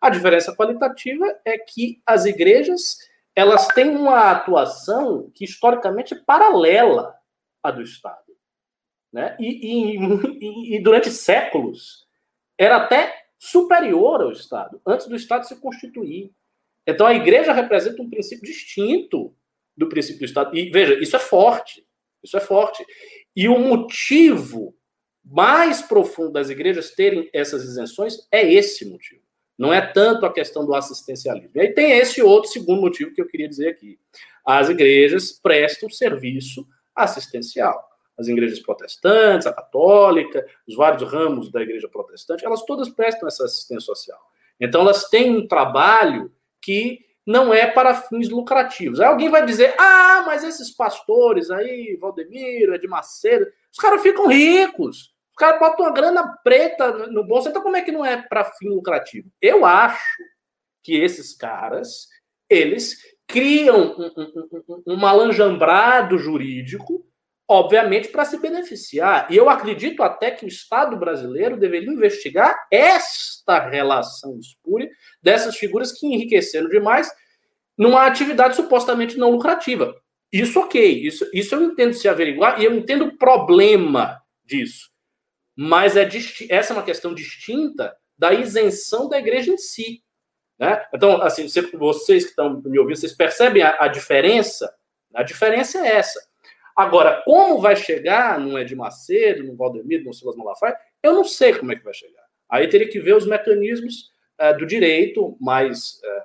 [0.00, 2.96] A diferença qualitativa é que as igrejas
[3.34, 7.14] elas têm uma atuação que historicamente é paralela
[7.62, 8.18] à do Estado.
[9.12, 9.36] Né?
[9.38, 12.06] E, e, e durante séculos
[12.58, 16.30] era até superior ao Estado, antes do Estado se constituir.
[16.86, 19.34] Então a igreja representa um princípio distinto
[19.76, 20.56] do princípio do Estado.
[20.56, 21.84] E veja, isso é forte.
[22.22, 22.86] Isso é forte.
[23.34, 24.76] E o motivo
[25.24, 29.22] mais profundo das igrejas terem essas isenções é esse motivo.
[29.58, 31.50] Não é tanto a questão do assistencialismo.
[31.56, 33.98] E aí tem esse outro segundo motivo que eu queria dizer aqui.
[34.46, 36.64] As igrejas prestam serviço
[36.94, 43.26] assistencial as igrejas protestantes, a católica, os vários ramos da igreja protestante, elas todas prestam
[43.26, 44.20] essa assistência social.
[44.60, 49.00] Então, elas têm um trabalho que não é para fins lucrativos.
[49.00, 54.26] Aí alguém vai dizer: ah, mas esses pastores aí, Valdemiro, Ed Macedo, os caras ficam
[54.26, 55.12] ricos.
[55.30, 57.48] Os caras botam uma grana preta no bolso.
[57.48, 59.30] Então, como é que não é para fim lucrativo?
[59.40, 60.22] Eu acho
[60.82, 62.08] que esses caras,
[62.50, 67.06] eles criam um, um, um, um malanjambrado jurídico
[67.52, 69.30] obviamente, para se beneficiar.
[69.30, 74.88] E eu acredito até que o Estado brasileiro deveria investigar esta relação espúria
[75.22, 77.12] dessas figuras que enriqueceram demais
[77.76, 79.94] numa atividade supostamente não lucrativa.
[80.32, 84.90] Isso, ok, isso, isso eu entendo se averiguar e eu entendo o problema disso.
[85.54, 86.08] Mas é
[86.48, 90.02] essa é uma questão distinta da isenção da igreja em si.
[90.58, 90.82] Né?
[90.94, 94.72] Então, assim, vocês que estão me ouvindo, vocês percebem a, a diferença?
[95.14, 96.31] A diferença é essa
[96.76, 101.54] Agora, como vai chegar no Ed Macedo, no Valdemiro, no Silas Malafaia, eu não sei
[101.54, 102.22] como é que vai chegar.
[102.50, 106.22] Aí teria que ver os mecanismos é, do direito mais é,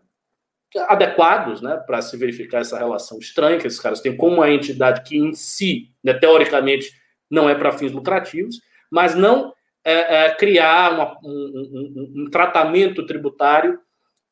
[0.89, 5.01] adequados né, para se verificar essa relação estranha que esses caras têm com uma entidade
[5.03, 6.91] que em si, né, teoricamente,
[7.29, 8.59] não é para fins lucrativos,
[8.91, 13.79] mas não é, criar uma, um, um, um, tratamento tributário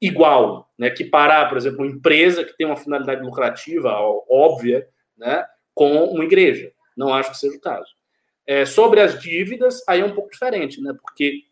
[0.02, 3.96] igual, né, que parar, por exemplo, uma empresa que tem uma finalidade lucrativa
[4.30, 4.86] óbvia,
[5.18, 5.46] né,
[5.76, 6.72] com uma igreja.
[6.98, 7.94] Não acho que seja o caso.
[8.48, 10.94] É, sobre as dívidas, aí é um pouco diferente, né?
[11.00, 11.44] Porque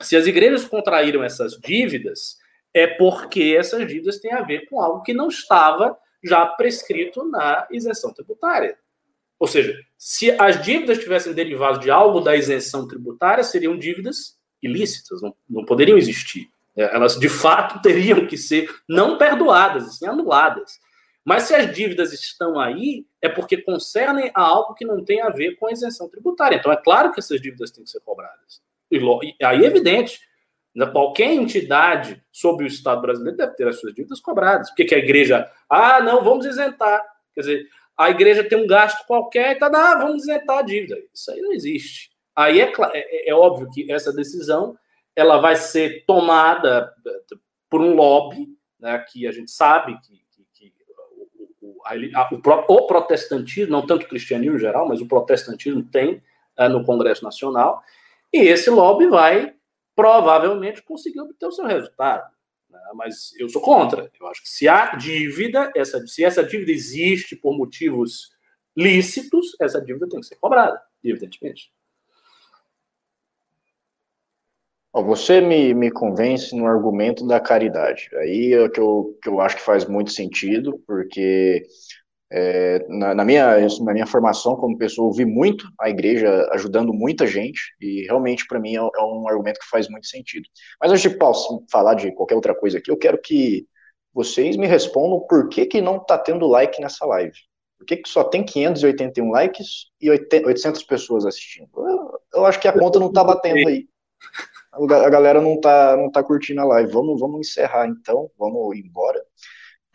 [0.00, 2.36] se as igrejas contraíram essas dívidas,
[2.74, 7.66] é porque essas dívidas têm a ver com algo que não estava já prescrito na
[7.70, 8.76] isenção tributária.
[9.38, 15.20] Ou seja, se as dívidas tivessem derivado de algo da isenção tributária, seriam dívidas ilícitas,
[15.20, 16.48] não, não poderiam existir.
[16.76, 20.78] É, elas, de fato, teriam que ser não perdoadas, sim anuladas.
[21.24, 25.30] Mas se as dívidas estão aí, é porque concernem a algo que não tem a
[25.30, 26.56] ver com a isenção tributária.
[26.56, 28.60] Então, é claro que essas dívidas têm que ser cobradas.
[28.90, 28.98] E
[29.44, 30.20] aí é evidente.
[30.90, 34.70] Qualquer entidade sobre o Estado brasileiro deve ter as suas dívidas cobradas.
[34.70, 37.02] Por que a igreja, ah, não, vamos isentar.
[37.34, 40.98] Quer dizer, a igreja tem um gasto qualquer, tá, ah, vamos isentar a dívida.
[41.14, 42.10] Isso aí não existe.
[42.34, 44.76] Aí é, é, é óbvio que essa decisão
[45.14, 46.92] ela vai ser tomada
[47.68, 48.48] por um lobby,
[48.80, 50.21] né, que a gente sabe que,
[52.30, 56.22] o, o, protestantismo, não tanto o cristianismo em geral, mas o protestantismo tem
[56.56, 57.82] é, no Congresso Nacional,
[58.32, 59.54] e esse lobby vai
[59.94, 62.30] provavelmente conseguir obter o seu resultado.
[62.70, 62.80] Né?
[62.94, 64.10] Mas eu sou contra.
[64.18, 68.32] Eu acho que se há dívida, essa, se essa dívida existe por motivos
[68.76, 71.70] lícitos, essa dívida tem que ser cobrada, evidentemente.
[74.94, 78.10] Você me, me convence no argumento da caridade.
[78.16, 81.62] Aí é que eu, que eu acho que faz muito sentido, porque
[82.30, 87.26] é, na, na, minha, na minha formação como pessoa, vi muito a igreja ajudando muita
[87.26, 90.46] gente, e realmente, para mim, é, é, um argumento que faz muito sentido.
[90.80, 93.66] Mas antes de posso falar de qualquer outra coisa aqui, eu quero que
[94.14, 97.36] vocês me respondam por que, que não está tendo like nessa live.
[97.78, 99.66] Por que, que só tem 581 likes
[100.00, 101.68] e 800 pessoas assistindo?
[101.76, 103.86] Eu, eu acho que a conta não está batendo aí.
[104.72, 106.92] A galera não está não tá curtindo a live.
[106.92, 109.22] Vamos, vamos encerrar então, vamos embora.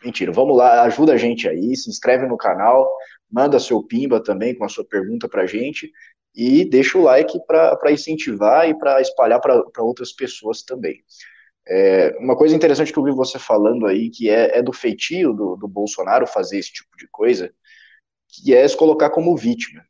[0.04, 2.88] Mentira, vamos lá, ajuda a gente aí, se inscreve no canal,
[3.30, 5.90] manda seu pimba também com a sua pergunta para a gente
[6.34, 11.02] e deixa o like para incentivar e para espalhar para outras pessoas também.
[11.66, 15.32] É, uma coisa interessante que eu vi você falando aí, que é, é do feitio
[15.34, 17.52] do, do, Bolsonaro fazer esse tipo de coisa,
[18.28, 19.84] que é se colocar como vítima.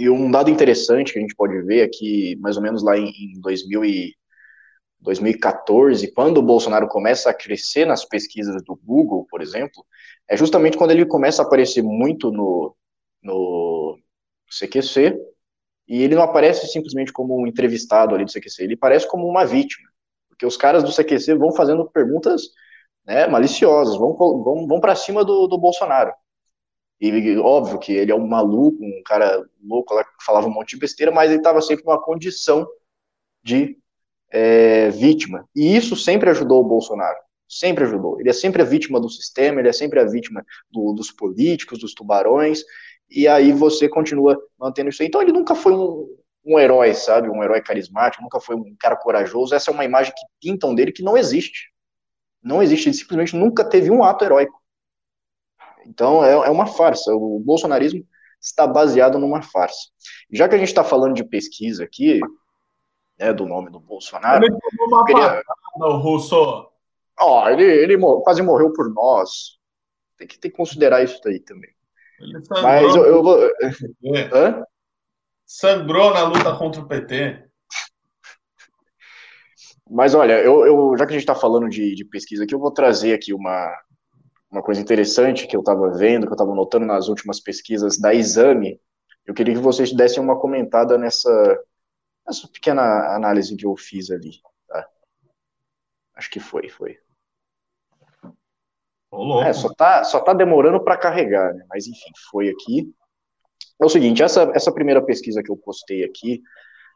[0.00, 3.10] E um dado interessante que a gente pode ver aqui, mais ou menos lá em,
[3.10, 4.14] em 2000 e,
[5.00, 9.84] 2014, quando o Bolsonaro começa a crescer nas pesquisas do Google, por exemplo,
[10.28, 12.76] é justamente quando ele começa a aparecer muito no,
[13.22, 13.98] no
[14.50, 15.18] CQC,
[15.88, 19.44] e ele não aparece simplesmente como um entrevistado ali do CQC, ele aparece como uma
[19.44, 19.88] vítima,
[20.28, 22.42] porque os caras do CQC vão fazendo perguntas
[23.04, 26.12] né, maliciosas, vão, vão, vão para cima do, do Bolsonaro.
[27.00, 30.70] E óbvio que ele é um maluco, um cara louco lá que falava um monte
[30.70, 32.68] de besteira, mas ele estava sempre numa condição
[33.42, 33.78] de
[34.30, 35.48] é, vítima.
[35.56, 37.16] E isso sempre ajudou o Bolsonaro.
[37.48, 38.20] Sempre ajudou.
[38.20, 41.80] Ele é sempre a vítima do sistema, ele é sempre a vítima do, dos políticos,
[41.80, 42.62] dos tubarões,
[43.10, 45.08] e aí você continua mantendo isso aí.
[45.08, 46.06] Então ele nunca foi um,
[46.44, 47.28] um herói, sabe?
[47.28, 49.54] Um herói carismático, nunca foi um cara corajoso.
[49.54, 51.70] Essa é uma imagem que pintam dele que não existe.
[52.42, 54.59] Não existe, ele simplesmente nunca teve um ato heróico.
[55.86, 57.12] Então é, é uma farsa.
[57.14, 58.06] O bolsonarismo
[58.40, 59.88] está baseado numa farsa.
[60.30, 62.20] Já que a gente está falando de pesquisa aqui,
[63.18, 64.44] né, do nome do Bolsonaro.
[64.44, 65.42] Ele tomou uma queria...
[65.76, 66.70] o Russo.
[67.18, 69.58] Ó, ele, ele quase morreu por nós.
[70.16, 71.70] Tem que, tem que considerar isso daí também.
[72.62, 73.38] Mas eu, eu vou.
[74.32, 74.64] Hã?
[75.46, 77.44] Sangrou na luta contra o PT.
[79.90, 82.60] Mas olha, eu, eu já que a gente está falando de, de, pesquisa aqui, eu
[82.60, 83.74] vou trazer aqui uma,
[84.50, 88.12] uma coisa interessante que eu estava vendo, que eu estava notando nas últimas pesquisas da
[88.12, 88.80] Exame.
[89.24, 91.64] Eu queria que vocês dessem uma comentada nessa,
[92.28, 94.32] essa pequena análise que eu fiz ali,
[94.66, 94.88] tá?
[96.16, 96.98] Acho que foi, foi.
[99.12, 101.64] Oh, é, só tá, só tá demorando para carregar, né?
[101.68, 102.92] Mas enfim, foi aqui.
[103.80, 106.42] É o seguinte, essa, essa primeira pesquisa que eu postei aqui,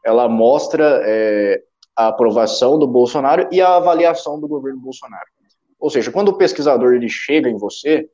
[0.03, 1.63] ela mostra é,
[1.95, 5.34] a aprovação do Bolsonaro e a avaliação do governo Bolsonaro.
[5.85, 8.09] Ou seja, quando o pesquisador ele chega em você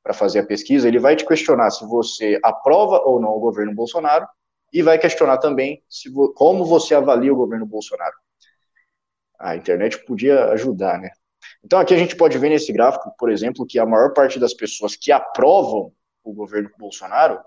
[0.00, 3.74] para fazer a pesquisa, ele vai te questionar se você aprova ou não o governo
[3.74, 4.28] Bolsonaro
[4.72, 8.14] e vai questionar também se, como você avalia o governo Bolsonaro.
[9.40, 11.10] A internet podia ajudar, né?
[11.64, 14.54] Então aqui a gente pode ver nesse gráfico, por exemplo, que a maior parte das
[14.54, 15.92] pessoas que aprovam
[16.22, 17.40] o governo Bolsonaro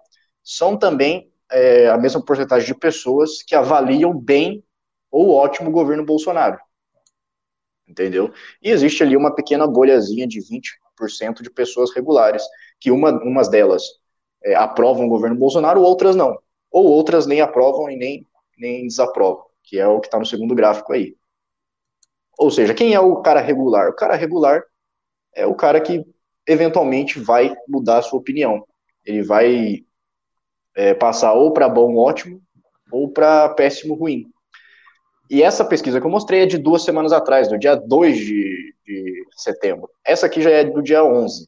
[0.43, 4.61] são também é, a mesma porcentagem de pessoas que avaliam bem
[5.09, 6.59] ou ótimo o governo Bolsonaro.
[7.93, 8.33] Entendeu?
[8.61, 12.43] E existe ali uma pequena bolhazinha de 20% de pessoas regulares,
[12.79, 13.83] que uma, umas delas
[14.43, 16.35] é, aprovam o governo Bolsonaro, outras não
[16.73, 18.27] ou outras nem aprovam e nem,
[18.57, 21.15] nem desaprovam, que é o que está no segundo gráfico aí.
[22.35, 23.89] Ou seja, quem é o cara regular?
[23.89, 24.63] O cara regular
[25.35, 26.03] é o cara que
[26.47, 28.65] eventualmente vai mudar a sua opinião.
[29.05, 29.85] Ele vai
[30.75, 32.41] é, passar ou para bom, ótimo,
[32.91, 34.25] ou para péssimo, ruim.
[35.29, 38.75] E essa pesquisa que eu mostrei é de duas semanas atrás, do dia 2 de,
[38.85, 39.89] de setembro.
[40.03, 41.47] Essa aqui já é do dia 11.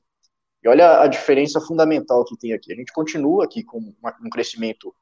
[0.64, 2.74] E olha a diferença fundamental que tem aqui.
[2.74, 4.96] A gente continua aqui com um crescimento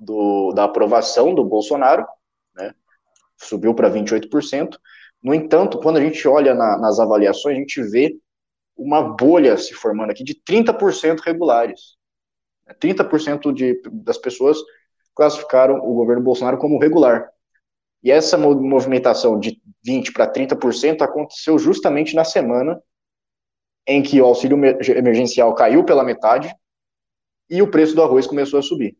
[0.00, 2.06] do, da aprovação do Bolsonaro,
[2.54, 2.74] né,
[3.36, 4.76] subiu para 28%.
[5.22, 8.16] No entanto, quando a gente olha na, nas avaliações, a gente vê
[8.76, 11.96] uma bolha se formando aqui de 30% regulares.
[12.80, 14.58] 30% de, das pessoas
[15.14, 17.28] classificaram o governo Bolsonaro como regular.
[18.02, 22.80] E essa movimentação de 20% para 30% aconteceu justamente na semana
[23.86, 24.58] em que o auxílio
[24.96, 26.54] emergencial caiu pela metade
[27.48, 28.96] e o preço do arroz começou a subir.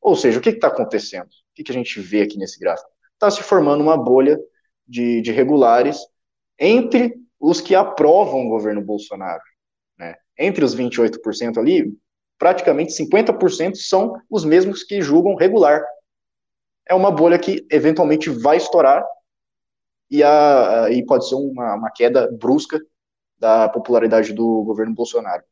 [0.00, 1.26] Ou seja, o que está acontecendo?
[1.26, 2.90] O que, que, a gente vê aqui nesse gráfico?
[3.14, 4.38] Está se formando uma bolha
[4.86, 5.98] de, de regulares
[6.58, 9.42] entre os que aprovam o governo Bolsonaro.
[9.98, 10.14] Né?
[10.38, 11.96] Entre os 28% ali,
[12.38, 15.82] praticamente 50% são os mesmos que julgam regular.
[16.86, 19.04] É uma bolha que eventualmente vai estourar
[20.10, 22.80] e, a, e pode ser uma, uma queda brusca
[23.38, 25.42] da popularidade do governo Bolsonaro.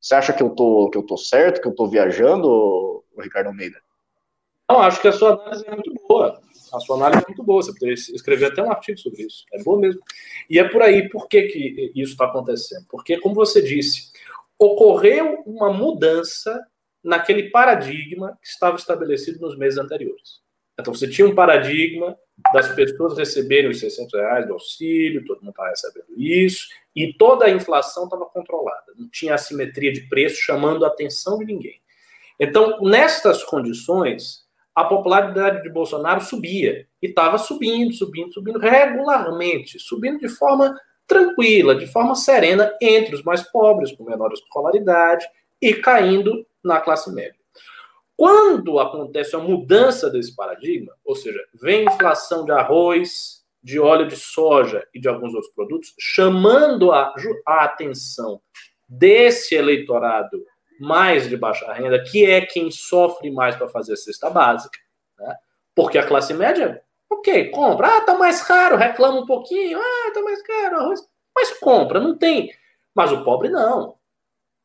[0.00, 3.76] Você acha que eu tô, que eu tô certo, que eu tô viajando, Ricardo Almeida?
[4.68, 6.40] Não, acho que a sua análise é muito boa.
[6.72, 7.62] A sua análise é muito boa.
[7.62, 9.44] Você poderia escrever até um artigo sobre isso.
[9.52, 10.00] É boa mesmo.
[10.50, 11.08] E é por aí.
[11.08, 12.84] Por que, que isso está acontecendo?
[12.88, 14.10] Porque, como você disse,
[14.58, 16.66] ocorreu uma mudança
[17.02, 20.40] naquele paradigma que estava estabelecido nos meses anteriores.
[20.78, 22.16] Então, você tinha um paradigma
[22.52, 27.46] das pessoas receberem os 600 reais do auxílio, todo mundo estava recebendo isso, e toda
[27.46, 28.92] a inflação estava controlada.
[28.96, 31.80] Não tinha assimetria de preço chamando a atenção de ninguém.
[32.38, 36.86] Então, nestas condições, a popularidade de Bolsonaro subia.
[37.00, 43.22] E estava subindo, subindo, subindo regularmente, subindo de forma tranquila, de forma serena, entre os
[43.22, 45.26] mais pobres, com menor escolaridade,
[45.62, 47.35] e caindo na classe média.
[48.16, 54.16] Quando acontece a mudança desse paradigma, ou seja, vem inflação de arroz, de óleo de
[54.16, 57.12] soja e de alguns outros produtos, chamando a,
[57.44, 58.40] a atenção
[58.88, 60.42] desse eleitorado
[60.78, 64.78] mais de baixa renda, que é quem sofre mais para fazer a cesta básica,
[65.18, 65.36] né?
[65.74, 70.22] porque a classe média, ok, compra, ah, tá mais caro, reclama um pouquinho, ah, tá
[70.22, 71.00] mais caro, arroz,
[71.34, 72.52] mas compra, não tem.
[72.94, 73.96] Mas o pobre não.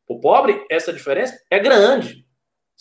[0.07, 2.25] O pobre, essa diferença é grande.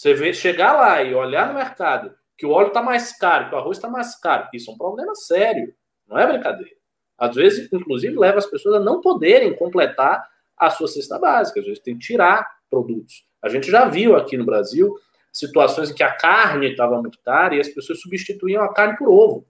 [0.01, 3.55] Você vê, chegar lá e olhar no mercado que o óleo está mais caro, que
[3.55, 5.75] o arroz está mais caro, isso é um problema sério,
[6.09, 6.75] não é brincadeira.
[7.19, 10.27] Às vezes, inclusive, leva as pessoas a não poderem completar
[10.57, 13.27] a sua cesta básica, às vezes tem que tirar produtos.
[13.43, 14.91] A gente já viu aqui no Brasil
[15.31, 19.11] situações em que a carne estava muito cara e as pessoas substituíam a carne por
[19.11, 19.47] ovo.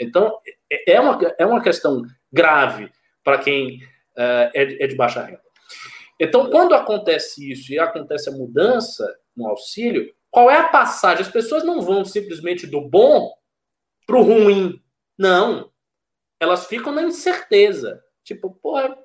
[0.00, 0.36] Então,
[0.68, 2.90] é, é uma, é uma questão grave
[3.22, 3.78] para quem
[4.16, 4.50] é,
[4.82, 5.42] é de baixa renda.
[6.18, 9.06] Então, quando acontece isso e acontece a mudança
[9.36, 11.22] no auxílio, qual é a passagem?
[11.22, 13.32] As pessoas não vão simplesmente do bom
[14.06, 14.82] para o ruim.
[15.18, 15.70] Não.
[16.38, 18.02] Elas ficam na incerteza.
[18.22, 18.96] Tipo, porra,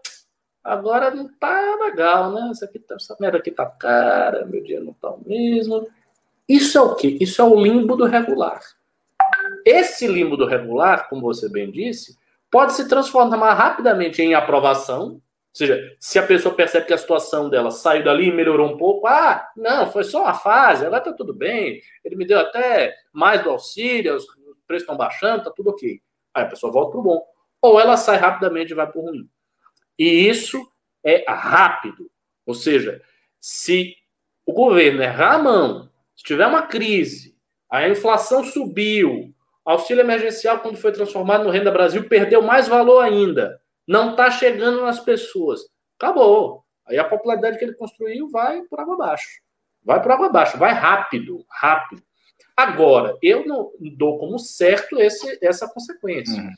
[0.64, 2.50] agora não tá legal, né?
[2.52, 5.88] Essa, aqui tá, essa merda aqui tá cara, meu dia não tá o mesmo.
[6.48, 7.18] Isso é o quê?
[7.22, 8.62] Isso é o limbo do regular.
[9.66, 12.18] Esse limbo do regular, como você bem disse,
[12.50, 15.22] pode se transformar rapidamente em aprovação,
[15.52, 18.78] ou seja, se a pessoa percebe que a situação dela saiu dali e melhorou um
[18.78, 22.96] pouco, ah, não, foi só uma fase, agora tá tudo bem, ele me deu até
[23.12, 24.26] mais do auxílio, os
[24.66, 26.02] preços estão baixando, tá tudo ok.
[26.34, 27.22] Aí a pessoa volta pro bom.
[27.62, 29.30] Ou ela sai rapidamente e vai pro ruim.
[30.00, 30.66] E isso
[31.04, 32.10] é rápido.
[32.46, 33.02] Ou seja,
[33.38, 33.94] se
[34.46, 37.36] o governo errar a mão, se tiver uma crise,
[37.70, 39.36] a inflação subiu,
[39.66, 44.82] auxílio emergencial, quando foi transformado no Renda Brasil, perdeu mais valor ainda não está chegando
[44.82, 45.62] nas pessoas.
[45.98, 46.64] Acabou.
[46.88, 49.42] Aí a popularidade que ele construiu vai por água abaixo.
[49.84, 52.04] Vai por água abaixo, vai rápido, rápido.
[52.56, 56.42] Agora, eu não dou como certo esse, essa consequência.
[56.42, 56.54] Uhum.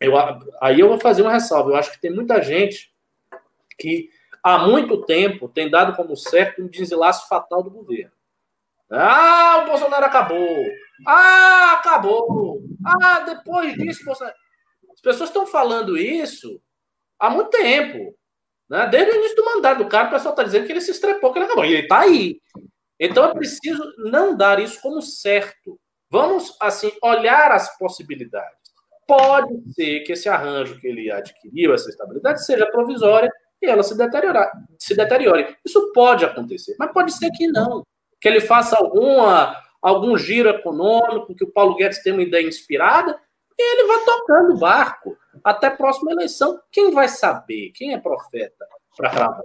[0.00, 0.12] Eu,
[0.60, 1.70] aí eu vou fazer uma ressalva.
[1.70, 2.92] Eu acho que tem muita gente
[3.78, 4.10] que
[4.42, 8.12] há muito tempo tem dado como certo um desenlace fatal do governo.
[8.90, 10.64] Ah, o Bolsonaro acabou.
[11.06, 12.62] Ah, acabou.
[12.84, 14.36] Ah, depois disso, Bolsonaro.
[14.98, 16.60] As pessoas estão falando isso
[17.20, 18.16] há muito tempo.
[18.68, 18.86] Né?
[18.88, 21.32] Desde o início do mandato do cara, o pessoal está dizendo que ele se estrepou,
[21.32, 21.64] que ele acabou.
[21.64, 22.40] E ele está aí.
[22.98, 25.78] Então é preciso não dar isso como certo.
[26.10, 28.58] Vamos, assim, olhar as possibilidades.
[29.06, 33.30] Pode ser que esse arranjo que ele adquiriu, essa estabilidade, seja provisória
[33.62, 35.56] e ela se, deteriorar, se deteriore.
[35.64, 37.86] Isso pode acontecer, mas pode ser que não.
[38.20, 43.18] Que ele faça alguma, algum giro econômico, que o Paulo Guedes tenha uma ideia inspirada
[43.58, 46.60] e ele vai tocando o barco até a próxima eleição.
[46.70, 47.72] Quem vai saber?
[47.74, 49.42] Quem é profeta para cravar?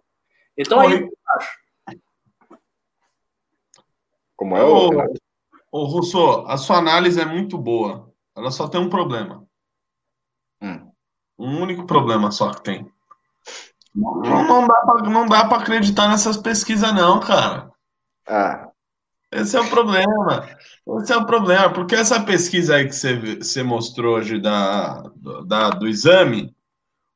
[0.57, 1.63] Então aí eu acho.
[4.35, 4.89] Como é o.
[5.71, 8.13] Ô, Russo, a sua análise é muito boa.
[8.35, 9.47] Ela só tem um problema.
[10.61, 10.91] Hum.
[11.37, 12.93] Um único problema só que tem.
[13.95, 14.67] Não,
[15.01, 17.71] não dá para acreditar nessas pesquisas, não, cara.
[18.27, 18.62] Ah,
[19.41, 20.47] esse é o problema.
[21.01, 25.03] Esse é o problema, porque essa pesquisa aí que você, você mostrou hoje da,
[25.45, 26.55] da, do exame,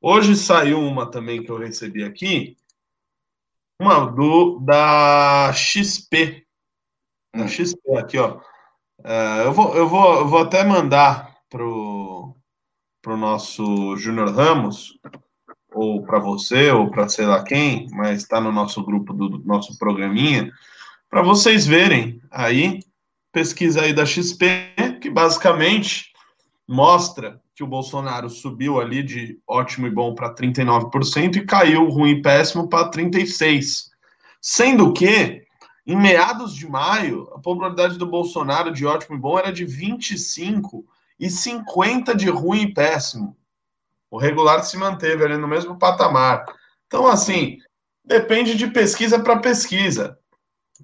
[0.01, 2.57] hoje saiu uma também que eu recebi aqui,
[3.79, 6.45] uma do da XP.
[7.35, 8.39] Da XP aqui, ó.
[9.03, 12.35] É, eu, vou, eu, vou, eu vou até mandar pro,
[13.01, 14.99] pro nosso Júnior Ramos,
[15.73, 19.45] ou para você, ou para sei lá quem, mas está no nosso grupo do, do
[19.45, 20.51] nosso programinha,
[21.09, 22.79] para vocês verem aí,
[23.31, 26.13] pesquisa aí da XP, que basicamente
[26.67, 32.11] mostra que o Bolsonaro subiu ali de ótimo e bom para 39% e caiu ruim
[32.11, 33.87] e péssimo para 36%.
[34.39, 35.43] Sendo que,
[35.85, 40.83] em meados de maio, a popularidade do Bolsonaro de ótimo e bom era de 25%
[41.19, 43.35] e 50% de ruim e péssimo.
[44.11, 46.45] O regular se manteve ali no mesmo patamar.
[46.85, 47.57] Então, assim,
[48.05, 50.17] depende de pesquisa para pesquisa.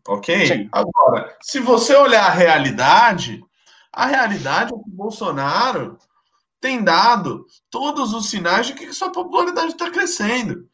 [0.07, 0.47] Ok?
[0.47, 0.69] Sim.
[0.71, 3.43] Agora, se você olhar a realidade,
[3.91, 5.97] a realidade é que o Bolsonaro
[6.59, 10.67] tem dado todos os sinais de que sua popularidade está crescendo.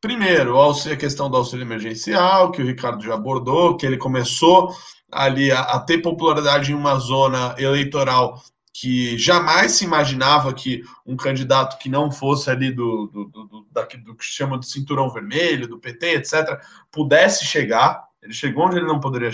[0.00, 4.74] Primeiro, a questão do auxílio emergencial, que o Ricardo já abordou, que ele começou
[5.12, 8.42] ali a, a ter popularidade em uma zona eleitoral
[8.72, 13.66] que jamais se imaginava que um candidato que não fosse ali do, do, do, do,
[14.04, 18.02] do que chama de cinturão vermelho, do PT, etc., pudesse chegar.
[18.22, 19.30] Ele chegou onde ele não poderia,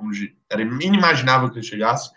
[0.00, 2.10] onde era inimaginável que ele chegasse.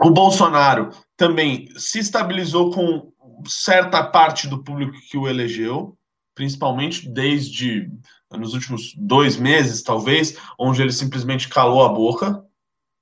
[0.00, 3.12] O Bolsonaro também se estabilizou com
[3.46, 5.96] certa parte do público que o elegeu,
[6.34, 7.90] principalmente desde
[8.30, 12.42] nos últimos dois meses, talvez, onde ele simplesmente calou a boca,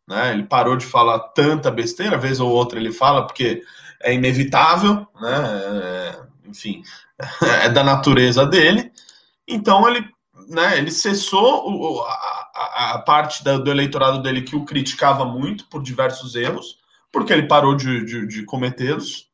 [0.08, 0.32] né?
[0.32, 3.62] Ele parou de falar tanta besteira, vez ou outra ele fala, porque
[4.02, 5.60] é inevitável, né?
[5.64, 6.82] É, enfim,
[7.62, 8.92] é da natureza dele.
[9.46, 10.04] Então ele,
[10.50, 15.66] né, ele cessou o, a, a, parte da, do eleitorado dele que o criticava muito
[15.66, 16.78] por diversos erros,
[17.12, 19.28] porque ele parou de, de, de cometê-los,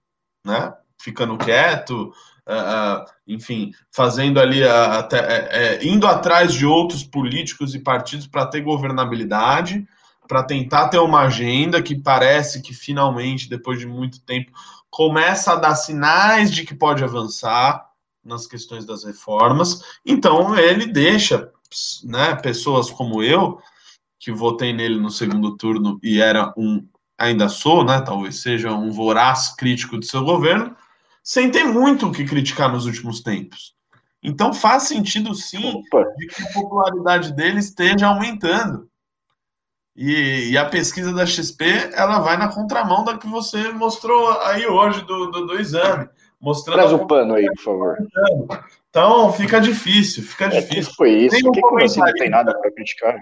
[0.44, 0.72] né?
[1.00, 2.12] Ficando quieto,
[2.48, 8.46] Uh, uh, enfim, fazendo ali, uh, até, indo atrás de outros políticos e partidos para
[8.46, 9.84] ter governabilidade,
[10.28, 14.52] para tentar ter uma agenda que parece que finalmente, depois de muito tempo,
[14.88, 17.85] começa a dar sinais de que pode avançar
[18.26, 19.80] nas questões das reformas.
[20.04, 21.50] Então ele deixa,
[22.04, 23.60] né, pessoas como eu,
[24.18, 28.90] que votei nele no segundo turno e era um, ainda sou, né, talvez seja um
[28.90, 30.76] voraz crítico do seu governo,
[31.22, 33.74] sem ter muito o que criticar nos últimos tempos.
[34.22, 35.82] Então faz sentido sim
[36.18, 38.88] de que a popularidade dele esteja aumentando.
[39.94, 41.64] E, e, a pesquisa da XP
[41.94, 46.06] ela vai na contramão da que você mostrou aí hoje do, do, do exame.
[46.40, 47.96] Mostrando Traz o pano aí, por favor.
[48.90, 50.90] Então fica difícil, fica é, difícil.
[50.90, 51.36] Que foi isso?
[51.36, 53.16] Tem um que que não tem nada para criticar?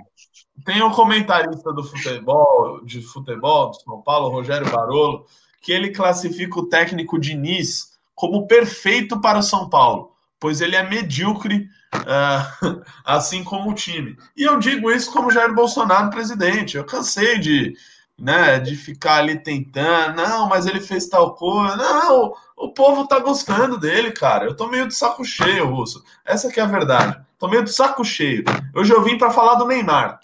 [0.65, 5.27] Tem um comentarista do futebol, de futebol do São Paulo, Rogério Barolo,
[5.61, 10.89] que ele classifica o técnico Diniz como perfeito para o São Paulo, pois ele é
[10.89, 14.17] medíocre uh, assim como o time.
[14.37, 16.77] E eu digo isso como Jair Bolsonaro presidente.
[16.77, 17.75] Eu cansei de,
[18.19, 21.77] né, de ficar ali tentando, não, mas ele fez tal coisa.
[21.77, 24.47] Não, o povo tá gostando dele, cara.
[24.47, 26.03] Eu tô meio de saco cheio, Russo.
[26.25, 27.21] Essa que é a verdade.
[27.39, 28.45] Tô meio de saco cheio.
[28.75, 30.21] Hoje eu vim para falar do Neymar.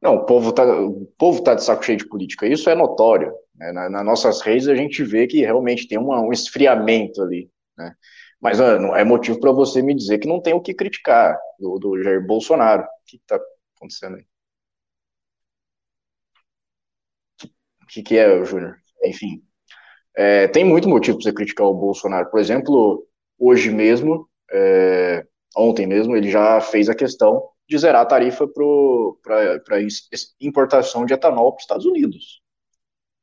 [0.00, 2.46] Não, o povo, tá, o povo tá de saco cheio de política.
[2.46, 3.32] Isso é notório.
[3.54, 3.72] Né?
[3.72, 7.50] Nas na nossas redes a gente vê que realmente tem uma, um esfriamento ali.
[7.76, 7.94] Né?
[8.38, 11.78] Mas não é motivo para você me dizer que não tem o que criticar do,
[11.78, 12.82] do Jair Bolsonaro.
[12.82, 13.40] O que está
[13.74, 14.26] acontecendo aí?
[17.84, 18.76] O que, que é, Júnior?
[19.04, 19.42] Enfim,
[20.16, 22.30] é, tem muito motivo para você criticar o Bolsonaro.
[22.30, 23.06] Por exemplo,
[23.38, 25.24] hoje mesmo, é,
[25.56, 29.80] ontem mesmo, ele já fez a questão de zerar a tarifa para
[30.40, 32.42] importação de etanol para os Estados Unidos.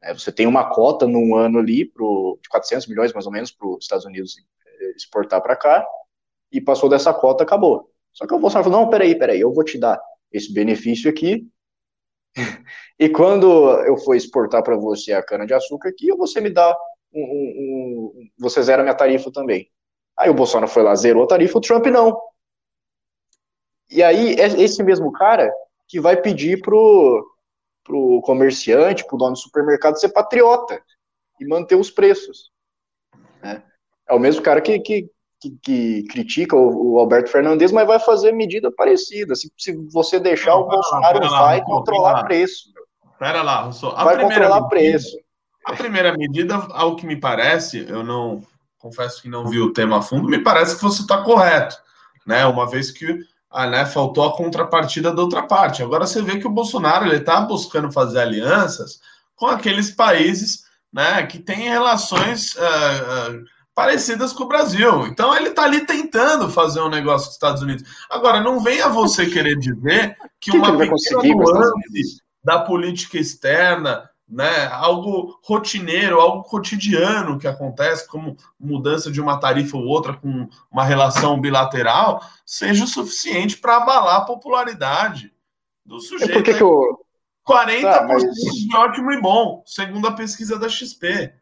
[0.04, 3.52] É, você tem uma cota num ano ali pro, de 400 milhões, mais ou menos,
[3.52, 4.36] para os Estados Unidos
[4.96, 5.86] exportar para cá,
[6.52, 7.90] e passou dessa cota, acabou.
[8.12, 10.00] Só que o Bolsonaro falou, não, peraí, peraí, eu vou te dar
[10.32, 11.48] esse benefício aqui,
[13.00, 16.78] e quando eu for exportar para você a cana-de-açúcar aqui, você me dá
[17.14, 19.70] um, um, um, você zera minha tarifa também.
[20.18, 22.20] Aí o Bolsonaro foi lá, zerou a tarifa, o Trump não.
[23.90, 25.52] E aí, é esse mesmo cara
[25.88, 27.30] que vai pedir pro,
[27.84, 30.82] pro comerciante, pro dono do supermercado ser patriota
[31.40, 32.52] e manter os preços.
[33.44, 33.62] Né?
[34.08, 35.10] É o mesmo cara que, que,
[35.42, 39.36] que, que critica o, o, Alberto Fernandes, mas vai fazer medida parecida.
[39.36, 42.24] Se, se você deixar, não, o Bolsonaro lá, vai lá, controlar lá.
[42.24, 42.72] preço.
[43.18, 43.90] Pera lá, Russo.
[43.92, 45.18] vai controlar medida, preço.
[45.66, 48.42] A primeira medida, ao que me parece, eu não
[48.78, 51.78] confesso que não vi o tema a fundo, me parece que você está correto,
[52.26, 52.46] né?
[52.46, 53.20] Uma vez que
[53.52, 55.84] ah, né, faltou a contrapartida da outra parte.
[55.84, 59.02] Agora você vê que o Bolsonaro ele está buscando fazer alianças
[59.36, 65.08] com aqueles países, né, que têm relações uh, uh, parecidas com o Brasil.
[65.08, 67.84] Então ele está ali tentando fazer um negócio com os Estados Unidos.
[68.10, 74.10] Agora, não venha você querer dizer que, que uma que pequena nuance da política externa
[74.32, 80.48] né, algo rotineiro, algo cotidiano que acontece, como mudança de uma tarifa ou outra com
[80.72, 85.34] uma relação bilateral, seja o suficiente para abalar a popularidade
[85.86, 86.50] do sujeito.
[86.50, 87.02] É que eu...
[87.46, 88.24] 40% tá, mas...
[88.24, 91.34] de ótimo e bom, segundo a pesquisa da XP.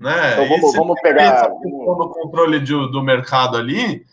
[0.00, 0.32] Né?
[0.32, 1.50] Então vamos, vamos pegar.
[1.52, 4.06] O controle de, do mercado ali,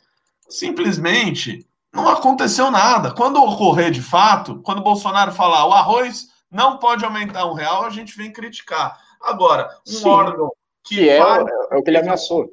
[0.49, 3.11] simplesmente não aconteceu nada.
[3.11, 7.85] Quando ocorrer de fato, quando o Bolsonaro falar o arroz não pode aumentar um real,
[7.85, 8.99] a gente vem criticar.
[9.21, 10.51] Agora, um Sim, órgão
[10.83, 12.49] que, que é, é, o que ele ameaçou.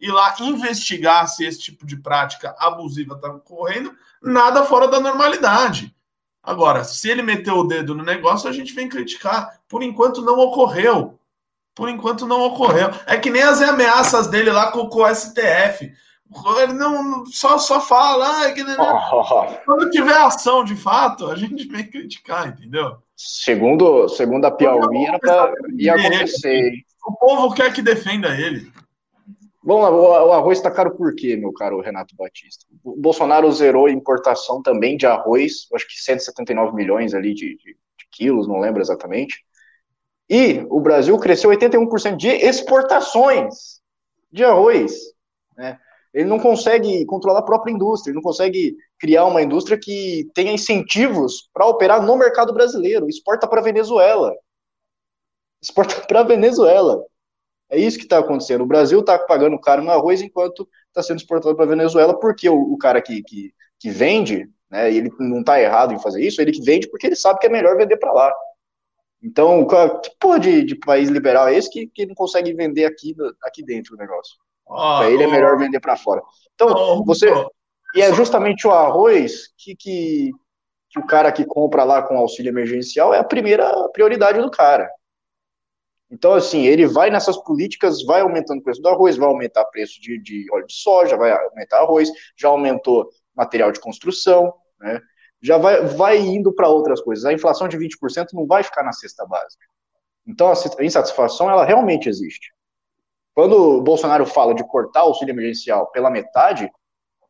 [0.00, 5.94] E lá investigar se esse tipo de prática abusiva está ocorrendo, nada fora da normalidade.
[6.42, 9.60] Agora, se ele meteu o dedo no negócio, a gente vem criticar.
[9.68, 11.18] Por enquanto não ocorreu.
[11.74, 12.90] Por enquanto não ocorreu.
[13.06, 15.92] É que nem as ameaças dele lá com, com o STF.
[16.62, 19.46] Ele não só, só fala, ah, que, né, oh.
[19.66, 22.96] quando tiver ação de fato, a gente vem criticar, entendeu?
[23.14, 26.72] Segundo, segundo a Piauí, era pra, ia acontecer.
[27.06, 28.72] O povo quer que defenda ele.
[29.64, 32.64] Lá, o arroz está caro por quê, meu caro Renato Batista?
[32.82, 38.08] O Bolsonaro zerou importação também de arroz, acho que 179 milhões ali de, de, de
[38.10, 39.44] quilos, não lembro exatamente.
[40.34, 43.82] E o Brasil cresceu 81% de exportações
[44.32, 44.94] de arroz.
[45.54, 45.78] Né?
[46.14, 50.50] Ele não consegue controlar a própria indústria, ele não consegue criar uma indústria que tenha
[50.50, 53.10] incentivos para operar no mercado brasileiro.
[53.10, 54.34] Exporta para Venezuela.
[55.60, 57.04] Exporta para Venezuela.
[57.68, 58.62] É isso que está acontecendo.
[58.62, 62.72] O Brasil está pagando caro no arroz enquanto está sendo exportado para Venezuela, porque o,
[62.72, 66.52] o cara que, que, que, vende, né, ele não está errado em fazer isso, ele
[66.52, 68.34] que vende porque ele sabe que é melhor vender para lá.
[69.22, 73.14] Então, que porra de, de, país liberal é esse que, que não consegue vender aqui,
[73.44, 74.36] aqui dentro o negócio?
[74.66, 76.20] Oh, para ele é melhor vender para fora.
[76.54, 77.30] Então, você.
[77.94, 80.30] E é justamente o arroz que, que,
[80.90, 84.90] que o cara que compra lá com auxílio emergencial é a primeira prioridade do cara.
[86.10, 89.70] Então, assim, ele vai nessas políticas, vai aumentando o preço do arroz, vai aumentar o
[89.70, 95.00] preço de, de óleo de soja, vai aumentar arroz, já aumentou material de construção, né?
[95.42, 97.24] Já vai, vai indo para outras coisas.
[97.24, 99.64] A inflação de 20% não vai ficar na cesta básica.
[100.26, 102.52] Então, a insatisfação, ela realmente existe.
[103.34, 106.70] Quando o Bolsonaro fala de cortar o auxílio emergencial pela metade,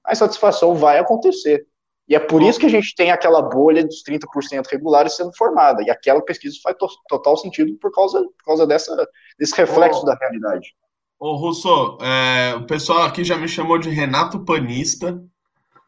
[0.05, 1.67] a insatisfação vai acontecer.
[2.09, 5.83] E é por isso que a gente tem aquela bolha dos 30% regulares sendo formada.
[5.83, 9.09] E aquela pesquisa faz to total sentido por causa, por causa dessa,
[9.39, 10.75] desse reflexo da realidade.
[11.19, 15.23] Ô, Russo, é, o pessoal aqui já me chamou de Renato Panista.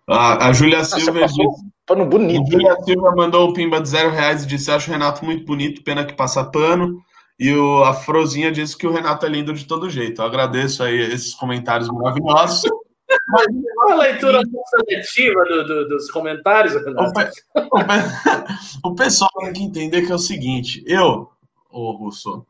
[0.09, 1.74] A, a Júlia ah, Silva disse.
[1.87, 2.43] Pano bonito.
[2.43, 5.45] A Júlia Silva mandou o pimba de zero reais e disse: Acho o Renato muito
[5.45, 7.03] bonito, pena que passa pano.
[7.39, 10.23] E o, a Frozinha disse que o Renato é lindo de todo jeito.
[10.23, 12.63] Eu agradeço aí esses comentários maravilhosos.
[13.77, 16.83] Uma leitura seletiva do, do, dos comentários, o, o,
[18.91, 21.29] o, pessoal tem que entender que é o seguinte: eu,
[21.71, 22.47] ô Russo,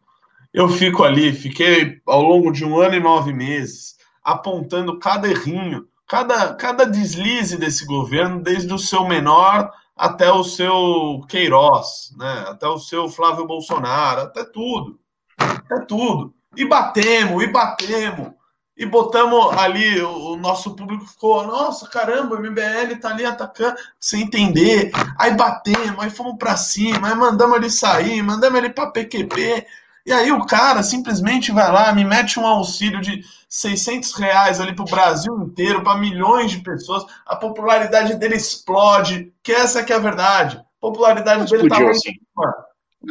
[0.53, 5.87] eu fico ali, fiquei ao longo de um ano e nove meses apontando cada errinho,
[6.15, 12.45] cada, cada deslize desse governo, desde o seu menor até o seu Queiroz, né?
[12.47, 14.97] até o seu Flávio Bolsonaro, até tudo.
[15.37, 16.33] Até tudo.
[16.57, 18.29] E batemos, e batemos.
[18.77, 24.23] E botamos ali, o nosso público ficou, nossa, caramba, o MBL tá ali atacando, sem
[24.23, 24.93] entender.
[25.19, 29.67] Aí batemos, aí fomos para cima, aí mandamos ele sair, mandamos ele para PQP.
[30.07, 33.25] E aí o cara simplesmente vai lá, me mete um auxílio de
[33.55, 37.07] 600 reais ali para o Brasil inteiro, para milhões de pessoas.
[37.25, 40.57] A popularidade dele explode, que essa que é a verdade.
[40.57, 42.17] A popularidade dele tá lá em cima.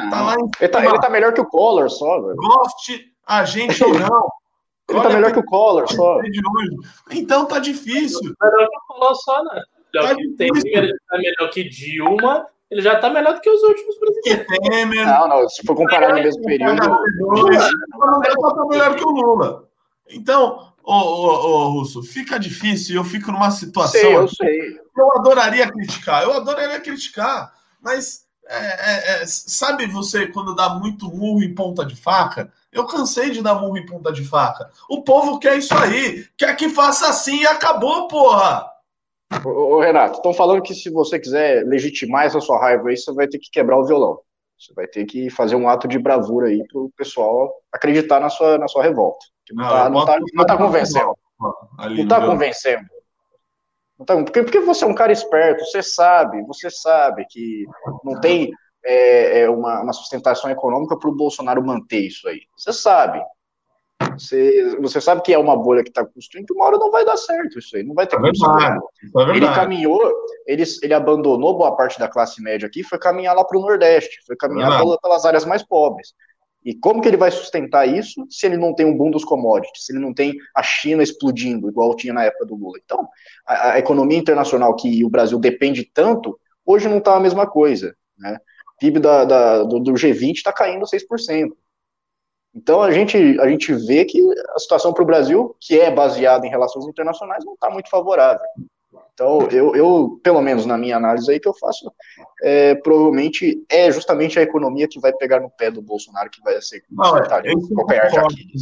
[0.09, 2.35] Tá lá em ele, tá, ele tá melhor que o Collor só, velho.
[2.35, 4.27] Goste a gente ou não.
[4.89, 6.19] Ele tá melhor que o Collor só.
[7.09, 8.19] Então tá difícil.
[8.41, 9.63] Melhor que o Collor só, né?
[9.93, 13.95] Tá tem, ele tá melhor que Dilma ele já está melhor do que os últimos
[13.97, 14.47] presidentes.
[15.05, 16.75] Não, não, se for comparar no mesmo período.
[16.75, 19.72] Não dá para estar melhor que o Lula.
[20.09, 23.99] Então, ô, ô, ô, Russo, fica difícil, eu fico numa situação.
[23.99, 24.79] Sei, eu sei.
[24.95, 27.51] Eu adoraria criticar, eu adoraria criticar,
[27.81, 32.51] mas é, é, é, sabe você quando dá muito murro em ponta de faca?
[32.71, 34.69] Eu cansei de dar murro em ponta de faca.
[34.89, 38.69] O povo quer isso aí, quer que faça assim e acabou, porra!
[39.43, 43.27] Ô, Renato, estão falando que se você quiser legitimar essa sua raiva aí, você vai
[43.27, 44.19] ter que quebrar o violão.
[44.63, 48.29] Você vai ter que fazer um ato de bravura aí para o pessoal acreditar na
[48.29, 49.25] sua, na sua revolta.
[49.51, 51.17] Não, está não, tá, não tá convencendo.
[51.77, 52.85] Ali, não está convencendo.
[54.05, 57.65] Tá, porque, porque você é um cara esperto, você sabe, você sabe que
[58.03, 58.51] não tem
[58.85, 62.41] é, é uma, uma, sustentação econômica para o Bolsonaro manter isso aí.
[62.57, 63.21] Você sabe.
[64.17, 67.17] Você, você sabe que é uma bolha que está construindo, uma hora não vai dar
[67.17, 68.79] certo isso aí, não vai ter é verdade,
[69.17, 69.99] é Ele caminhou,
[70.45, 74.23] ele, ele abandonou boa parte da classe média aqui, foi caminhar lá para o Nordeste,
[74.25, 76.13] foi caminhar é pelas áreas mais pobres.
[76.65, 79.85] E como que ele vai sustentar isso se ele não tem um boom dos commodities,
[79.85, 82.79] se ele não tem a China explodindo, igual tinha na época do Lula?
[82.83, 83.07] Então,
[83.45, 87.93] a, a economia internacional que o Brasil depende tanto, hoje não está a mesma coisa.
[88.17, 88.37] Né?
[88.75, 91.49] O PIB da, da, do, do G20 está caindo 6%.
[92.55, 94.19] Então a gente, a gente vê que
[94.55, 98.45] a situação para o Brasil, que é baseada em relações internacionais, não está muito favorável.
[99.13, 101.91] Então, eu, eu, pelo menos na minha análise aí que eu faço,
[102.41, 106.59] é, provavelmente é justamente a economia que vai pegar no pé do Bolsonaro, que vai
[106.61, 107.21] ser Não, é,
[107.75, 108.11] qualquer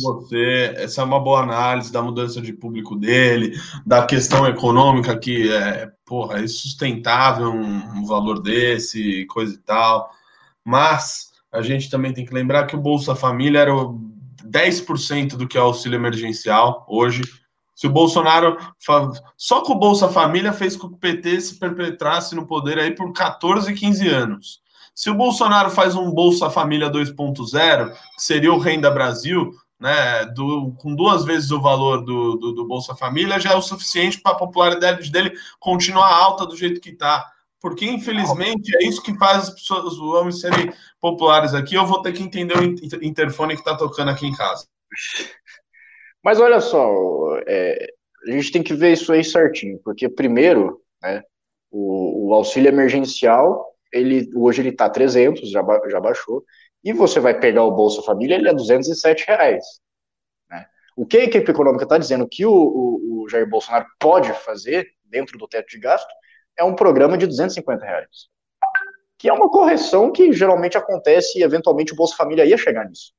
[0.01, 0.73] você.
[0.75, 3.53] Essa é uma boa análise da mudança de público dele,
[3.85, 10.09] da questão econômica que é, porra, é insustentável um, um valor desse, coisa e tal.
[10.65, 13.73] Mas a gente também tem que lembrar que o Bolsa Família era
[14.43, 17.23] 10% do que é o auxílio emergencial hoje
[17.81, 18.57] se o Bolsonaro.
[19.35, 22.91] Só com o Bolsa Família fez com que o PT se perpetrasse no poder aí
[22.91, 24.61] por 14, 15 anos.
[24.93, 30.73] Se o Bolsonaro faz um Bolsa Família 2.0, que seria o Renda Brasil, né, do,
[30.77, 34.33] com duas vezes o valor do, do, do Bolsa Família, já é o suficiente para
[34.33, 37.25] a popularidade dele continuar alta do jeito que está.
[37.61, 41.75] Porque, infelizmente, é isso que faz os homens serem populares aqui.
[41.75, 44.67] Eu vou ter que entender o interfone que está tocando aqui em casa.
[46.23, 46.89] Mas olha só,
[47.47, 47.87] é,
[48.27, 51.23] a gente tem que ver isso aí certinho, porque primeiro, né,
[51.69, 56.43] o, o auxílio emergencial, ele hoje ele está 300, já, já baixou,
[56.83, 59.65] e você vai pegar o Bolsa Família, ele é 207 reais.
[60.49, 60.65] Né?
[60.95, 64.87] O que a equipe econômica está dizendo que o, o, o, Jair Bolsonaro pode fazer
[65.05, 66.11] dentro do teto de gasto
[66.57, 68.29] é um programa de 250 reais.
[69.17, 73.13] Que é uma correção que geralmente acontece e eventualmente o Bolsa Família ia chegar nisso.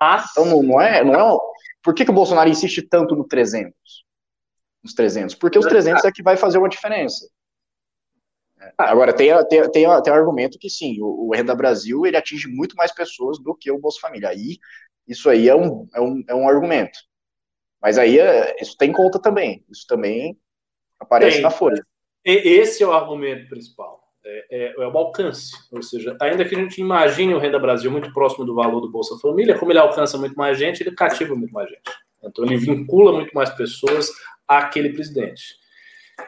[0.00, 0.30] Mas...
[0.30, 1.38] Então não, não é, não é
[1.82, 3.74] por que, que o Bolsonaro insiste tanto no 300?
[4.82, 5.34] Nos 300?
[5.34, 7.28] Porque os 300 é que vai fazer uma diferença.
[8.60, 12.48] É, agora, tem, tem, tem, tem argumento que sim, o, o, Renda Brasil ele atinge
[12.48, 14.28] muito mais pessoas do que o Bolsa Família.
[14.28, 14.58] Aí,
[15.06, 16.98] isso aí é um, é um, é um argumento.
[17.80, 19.64] Mas aí, é, isso tem conta também.
[19.68, 20.38] Isso também
[21.00, 21.42] aparece tem.
[21.42, 21.84] na folha.
[22.24, 24.02] Esse é o argumento principal.
[24.24, 25.52] É, é, é, o alcance.
[25.72, 28.90] Ou seja, ainda que a gente imagine o Renda Brasil muito próximo do valor do
[28.90, 31.90] Bolsa Família, como ele alcança muito mais gente, ele cativa muito mais gente.
[32.22, 34.10] Então, ele vincula muito mais pessoas
[34.46, 35.56] àquele presidente.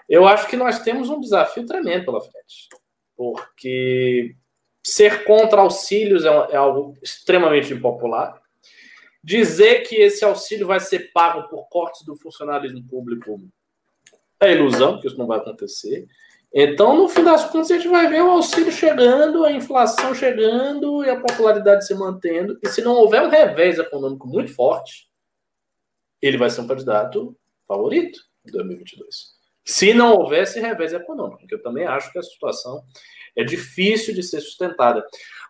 [0.08, 2.68] Eu acho que nós temos um desafio tremendo pela frente,
[3.16, 4.34] porque
[4.82, 8.42] ser contra auxílios é, é algo extremamente impopular.
[9.22, 13.40] Dizer que esse auxílio vai ser pago por cortes do funcionalismo público
[14.46, 16.06] é ilusão, porque isso não vai acontecer.
[16.52, 21.04] Então, no fim das contas, a gente vai ver o auxílio chegando, a inflação chegando
[21.04, 22.56] e a popularidade se mantendo.
[22.62, 25.08] E se não houver um revés econômico muito forte,
[26.22, 27.36] ele vai ser um candidato
[27.66, 29.34] favorito em 2022.
[29.64, 32.84] Se não houvesse revés econômico, porque eu também acho que a situação
[33.36, 35.04] é difícil de ser sustentada.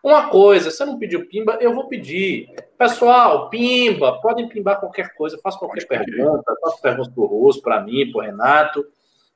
[0.05, 2.51] Uma coisa, você não pediu pimba, eu vou pedir.
[2.77, 7.81] Pessoal, pimba, podem pimbar qualquer coisa, faça qualquer pergunta, faça perguntas para o Rosso, para
[7.81, 8.85] mim, para o Renato.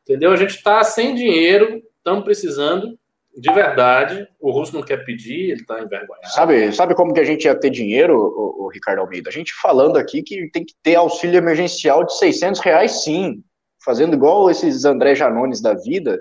[0.02, 0.30] Entendeu?
[0.30, 2.98] A gente está sem dinheiro, estamos precisando
[3.34, 4.28] de verdade.
[4.38, 6.28] O Russo não quer pedir, ele está envergonhado.
[6.34, 9.30] Sabe, sabe como que a gente ia ter dinheiro, o, o, Ricardo Almeida?
[9.30, 13.42] A gente falando aqui que tem que ter auxílio emergencial de 600 reais, sim.
[13.82, 16.20] Fazendo igual esses André Janones da vida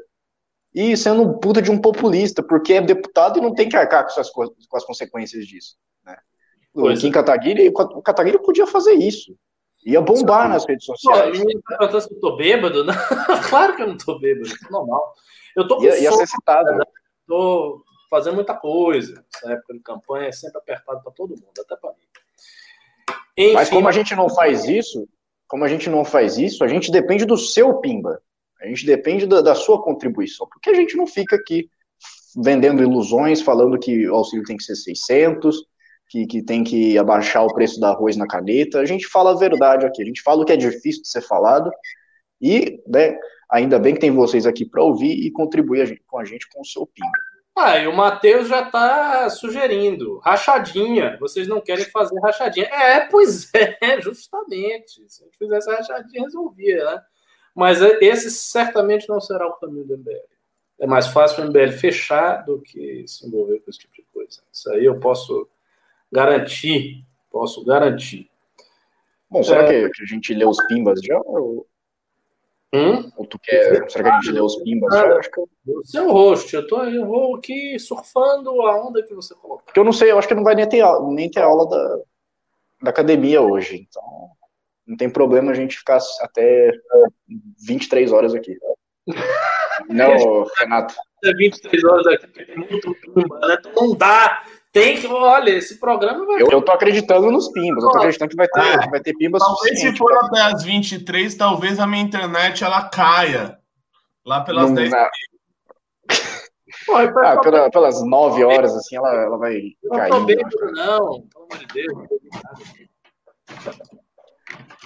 [0.78, 4.04] e sendo um puta de um populista, porque é deputado e não tem que arcar
[4.04, 5.76] com, essas, com as consequências disso.
[6.06, 6.16] Né?
[6.72, 7.12] O Kim é.
[7.12, 9.36] Kataguiri, o Kataguiri podia fazer isso.
[9.84, 11.40] Ia bombar nas redes sociais.
[11.40, 12.84] Pô, tá perguntando se eu tô bêbado?
[12.84, 12.94] Não,
[13.50, 15.14] claro que eu não tô bêbado, é normal.
[15.56, 16.72] Eu tô com ia, ia ser citado.
[16.72, 16.86] Né?
[17.26, 19.26] Tô fazendo muita coisa.
[19.34, 23.16] Essa época de campanha é sempre apertado para todo mundo, até para mim.
[23.36, 25.10] Enfim, Mas como a gente não faz isso,
[25.48, 28.22] como a gente não faz isso, a gente depende do seu Pimba.
[28.62, 30.48] A gente depende da, da sua contribuição.
[30.48, 31.70] Porque a gente não fica aqui
[32.36, 35.58] vendendo ilusões, falando que o auxílio tem que ser 600,
[36.10, 38.80] que, que tem que abaixar o preço da arroz na caneta.
[38.80, 41.22] A gente fala a verdade aqui, a gente fala o que é difícil de ser
[41.22, 41.72] falado,
[42.42, 43.18] e né,
[43.50, 46.48] ainda bem que tem vocês aqui para ouvir e contribuir a gente, com a gente
[46.50, 47.04] com o seu PIN.
[47.60, 50.20] Ah, e o Matheus já está sugerindo.
[50.20, 51.18] Rachadinha.
[51.20, 52.68] Vocês não querem fazer rachadinha.
[52.68, 53.52] É, pois
[53.82, 55.04] é, justamente.
[55.10, 57.02] Se a gente fizesse rachadinha, resolvia, né?
[57.58, 60.12] Mas esse certamente não será o caminho do MBL.
[60.80, 64.42] É mais fácil o MBL fechar do que se envolver com esse tipo de coisa.
[64.54, 65.50] Isso aí eu posso
[66.12, 68.30] Garantir, posso garantir.
[69.30, 69.90] Bom, será é...
[69.90, 71.20] que a gente lê os pimbas já?
[71.26, 71.68] Ou,
[72.74, 73.12] hum?
[73.18, 73.90] ou tu quer?
[73.90, 75.18] Será que a gente lê os pimbas já?
[75.18, 75.50] Acho que eu...
[75.84, 79.64] Seu host, eu, tô, eu vou aqui surfando a onda que você colocou.
[79.66, 82.00] Porque eu não sei, eu acho que não vai nem ter, nem ter aula da.
[82.84, 84.32] da academia hoje, então
[84.88, 86.72] não tem problema a gente ficar até
[87.68, 88.58] 23 horas aqui.
[89.90, 90.96] Não, Renato.
[91.24, 93.58] 23 horas aqui, muito né?
[93.76, 94.44] Não dá.
[94.72, 96.42] Tem que, olha, esse programa vai.
[96.42, 98.78] Eu, eu tô acreditando nos pimbas, eu tô acreditando que vai ter, é.
[98.78, 102.88] que vai ter pimbas Talvez se for até as 23, talvez a minha internet ela
[102.90, 103.58] caia.
[104.26, 105.10] Lá pelas não, 10 na...
[106.90, 110.10] ah, pela, pelas 9 horas, assim, ela, ela vai não cair.
[110.12, 111.98] Não, bem, não, pelo amor de Deus.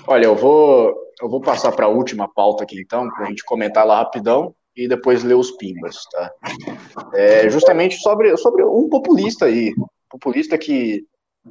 [0.07, 3.43] Olha, eu vou, eu vou passar para a última pauta aqui, então, para a gente
[3.43, 6.31] comentar lá rapidão e depois ler os pimbas, tá?
[7.13, 9.73] É justamente sobre, sobre um populista aí,
[10.09, 11.05] populista que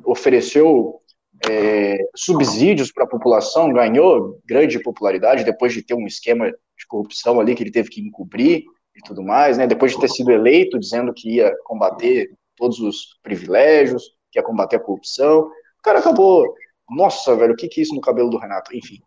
[0.04, 1.00] ofereceu
[1.48, 7.40] é, subsídios para a população, ganhou grande popularidade depois de ter um esquema de corrupção
[7.40, 8.64] ali que ele teve que encobrir
[8.96, 9.66] e tudo mais, né?
[9.66, 14.76] Depois de ter sido eleito dizendo que ia combater todos os privilégios, que ia combater
[14.76, 16.44] a corrupção, o cara acabou
[16.90, 18.74] nossa, velho, o que, que é isso no cabelo do Renato?
[18.76, 18.98] Enfim.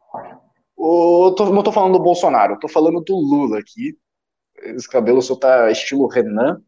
[0.78, 3.98] Eu tô, não tô falando do Bolsonaro, eu tô falando do Lula aqui.
[4.58, 6.62] Esse cabelo só tá estilo Renan.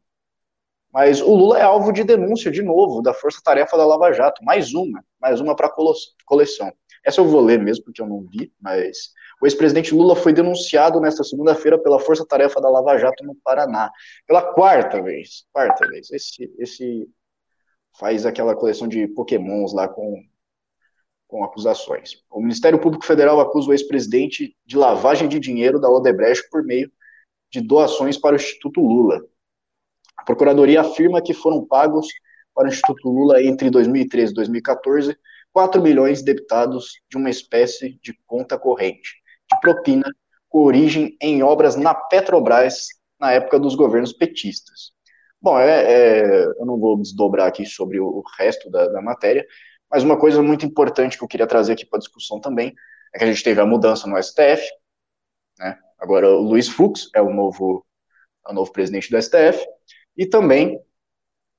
[0.93, 4.43] Mas o Lula é alvo de denúncia, de novo, da Força Tarefa da Lava Jato.
[4.45, 5.69] Mais uma, mais uma para
[6.25, 6.71] coleção.
[7.05, 9.11] Essa eu vou ler mesmo, porque eu não vi, mas
[9.41, 13.91] o ex-presidente Lula foi denunciado nesta segunda-feira pela Força Tarefa da Lava Jato no Paraná.
[14.25, 15.45] Pela quarta vez.
[15.51, 16.09] Quarta vez.
[16.11, 17.09] Esse, esse
[17.99, 20.23] faz aquela coleção de pokémons lá com
[21.27, 22.23] com acusações.
[22.29, 26.91] O Ministério Público Federal acusa o ex-presidente de lavagem de dinheiro da Odebrecht por meio
[27.51, 29.21] de doações para o Instituto Lula.
[30.17, 32.07] A Procuradoria afirma que foram pagos
[32.53, 35.17] para o Instituto Lula entre 2013 e 2014
[35.55, 39.13] 4 milhões debitados de uma espécie de conta corrente,
[39.49, 40.03] de propina,
[40.49, 42.87] com origem em obras na Petrobras
[43.17, 44.91] na época dos governos petistas.
[45.41, 49.47] Bom, é, é, eu não vou desdobrar aqui sobre o resto da, da matéria,
[49.89, 52.73] mas uma coisa muito importante que eu queria trazer aqui para a discussão também
[53.13, 54.67] é que a gente teve a mudança no STF,
[55.57, 55.77] né?
[55.97, 57.85] Agora o Luiz Fux é o novo,
[58.45, 59.65] é o novo presidente do STF,
[60.17, 60.79] e também,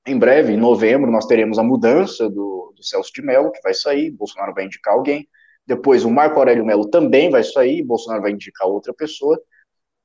[0.05, 3.73] em breve, em novembro, nós teremos a mudança do, do Celso de Mello, que vai
[3.73, 5.27] sair, Bolsonaro vai indicar alguém,
[5.65, 9.41] depois o Marco Aurélio Mello também vai sair, Bolsonaro vai indicar outra pessoa,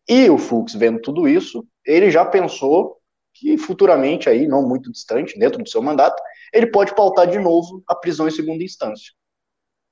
[0.08, 3.01] e o Fux, vendo tudo isso, ele já pensou
[3.42, 7.82] que futuramente, aí, não muito distante, dentro do seu mandato, ele pode pautar de novo
[7.88, 9.12] a prisão em segunda instância.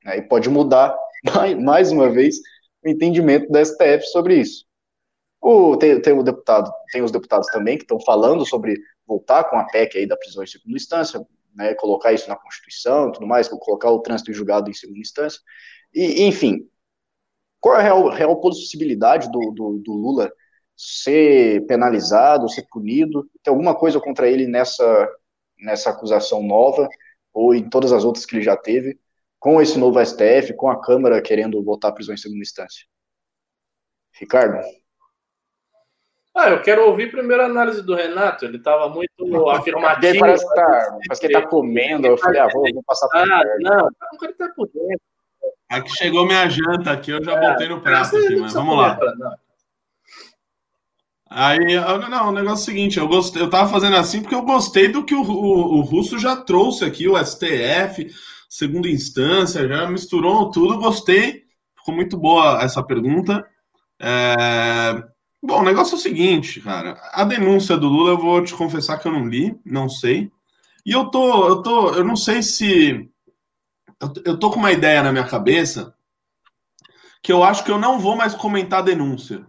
[0.04, 0.96] Né, e pode mudar,
[1.60, 2.36] mais uma vez,
[2.84, 4.64] o entendimento da STF sobre isso.
[5.40, 9.56] O, tem, tem, o deputado, tem os deputados também que estão falando sobre voltar com
[9.56, 11.20] a PEC aí da prisão em segunda instância,
[11.52, 15.40] né, colocar isso na Constituição tudo mais, colocar o trânsito julgado em segunda instância.
[15.92, 16.68] E, enfim,
[17.58, 20.30] qual é a real, real possibilidade do, do, do Lula
[20.82, 23.28] ser penalizado, ser punido?
[23.42, 25.08] Tem alguma coisa contra ele nessa,
[25.58, 26.88] nessa acusação nova,
[27.34, 28.98] ou em todas as outras que ele já teve,
[29.38, 32.86] com esse novo STF, com a Câmara querendo votar a prisão em segunda instância?
[34.18, 34.58] Ricardo?
[36.34, 38.46] Ah, eu quero ouvir primeiro a análise do Renato.
[38.46, 40.20] Ele estava muito afirmativo.
[40.20, 42.06] Parece que, tá, parece que ele está comendo.
[42.06, 45.00] Eu falei, ah, vou, vou passar por ah, Não, o cara está por dentro.
[45.68, 48.96] Aqui chegou minha janta aqui, eu já é, botei no prato aqui, mas vamos lá.
[48.96, 49.14] Pra,
[51.32, 51.76] Aí,
[52.10, 54.88] não, o negócio é o seguinte, eu gostei, eu tava fazendo assim porque eu gostei
[54.88, 58.10] do que o, o, o Russo já trouxe aqui, o STF,
[58.48, 61.44] segunda instância, já misturou tudo, gostei,
[61.78, 63.46] ficou muito boa essa pergunta.
[64.00, 65.04] É...
[65.40, 68.98] Bom, o negócio é o seguinte, cara, a denúncia do Lula eu vou te confessar
[68.98, 70.32] que eu não li, não sei,
[70.84, 73.08] e eu tô, eu tô, eu não sei se,
[74.00, 75.94] eu, eu tô com uma ideia na minha cabeça
[77.22, 79.46] que eu acho que eu não vou mais comentar a denúncia.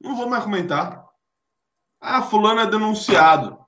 [0.00, 1.04] Não vou mais comentar.
[2.00, 3.58] Ah, fulano é denunciado.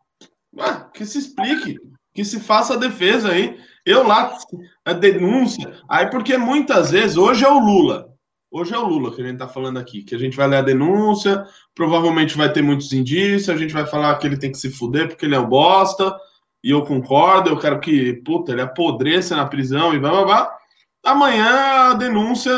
[0.57, 1.79] Ué, que se explique,
[2.15, 3.59] que se faça a defesa aí.
[3.85, 4.39] Eu lá,
[4.85, 5.81] a denúncia.
[5.89, 8.13] Aí, porque muitas vezes, hoje é o Lula.
[8.51, 10.59] Hoje é o Lula que a gente tá falando aqui, que a gente vai ler
[10.59, 11.45] a denúncia,
[11.75, 15.09] provavelmente vai ter muitos indícios, a gente vai falar que ele tem que se fuder
[15.09, 16.15] porque ele é um bosta,
[16.63, 20.59] e eu concordo, eu quero que, puta, ele apodreça na prisão e blá blá blá.
[21.05, 22.53] Amanhã a denúncia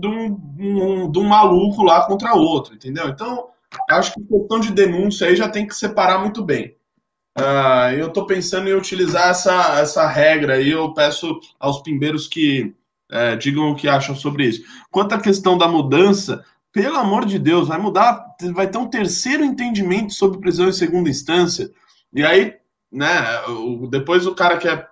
[0.00, 3.08] de um, um, de um maluco lá contra outro, entendeu?
[3.08, 3.48] Então,
[3.90, 6.74] acho que questão de denúncia aí já tem que separar muito bem.
[7.38, 12.74] Uh, eu estou pensando em utilizar essa, essa regra aí, eu peço aos pimbeiros que
[13.10, 14.62] é, digam o que acham sobre isso.
[14.90, 19.44] Quanto à questão da mudança, pelo amor de Deus, vai mudar, vai ter um terceiro
[19.44, 21.70] entendimento sobre prisão em segunda instância,
[22.12, 22.54] e aí,
[22.90, 23.10] né,
[23.90, 24.86] depois o cara que é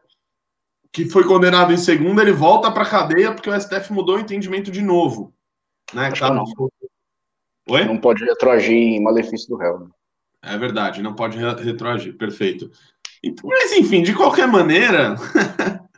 [1.04, 4.20] que foi condenado em segunda, ele volta para a cadeia porque o STF mudou o
[4.20, 5.32] entendimento de novo.
[5.94, 6.10] Né?
[6.10, 6.44] Tá não.
[7.68, 7.84] Oi?
[7.84, 9.80] Não pode retroagir em malefício do réu.
[9.80, 9.86] Né?
[10.42, 12.70] É verdade, não pode retroagir, perfeito.
[13.44, 15.14] Mas enfim, de qualquer maneira,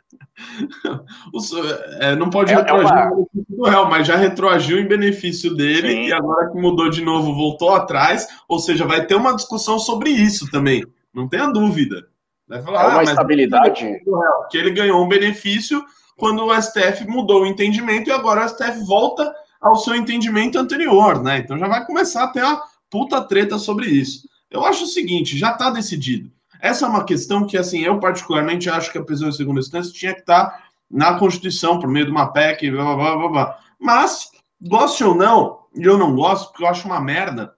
[1.99, 3.27] é, não pode é, retroagir é uma...
[3.49, 6.07] do réu, mas já retroagiu em benefício dele Sim.
[6.07, 8.27] e agora que mudou de novo, voltou atrás.
[8.47, 10.85] Ou seja, vai ter uma discussão sobre isso também.
[11.13, 12.10] Não tenha dúvida.
[12.51, 14.01] Vai falar, é uma ah, estabilidade.
[14.49, 15.81] Que ele ganhou um benefício
[16.17, 21.23] quando o STF mudou o entendimento e agora o STF volta ao seu entendimento anterior,
[21.23, 21.37] né?
[21.37, 24.27] Então já vai começar a ter uma puta treta sobre isso.
[24.49, 26.29] Eu acho o seguinte, já está decidido.
[26.59, 29.93] Essa é uma questão que, assim, eu particularmente acho que a prisão em segunda instância
[29.93, 33.59] tinha que estar tá na Constituição, por meio de uma PEC, blá, blá, blá, blá.
[33.79, 34.29] Mas,
[34.61, 37.53] goste ou não, e eu não gosto, porque eu acho uma merda,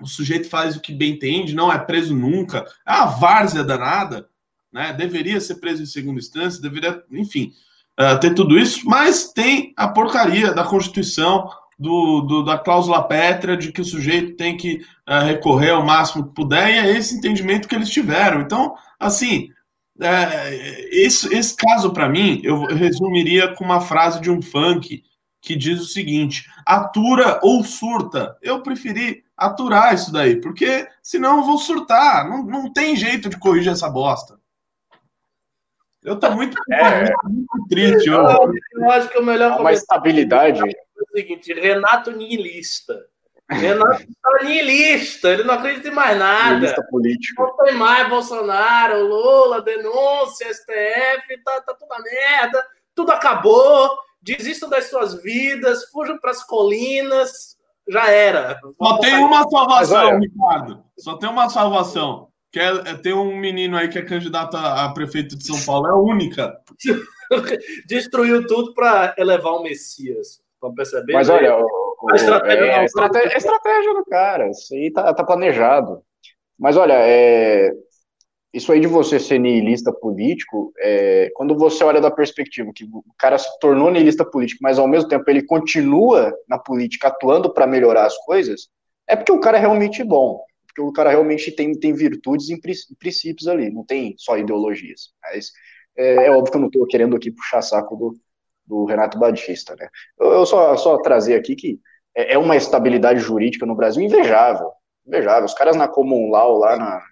[0.00, 4.28] o sujeito faz o que bem entende, não é preso nunca, é a várzea danada,
[4.72, 4.92] né?
[4.92, 7.52] Deveria ser preso em segunda instância, deveria, enfim,
[7.98, 13.56] uh, ter tudo isso, mas tem a porcaria da Constituição, do, do, da cláusula pétrea
[13.56, 17.16] de que o sujeito tem que uh, recorrer ao máximo que puder, e é esse
[17.16, 18.42] entendimento que eles tiveram.
[18.42, 19.48] Então, assim,
[20.00, 25.02] é, esse, esse caso, para mim, eu resumiria com uma frase de um funk
[25.40, 28.36] que diz o seguinte: atura ou surta.
[28.42, 32.28] Eu preferi aturar isso daí, porque senão eu vou surtar.
[32.28, 34.38] Não, não tem jeito de corrigir essa bosta.
[36.02, 37.12] Eu tô muito, é.
[37.24, 38.08] muito triste.
[38.08, 38.24] Eu,
[38.72, 39.60] eu, acho que o melhor.
[39.60, 43.06] Uma estabilidade o seguinte: Renato niilista.
[43.48, 46.54] Renato está niilista, ele não acredita em mais nada.
[46.54, 47.42] Niilista político.
[47.42, 52.64] Não tem mais Bolsonaro, Lula, denúncia, STF, tá, tá tudo a merda,
[52.94, 53.90] tudo acabou.
[54.22, 57.56] Desistam das suas vidas, fujam para as colinas,
[57.88, 58.60] já era.
[58.80, 60.84] Só tem uma salvação, Ricardo.
[60.98, 62.28] Só tem uma salvação.
[62.52, 65.60] Que é, é, ter um menino aí que é candidato a, a prefeito de São
[65.64, 65.86] Paulo.
[65.86, 66.58] É a única.
[67.86, 70.40] Destruiu tudo para elevar o Messias.
[70.54, 71.14] Estão percebendo?
[71.14, 75.22] Mas olha, o, a estratégia, é, a estratégia, estratégia do cara, isso aí tá, tá
[75.22, 76.02] planejado.
[76.58, 77.70] Mas olha, é,
[78.52, 83.04] isso aí de você ser niilista político, é, quando você olha da perspectiva que o
[83.16, 87.66] cara se tornou niilista político, mas ao mesmo tempo ele continua na política atuando para
[87.66, 88.68] melhorar as coisas,
[89.06, 92.60] é porque o cara é realmente bom, porque o cara realmente tem, tem virtudes e
[92.98, 95.10] princípios ali, não tem só ideologias.
[95.22, 95.52] Mas
[95.96, 98.14] é, é óbvio que eu não estou querendo aqui puxar saco do,
[98.66, 99.88] do Renato Batista, né?
[100.18, 101.80] Eu, eu só, só trazer aqui que
[102.16, 104.70] é, é, uma estabilidade jurídica no Brasil invejável,
[105.06, 105.44] invejável.
[105.44, 107.02] Os caras na Common Law lá na,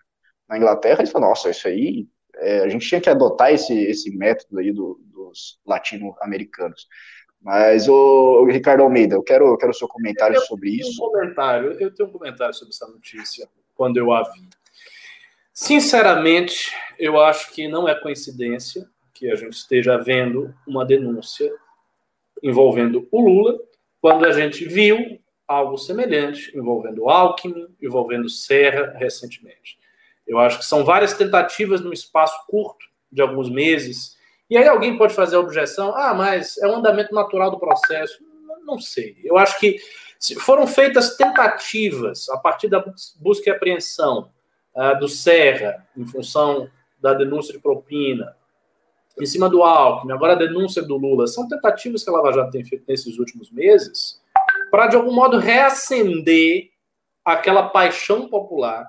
[0.48, 2.06] na Inglaterra, eles falam, nossa, isso aí,
[2.36, 6.86] é, a gente tinha que adotar esse, esse método aí do, dos latino-americanos.
[7.40, 11.04] Mas, o Ricardo Almeida, eu quero, eu quero o seu comentário eu sobre isso.
[11.04, 14.48] Um comentário, eu tenho um comentário sobre essa notícia, quando eu a vi.
[15.52, 21.52] Sinceramente, eu acho que não é coincidência que a gente esteja vendo uma denúncia
[22.42, 23.58] envolvendo o Lula,
[24.00, 29.78] quando a gente viu algo semelhante envolvendo Alckmin, envolvendo Serra recentemente.
[30.28, 34.16] Eu acho que são várias tentativas num espaço curto de alguns meses.
[34.50, 38.18] E aí alguém pode fazer a objeção: ah, mas é um andamento natural do processo.
[38.64, 39.16] Não sei.
[39.24, 39.78] Eu acho que
[40.40, 42.84] foram feitas tentativas a partir da
[43.18, 44.30] busca e apreensão
[44.74, 46.68] uh, do Serra, em função
[47.00, 48.36] da denúncia de propina,
[49.20, 52.52] em cima do Alckmin, agora a denúncia do Lula, são tentativas que a Lava Jato
[52.52, 54.20] tem feito nesses últimos meses
[54.70, 56.70] para, de algum modo, reacender
[57.24, 58.88] aquela paixão popular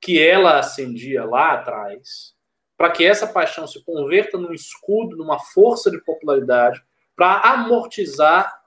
[0.00, 2.34] que ela acendia lá atrás,
[2.76, 6.82] para que essa paixão se converta num escudo, numa força de popularidade,
[7.16, 8.58] para amortizar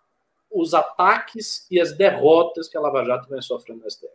[0.52, 4.10] os ataques e as derrotas que a Lava Jato vem sofrendo no STF.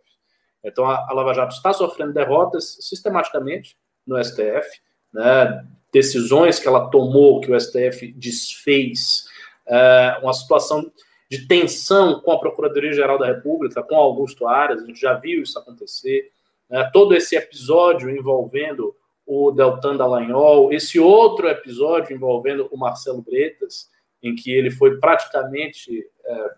[0.63, 3.77] Então, a, Lava Jato está sofrendo derrotas sistematicamente
[4.07, 4.81] no STF,
[5.13, 9.27] né, decisões que ela tomou, que o STF desfez,
[9.67, 10.93] é, uma situação
[11.31, 15.59] de tensão com a Procuradoria-Geral da República, com Augusto Aras, a gente já viu isso
[15.59, 16.31] acontecer,
[16.69, 18.95] né, todo esse episódio envolvendo
[19.27, 23.91] o Deltan Dallagnol, esse outro episódio envolvendo o Marcelo Bretas,
[24.23, 26.51] em que ele foi praticamente, é,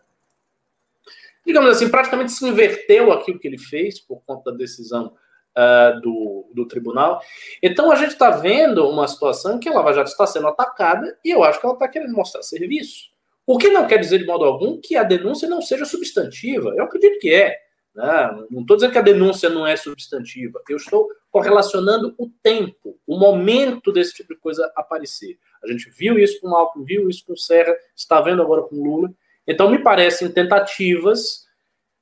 [1.47, 5.15] digamos assim, praticamente se inverteu aquilo que ele fez por conta da decisão
[5.57, 7.21] uh, do, do tribunal.
[7.63, 11.19] Então a gente está vendo uma situação em que a Lava Jato está sendo atacada
[11.25, 13.11] e eu acho que ela está querendo mostrar serviço.
[13.47, 16.75] O que não quer dizer de modo algum que a denúncia não seja substantiva.
[16.77, 17.57] Eu acredito que é.
[17.99, 18.47] Né?
[18.49, 20.63] Não estou dizendo que a denúncia não é substantiva.
[20.69, 25.37] Eu estou correlacionando o tempo, o momento desse tipo de coisa aparecer.
[25.61, 29.13] A gente viu isso com Alckmin, viu isso com Serra, está vendo agora com Lula.
[29.45, 31.45] Então, me parecem tentativas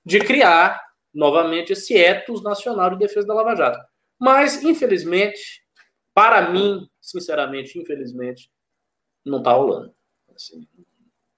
[0.04, 0.82] de criar
[1.14, 3.82] novamente esse etos nacional de defesa da Lava Jato.
[4.20, 5.62] Mas, infelizmente,
[6.12, 8.50] para mim, sinceramente, infelizmente,
[9.24, 9.94] não está rolando.
[10.34, 10.68] Assim,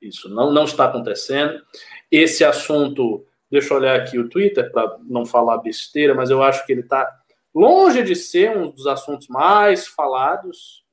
[0.02, 1.62] isso não, não está acontecendo.
[2.10, 6.64] Esse assunto, deixa eu olhar aqui o Twitter para não falar besteira, mas eu acho
[6.66, 7.08] que ele está
[7.54, 10.84] longe de ser um dos assuntos mais falados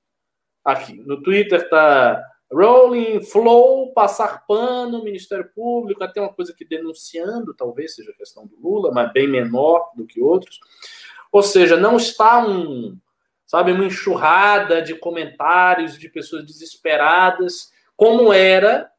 [0.66, 7.54] Aqui, no Twitter tá Rolling, Flow, passar pano, Ministério Público, até uma coisa que denunciando,
[7.54, 10.60] talvez seja questão do Lula, mas bem menor do que outros.
[11.32, 12.98] Ou seja, não está um,
[13.46, 18.90] sabe, uma enxurrada de comentários de pessoas desesperadas, como era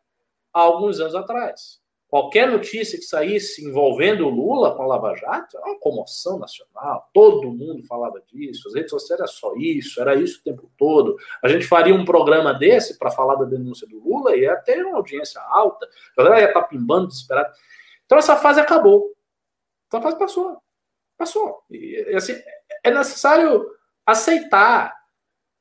[0.54, 1.80] há alguns anos atrás.
[2.08, 7.10] Qualquer notícia que saísse envolvendo o Lula com a Lava Jato era uma comoção nacional.
[7.12, 8.68] Todo mundo falava disso.
[8.68, 11.16] As redes sociais era só isso, era isso o tempo todo.
[11.42, 14.84] A gente faria um programa desse para falar da denúncia do Lula e ia ter
[14.86, 15.88] uma audiência alta.
[16.16, 17.52] A galera ia estar tá pimbando, desesperada.
[18.04, 19.12] Então essa fase acabou.
[19.92, 20.62] Essa fase passou.
[21.18, 21.64] Passou.
[21.68, 22.34] E, assim,
[22.84, 23.66] é necessário
[24.06, 24.94] aceitar.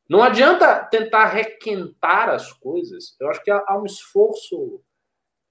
[0.07, 3.15] Não adianta tentar requentar as coisas.
[3.19, 4.79] Eu acho que há, há um esforço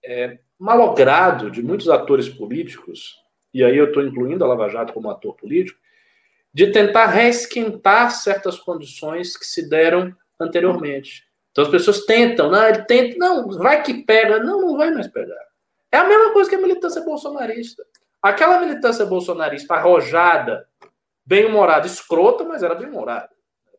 [0.04, 3.16] é, malogrado de muitos atores políticos,
[3.52, 5.78] e aí eu estou incluindo a Lava Jato como ator político,
[6.52, 11.24] de tentar reesquentar certas condições que se deram anteriormente.
[11.50, 15.08] Então as pessoas tentam, não, ele tenta, não, vai que pega, não, não vai mais
[15.08, 15.42] pegar.
[15.90, 17.84] É a mesma coisa que a militância bolsonarista.
[18.20, 20.66] Aquela militância bolsonarista arrojada,
[21.24, 23.30] bem-humorada, escrota, mas era bem-humorada.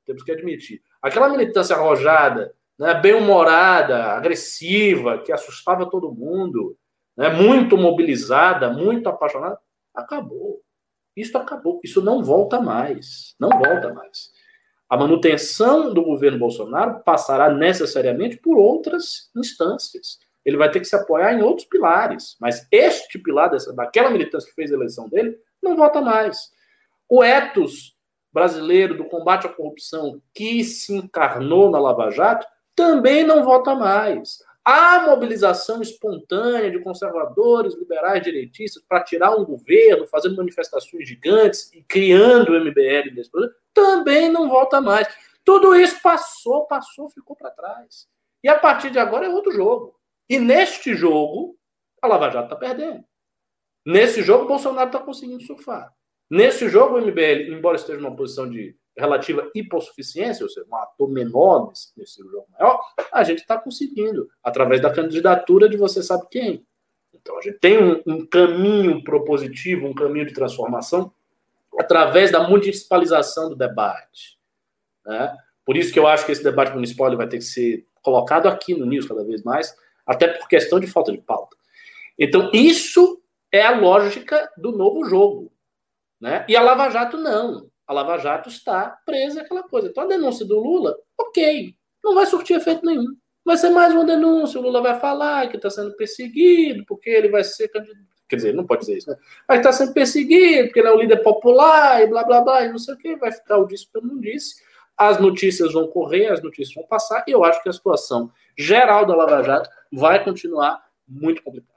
[0.05, 0.81] Temos que admitir.
[1.01, 6.77] Aquela militância arrojada, né, bem-humorada, agressiva, que assustava todo mundo,
[7.15, 9.57] né, muito mobilizada, muito apaixonada,
[9.93, 10.61] acabou.
[11.15, 11.79] Isso acabou.
[11.83, 13.35] Isso não volta mais.
[13.39, 14.31] Não volta mais.
[14.89, 20.19] A manutenção do governo Bolsonaro passará necessariamente por outras instâncias.
[20.43, 22.35] Ele vai ter que se apoiar em outros pilares.
[22.39, 26.51] Mas este pilar dessa, daquela militância que fez a eleição dele não volta mais.
[27.09, 27.95] O ethos
[28.31, 32.45] brasileiro do combate à corrupção que se encarnou na Lava Jato
[32.75, 34.39] também não vota mais.
[34.63, 41.83] A mobilização espontânea de conservadores, liberais, direitistas para tirar um governo, fazendo manifestações gigantes e
[41.83, 43.29] criando o MBL nesse
[43.73, 45.07] também não volta mais.
[45.43, 48.07] Tudo isso passou, passou, ficou para trás.
[48.43, 49.95] E a partir de agora é outro jogo.
[50.27, 51.55] E neste jogo,
[52.01, 53.03] a Lava Jato está perdendo.
[53.85, 55.93] Nesse jogo, Bolsonaro está conseguindo surfar.
[56.27, 61.09] Nesse jogo, o MBL, embora esteja numa posição de relativa hipossuficiência, ou seja, um ator
[61.09, 62.79] menor nesse, nesse jogo maior,
[63.11, 66.65] a gente está conseguindo, através da candidatura de você sabe quem.
[67.13, 71.11] Então, a gente tem um, um caminho propositivo, um caminho de transformação,
[71.77, 74.39] através da municipalização do debate.
[75.05, 75.35] Né?
[75.65, 78.75] Por isso que eu acho que esse debate municipal vai ter que ser colocado aqui
[78.75, 81.57] no News cada vez mais, até por questão de falta de pauta.
[82.17, 85.51] Então, isso é a lógica do novo jogo.
[86.21, 86.45] Né?
[86.47, 89.87] E a Lava Jato não a Lava Jato está presa aquela coisa.
[89.87, 93.15] Então a denúncia do Lula, ok, não vai surtir efeito nenhum.
[93.43, 97.29] Vai ser mais uma denúncia, o Lula vai falar que está sendo perseguido, porque ele
[97.29, 98.05] vai ser candidato.
[98.27, 99.17] Quer dizer, não pode dizer isso, né?
[99.47, 102.69] Vai estar sendo perseguido, porque ele é um líder popular, e blá blá blá, e
[102.69, 104.55] não sei o que, vai ficar o disse pelo não disse.
[104.97, 109.05] As notícias vão correr, as notícias vão passar, e eu acho que a situação geral
[109.05, 111.75] da Lava Jato vai continuar muito complicada.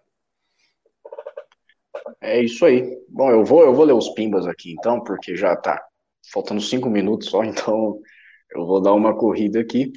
[2.20, 2.98] É isso aí.
[3.08, 5.87] Bom, eu vou, eu vou ler os pimbas aqui então, porque já tá
[6.32, 8.00] faltando cinco minutos só, então
[8.54, 9.92] eu vou dar uma corrida aqui.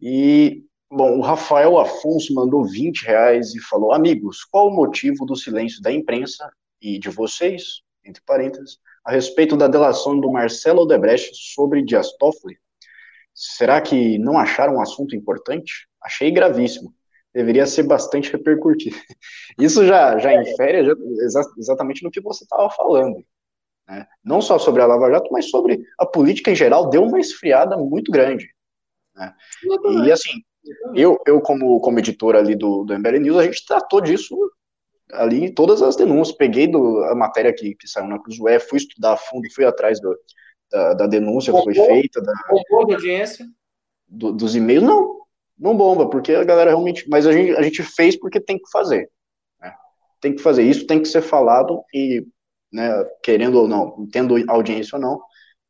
[0.00, 5.36] E, bom, o Rafael Afonso mandou 20 reais e falou: Amigos, qual o motivo do
[5.36, 6.50] silêncio da imprensa
[6.80, 12.56] e de vocês, entre parênteses, a respeito da delação do Marcelo Odebrecht sobre Dias Toffoli?
[13.34, 15.88] Será que não acharam um assunto importante?
[16.02, 16.94] Achei gravíssimo.
[17.34, 18.96] Deveria ser bastante repercutido.
[19.58, 20.86] Isso já, já infere
[21.58, 23.24] exatamente no que você estava falando.
[23.88, 24.06] Né?
[24.24, 27.76] Não só sobre a Lava Jato, mas sobre a política em geral, deu uma esfriada
[27.76, 28.48] muito grande.
[29.14, 29.34] Né?
[30.04, 30.30] E assim,
[30.94, 34.36] eu, eu como, como editor ali do, do MBL News, a gente tratou disso
[35.12, 36.36] ali em todas as denúncias.
[36.36, 40.00] Peguei do, a matéria que, que saiu na Cruzoé, fui estudar a fundo, fui atrás
[40.00, 40.16] do,
[40.70, 42.20] da, da denúncia que foi feita.
[42.22, 43.46] Da, bombou de audiência?
[44.08, 45.22] Do, dos e-mails, não.
[45.58, 47.08] Não bomba, porque a galera realmente.
[47.08, 49.08] Mas a gente, a gente fez porque tem que fazer.
[49.60, 49.72] Né?
[50.20, 50.62] Tem que fazer.
[50.62, 52.26] Isso tem que ser falado e
[52.72, 55.20] né, querendo ou não, tendo audiência ou não,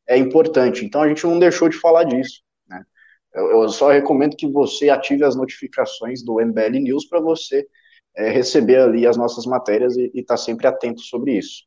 [0.07, 0.85] é importante.
[0.85, 2.41] Então a gente não deixou de falar disso.
[2.67, 2.83] Né?
[3.33, 7.67] Eu, eu só recomendo que você ative as notificações do MBL News para você
[8.15, 11.63] é, receber ali as nossas matérias e estar tá sempre atento sobre isso.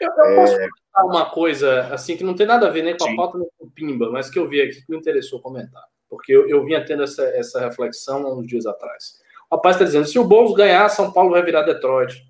[0.00, 0.36] Eu, eu é...
[0.36, 3.38] posso comentar uma coisa assim que não tem nada a ver nem com a pauta
[3.38, 5.84] nem com o Pimba, mas que eu vi aqui que me interessou comentar.
[6.08, 9.20] Porque eu, eu vinha tendo essa, essa reflexão há uns dias atrás.
[9.50, 12.20] O rapaz está dizendo: se o Boulos ganhar, São Paulo vai virar Detroit.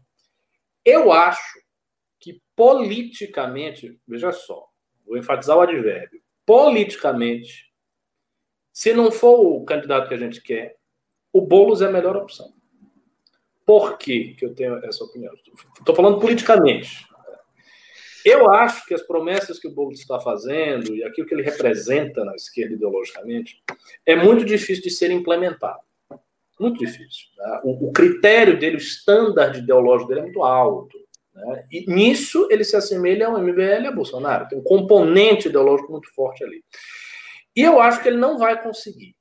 [0.85, 1.61] Eu acho
[2.61, 4.66] politicamente, veja só,
[5.07, 7.73] vou enfatizar o advérbio, politicamente,
[8.70, 10.77] se não for o candidato que a gente quer,
[11.32, 12.53] o Boulos é a melhor opção.
[13.65, 15.32] Por que, que eu tenho essa opinião?
[15.78, 17.07] Estou falando politicamente.
[18.27, 22.27] Eu acho que as promessas que o Boulos está fazendo e aquilo que ele representa
[22.27, 23.62] na esquerda ideologicamente
[24.05, 25.81] é muito difícil de ser implementado.
[26.59, 27.28] Muito difícil.
[27.39, 27.61] Né?
[27.65, 31.09] O, o, critério dele, o estándar ideológico dele é muito alto.
[31.40, 31.66] Né?
[31.70, 34.48] E nisso ele se assemelha ao MBL e a Bolsonaro.
[34.48, 36.62] Tem um componente ideológico muito forte ali.
[37.54, 39.16] E eu acho que ele não vai conseguir.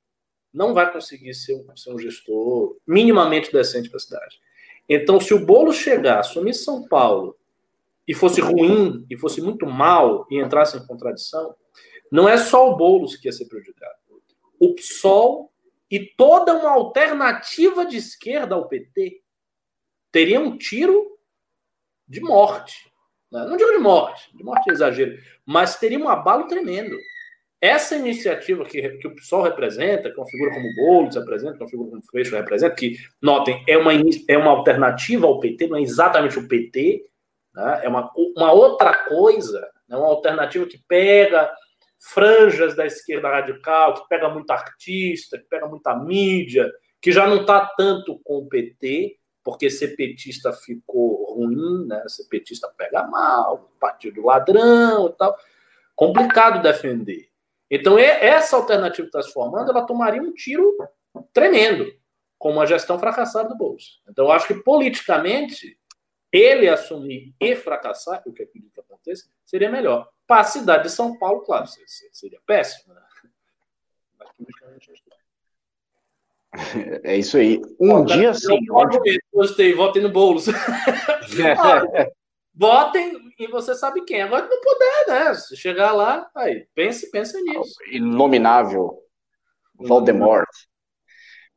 [0.52, 4.36] Não vai conseguir ser um, ser um gestor minimamente decente para a cidade.
[4.88, 7.36] Então, se o Bolo chegar, assumir São Paulo
[8.06, 11.54] e fosse ruim, e fosse muito mal, e entrasse em contradição,
[12.10, 13.94] não é só o Boulos que ia ser prejudicado.
[14.58, 15.52] O PSOL
[15.88, 19.22] e toda uma alternativa de esquerda ao PT
[20.10, 21.18] teria um tiro
[22.10, 22.90] de morte.
[23.32, 23.46] Né?
[23.46, 25.16] Não digo de morte, de morte é exagero,
[25.46, 26.96] mas teria um abalo tremendo.
[27.60, 31.62] Essa iniciativa que, que o PSOL representa, que uma figura como o Boulos representa, que
[31.62, 33.92] uma figura como o Freixo representa, que, notem, é uma,
[34.28, 37.04] é uma alternativa ao PT, não é exatamente o PT,
[37.54, 37.80] né?
[37.84, 39.96] É uma, uma outra coisa, né?
[39.96, 41.50] uma alternativa que pega
[41.98, 46.70] franjas da esquerda radical, que pega muito artista, que pega muita mídia,
[47.00, 52.02] que já não está tanto com o PT, porque ser petista ficou ruim, né?
[52.08, 55.36] Ser petista pega mal, partido ladrão e tal.
[55.94, 57.30] Complicado defender.
[57.70, 60.76] Então, essa alternativa que está se formando, ela tomaria um tiro
[61.32, 61.92] tremendo
[62.38, 64.00] com uma gestão fracassada do Bolso.
[64.08, 65.78] Então, acho que politicamente
[66.32, 70.08] ele assumir e fracassar, o que acredito que aconteça, seria melhor.
[70.26, 72.94] Para a cidade de São Paulo, claro, seria péssimo.
[72.94, 73.02] Né?
[77.04, 77.60] É isso aí.
[77.78, 78.58] Um dia sim.
[79.32, 80.46] Gostei, votem no Boulos.
[82.54, 84.22] votem e você sabe quem.
[84.22, 85.34] Agora não puder, né?
[85.34, 87.74] Se chegar lá, aí, pense, pense nisso.
[87.92, 88.98] Inominável.
[89.76, 90.48] Voldemort.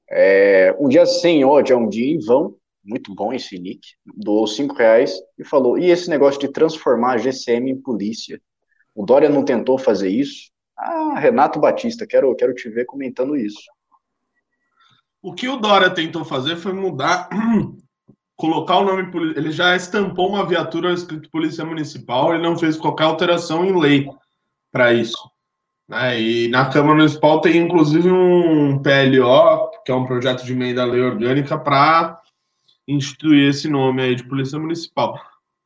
[0.10, 4.46] É, um dia sem ódio é um dia em vão muito bom esse nick, doou
[4.46, 8.42] cinco reais e falou, e esse negócio de transformar a GCM em polícia?
[8.94, 10.52] O Dória não tentou fazer isso?
[10.78, 13.62] Ah, Renato Batista, quero, quero te ver comentando isso.
[15.24, 17.30] O que o Dória tentou fazer foi mudar,
[18.36, 23.06] colocar o nome, ele já estampou uma viatura escrito Polícia Municipal, ele não fez qualquer
[23.06, 24.10] alteração em lei
[24.70, 25.18] para isso.
[25.88, 26.22] Né?
[26.22, 30.86] E na Câmara Municipal tem inclusive um PLO, que é um projeto de emenda à
[30.86, 32.22] lei orgânica, para
[32.86, 35.18] instituir esse nome aí de Polícia Municipal.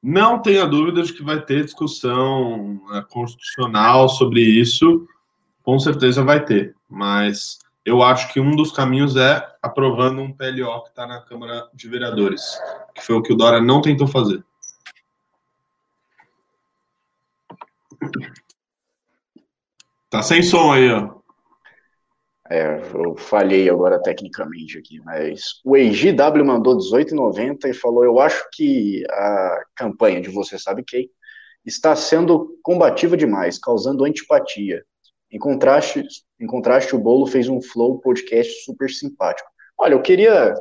[0.03, 5.07] Não tenha dúvida de que vai ter discussão né, constitucional sobre isso,
[5.63, 7.57] com certeza vai ter, mas
[7.88, 11.88] eu acho que um dos caminhos é aprovando um PLO que está na Câmara de
[11.88, 12.59] Vereadores,
[12.93, 14.43] que foi o que o Dora não tentou fazer.
[20.09, 21.15] Tá sem som aí, ó.
[22.49, 28.49] É, eu falhei agora tecnicamente aqui, mas o EGW mandou 18,90 e falou: Eu acho
[28.51, 31.09] que a campanha de Você Sabe Quem
[31.65, 34.84] está sendo combativa demais, causando antipatia.
[35.31, 36.03] Em contraste,
[36.39, 39.49] em contraste, o Bolo fez um flow podcast super simpático.
[39.77, 40.53] Olha, eu queria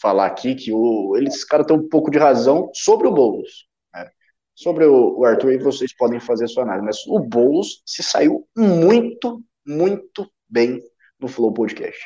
[0.00, 3.66] falar aqui que o, eles, cara, têm um pouco de razão sobre o Boulos.
[3.92, 4.08] Né?
[4.54, 8.46] Sobre o, o Arthur, aí vocês podem fazer sua análise, mas o Boulos se saiu
[8.56, 10.80] muito, muito bem
[11.18, 12.00] no Flow Podcast.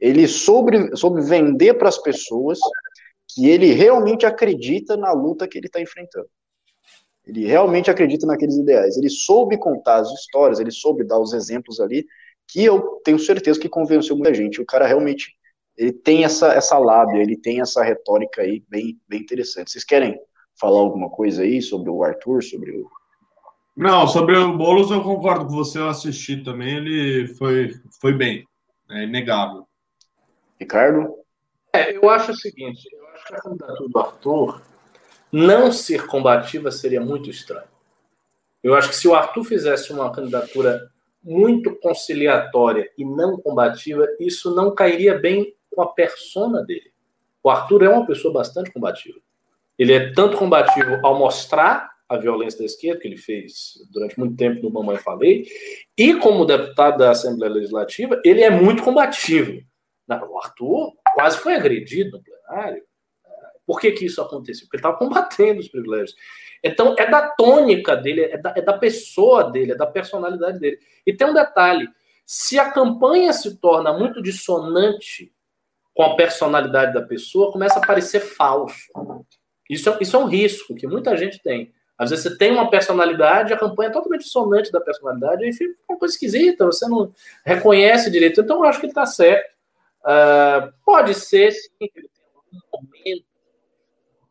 [0.00, 2.58] Ele soube, soube vender para as pessoas
[3.28, 6.28] que ele realmente acredita na luta que ele está enfrentando.
[7.26, 8.96] Ele realmente acredita naqueles ideais.
[8.96, 12.04] Ele soube contar as histórias, ele soube dar os exemplos ali,
[12.48, 14.60] que eu tenho certeza que convenceu muita gente.
[14.60, 15.34] O cara realmente
[15.76, 19.70] ele tem essa, essa lábia, ele tem essa retórica aí bem, bem interessante.
[19.70, 20.18] Vocês querem
[20.60, 22.90] falar alguma coisa aí sobre o Arthur, sobre o
[23.74, 28.46] não, sobre o Boulos eu concordo com você, eu assisti também, ele foi, foi bem,
[28.90, 29.66] é inegável.
[30.60, 31.14] Ricardo?
[31.72, 34.62] É, eu acho o seguinte, eu acho que a candidatura do Arthur
[35.32, 37.68] não ser combativa seria muito estranho.
[38.62, 40.90] Eu acho que se o Arthur fizesse uma candidatura
[41.22, 46.92] muito conciliatória e não combativa, isso não cairia bem com a persona dele.
[47.42, 49.18] O Arthur é uma pessoa bastante combativa.
[49.78, 54.36] Ele é tanto combativo ao mostrar a violência da esquerda, que ele fez durante muito
[54.36, 55.46] tempo no Mamãe Falei,
[55.96, 59.62] e como deputado da Assembleia Legislativa, ele é muito combativo.
[60.08, 62.84] O Arthur quase foi agredido no plenário.
[63.66, 64.66] Por que, que isso aconteceu?
[64.66, 66.14] Porque ele estava combatendo os privilégios.
[66.62, 70.78] Então, é da tônica dele, é da, é da pessoa dele, é da personalidade dele.
[71.06, 71.88] E tem um detalhe:
[72.24, 75.32] se a campanha se torna muito dissonante
[75.94, 78.76] com a personalidade da pessoa, começa a parecer falso.
[79.68, 81.72] Isso, é, isso é um risco que muita gente tem.
[81.98, 85.74] Às vezes você tem uma personalidade, a campanha é totalmente dissonante da personalidade, aí fica
[85.88, 87.12] uma coisa esquisita, você não
[87.44, 88.40] reconhece direito.
[88.40, 89.52] Então, eu acho que ele está certo.
[90.00, 93.31] Uh, pode ser, sim, que ele tenha um momento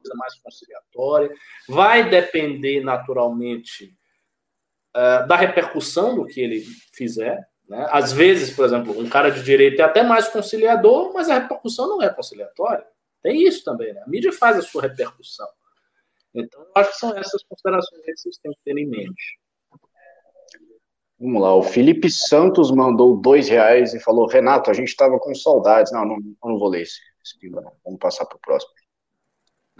[0.01, 1.31] coisa mais conciliatória.
[1.67, 3.95] Vai depender, naturalmente,
[4.95, 6.63] uh, da repercussão do que ele
[6.93, 7.39] fizer.
[7.67, 7.87] Né?
[7.89, 11.87] Às vezes, por exemplo, um cara de direita é até mais conciliador, mas a repercussão
[11.87, 12.85] não é conciliatória.
[13.21, 14.01] Tem isso também, né?
[14.05, 15.47] A mídia faz a sua repercussão.
[16.33, 19.39] Então, acho que são essas considerações que vocês têm que ter em mente.
[21.19, 25.35] Vamos lá, o Felipe Santos mandou dois reais e falou: Renato, a gente estava com
[25.35, 25.91] saudades.
[25.91, 27.37] Não, não, não vou ler esse, esse
[27.85, 28.71] Vamos passar para o próximo.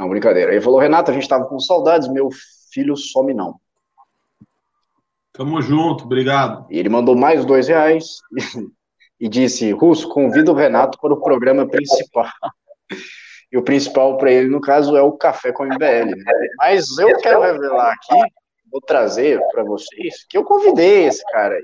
[0.02, 0.52] Não, brincadeira.
[0.52, 2.30] Ele falou: Renato, a gente estava com saudades, meu
[2.74, 3.60] filho some não.
[5.32, 6.66] Tamo junto, obrigado.
[6.72, 8.18] E ele mandou mais dois reais
[9.20, 12.26] e disse: Russo, convida o Renato para o programa principal.
[13.52, 16.16] E o principal para ele, no caso, é o Café com MBL.
[16.16, 16.24] Né?
[16.58, 18.20] Mas eu quero revelar aqui,
[18.72, 21.62] vou trazer para vocês, que eu convidei esse cara aí.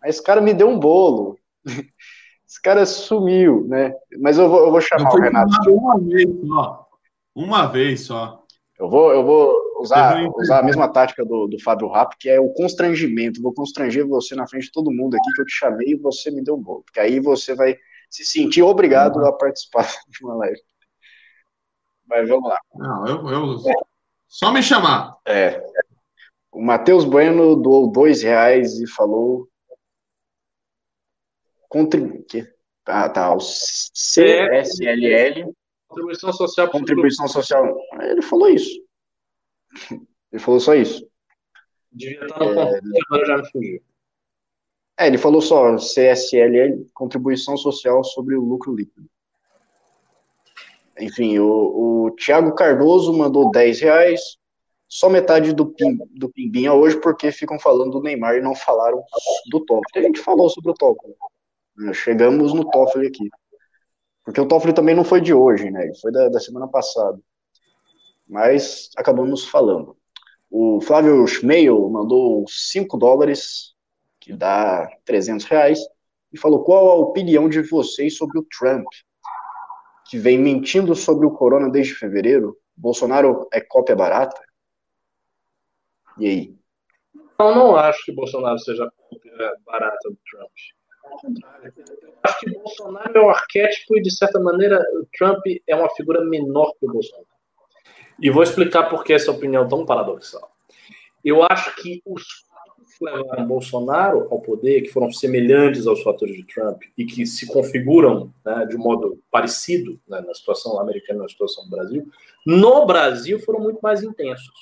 [0.00, 1.38] Mas esse cara me deu um bolo.
[2.48, 3.92] Esse cara sumiu, né?
[4.20, 5.72] Mas eu vou, eu vou chamar eu o Renato.
[5.72, 6.85] Uma vez só.
[7.36, 8.42] Uma vez só.
[8.78, 9.52] Eu vou, eu vou
[9.82, 13.42] usar, usar a mesma tática do, do Fábio Rapp, que é o constrangimento.
[13.42, 16.30] Vou constranger você na frente de todo mundo aqui que eu te chamei e você
[16.30, 16.82] me deu um bolo.
[16.82, 17.76] Porque aí você vai
[18.08, 20.58] se sentir obrigado a participar de uma live.
[22.06, 22.58] Mas vamos lá.
[22.74, 23.58] Não, eu, eu...
[24.26, 25.18] Só me chamar.
[25.26, 25.62] É.
[26.50, 29.46] O Matheus Bueno doou dois reais e falou.
[31.68, 32.24] Contribu...
[32.86, 33.34] Ah, tá.
[33.34, 35.54] O CSLL.
[35.88, 36.70] Contribuição social.
[36.70, 37.78] Contribuição social.
[38.00, 38.80] Ele falou isso.
[40.32, 41.06] Ele falou só isso.
[41.92, 42.80] Devia estar no é...
[43.06, 43.82] agora já me fugiu.
[44.98, 49.06] É, ele falou só CSLL, contribuição social sobre o lucro líquido.
[50.98, 54.38] Enfim, o, o Thiago Cardoso mandou 10 reais,
[54.88, 59.02] só metade do, Pim, do Pimbinha hoje, porque ficam falando do Neymar e não falaram
[59.50, 59.84] do Toffoli.
[59.96, 61.14] A gente falou sobre o Toffoli.
[61.92, 63.28] Chegamos no Toffoli aqui.
[64.26, 65.84] Porque o Toffoli também não foi de hoje, né?
[65.84, 67.18] Ele foi da, da semana passada.
[68.28, 69.96] Mas acabamos falando.
[70.50, 73.74] O Flávio Schmeil mandou 5 dólares,
[74.20, 75.78] que dá 300 reais,
[76.30, 78.86] e falou: qual a opinião de vocês sobre o Trump?
[80.08, 82.56] que vem mentindo sobre o corona desde fevereiro?
[82.76, 84.40] Bolsonaro é cópia barata?
[86.18, 86.58] E aí?
[87.38, 89.32] Eu não acho que Bolsonaro seja cópia
[89.64, 90.50] barata do Trump.
[92.22, 96.24] Acho que Bolsonaro é o arquétipo e, de certa maneira, o Trump é uma figura
[96.24, 97.26] menor que o Bolsonaro.
[98.20, 100.50] E vou explicar por que essa opinião é tão paradoxal.
[101.24, 102.46] Eu acho que os
[102.98, 107.46] que levaram Bolsonaro ao poder, que foram semelhantes aos fatores de Trump e que se
[107.46, 112.08] configuram né, de um modo parecido né, na situação americana e na situação do Brasil,
[112.44, 114.54] no Brasil foram muito mais intensos.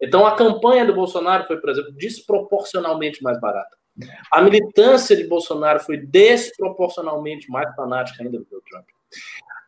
[0.00, 3.76] Então, a campanha do Bolsonaro foi, por exemplo, desproporcionalmente mais barata.
[4.30, 8.86] A militância de Bolsonaro foi desproporcionalmente mais fanática ainda do que o Trump.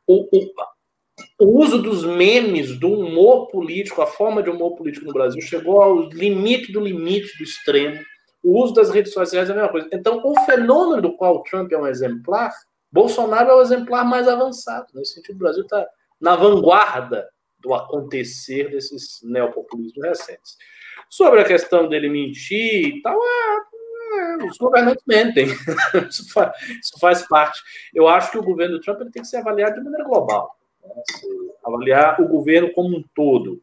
[0.06, 5.12] O, o, o uso dos memes, do humor político, a forma de humor político no
[5.12, 8.00] Brasil chegou ao limite do limite do extremo.
[8.42, 9.88] O uso das redes sociais é a mesma coisa.
[9.92, 12.52] Então, o fenômeno do qual o Trump é um exemplar,
[12.92, 14.86] Bolsonaro é o exemplar mais avançado.
[14.94, 15.86] Nesse sentido, o Brasil está
[16.20, 17.28] na vanguarda
[17.60, 20.56] do acontecer desses neopopulismos recentes.
[21.08, 23.60] Sobre a questão dele mentir e tal, é,
[24.12, 25.46] é, os governantes mentem.
[26.08, 27.60] isso, faz, isso, faz, parte.
[27.94, 31.02] Eu acho que o governo do Trump tem que ser avaliado de maneira global né?
[31.64, 33.62] avaliar o governo como um todo.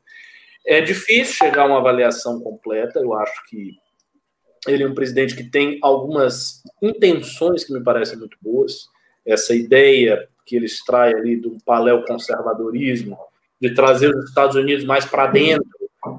[0.65, 3.77] É difícil chegar a uma avaliação completa, eu acho que
[4.67, 8.87] ele é um presidente que tem algumas intenções que me parecem muito boas.
[9.25, 13.17] Essa ideia que ele extrai ali do paleo-conservadorismo,
[13.61, 15.65] de trazer os Estados Unidos mais para dentro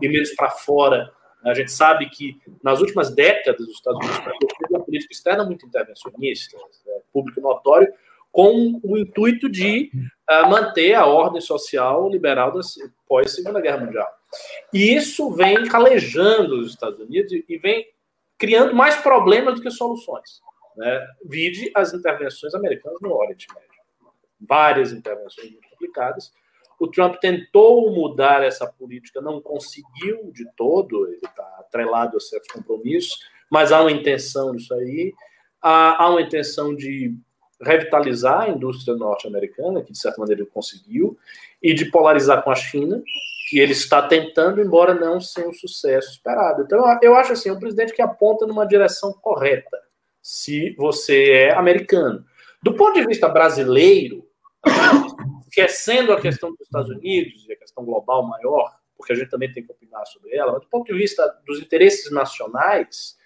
[0.00, 1.10] e menos para fora.
[1.48, 5.66] A gente sabe que nas últimas décadas os Estados Unidos têm uma política externa muito
[5.66, 6.56] intervencionista,
[6.86, 7.92] é público notório,
[8.30, 9.90] com o intuito de
[10.30, 12.52] uh, manter a ordem social liberal
[13.06, 14.08] pós Segunda Guerra Mundial.
[14.72, 17.86] E isso vem calejando os Estados Unidos e vem
[18.36, 20.40] criando mais problemas do que soluções.
[20.76, 21.06] Né?
[21.24, 23.68] Vide as intervenções americanas no Oriente Médio.
[24.40, 26.32] Várias intervenções muito complicadas.
[26.78, 32.50] O Trump tentou mudar essa política, não conseguiu de todo, ele está atrelado a certos
[32.52, 33.18] compromissos,
[33.50, 35.12] mas há uma intenção disso aí.
[35.60, 37.16] Há, há uma intenção de
[37.60, 41.18] revitalizar a indústria norte-americana, que de certa maneira ele conseguiu,
[41.62, 43.02] e de polarizar com a China,
[43.48, 46.62] que ele está tentando, embora não sem o sucesso esperado.
[46.62, 49.76] Então, eu acho assim, um presidente que aponta numa direção correta,
[50.22, 52.24] se você é americano.
[52.62, 54.24] Do ponto de vista brasileiro,
[55.48, 59.50] esquecendo a questão dos Estados Unidos e a questão global maior, porque a gente também
[59.52, 63.16] tem que opinar sobre ela, mas do ponto de vista dos interesses nacionais,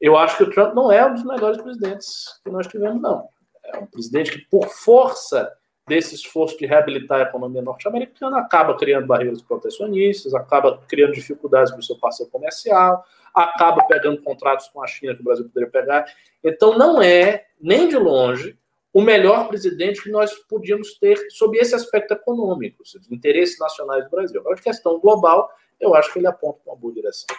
[0.00, 3.28] eu acho que o Trump não é um dos melhores presidentes que nós tivemos, não.
[3.64, 5.52] É um presidente que, por força
[5.86, 11.80] desse esforço de reabilitar a economia norte-americana, acaba criando barreiras protecionistas, acaba criando dificuldades para
[11.80, 16.04] o seu parceiro comercial, acaba pegando contratos com a China que o Brasil poderia pegar.
[16.42, 18.56] Então, não é, nem de longe,
[18.92, 24.10] o melhor presidente que nós podíamos ter sob esse aspecto econômico, os interesses nacionais do
[24.10, 24.40] Brasil.
[24.40, 25.48] Agora, questão global,
[25.78, 27.36] eu acho que ele aponta uma boa direção.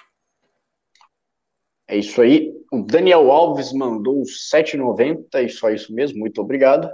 [1.88, 2.54] É isso aí.
[2.72, 6.90] O Daniel Alves mandou 7,90 e só isso mesmo, muito obrigado.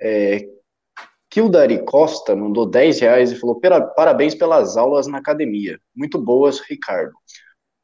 [0.00, 0.48] É,
[1.28, 3.60] Kildari Costa mandou 10 reais e falou:
[3.96, 5.78] parabéns pelas aulas na academia.
[5.94, 7.12] Muito boas, Ricardo.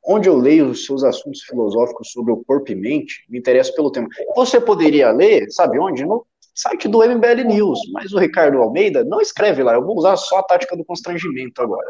[0.06, 3.90] Onde eu leio os seus assuntos filosóficos sobre o corpo e mente, me interessa pelo
[3.90, 4.08] tema.
[4.36, 6.04] Você poderia ler, sabe onde?
[6.04, 9.74] No site do MBL News, mas o Ricardo Almeida não escreve lá.
[9.74, 11.88] Eu vou usar só a tática do constrangimento agora.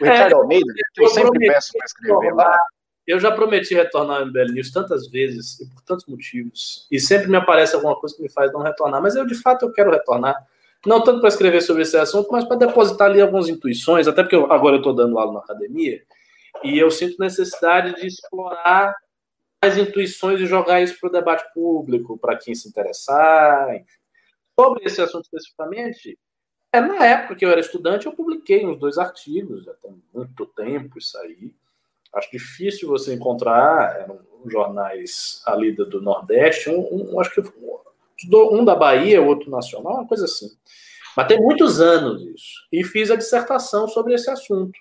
[0.00, 2.58] O Ricardo é, Almeida, eu, eu sempre peço para escrever lá,
[3.06, 7.28] eu já prometi retornar ao MBL News tantas vezes e por tantos motivos, e sempre
[7.28, 9.90] me aparece alguma coisa que me faz não retornar, mas eu de fato eu quero
[9.90, 10.36] retornar,
[10.86, 14.36] não tanto para escrever sobre esse assunto, mas para depositar ali algumas intuições, até porque
[14.36, 16.02] eu, agora eu estou dando aula na academia,
[16.62, 18.94] e eu sinto necessidade de explorar
[19.60, 23.98] as intuições e jogar isso para o debate público, para quem se interessar, enfim.
[24.58, 26.18] Sobre esse assunto especificamente,
[26.72, 30.46] é na época que eu era estudante, eu publiquei uns dois artigos, já tem muito
[30.46, 31.52] tempo isso aí,
[32.14, 37.42] acho difícil você encontrar eram jornais ali do, Nordeste, um, um, acho que
[38.32, 40.50] um da Bahia, outro nacional, uma coisa assim.
[41.16, 42.66] Mas tem muitos anos isso.
[42.72, 44.78] E fiz a dissertação sobre esse assunto.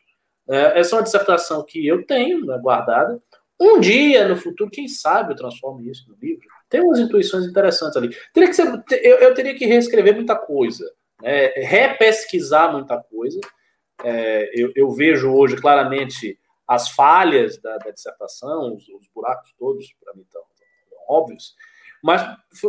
[0.49, 3.21] É, essa é uma dissertação que eu tenho né, guardada.
[3.59, 6.47] Um dia, no futuro, quem sabe eu transformo isso no livro.
[6.69, 8.15] Tem umas intuições interessantes ali.
[8.33, 10.89] Teria que ser, eu, eu teria que reescrever muita coisa,
[11.21, 13.39] né, repesquisar muita coisa.
[14.03, 19.87] É, eu, eu vejo hoje claramente as falhas da, da dissertação, os, os, buracos todos,
[20.03, 20.41] para mim, estão
[21.07, 21.55] óbvios,
[22.03, 22.21] mas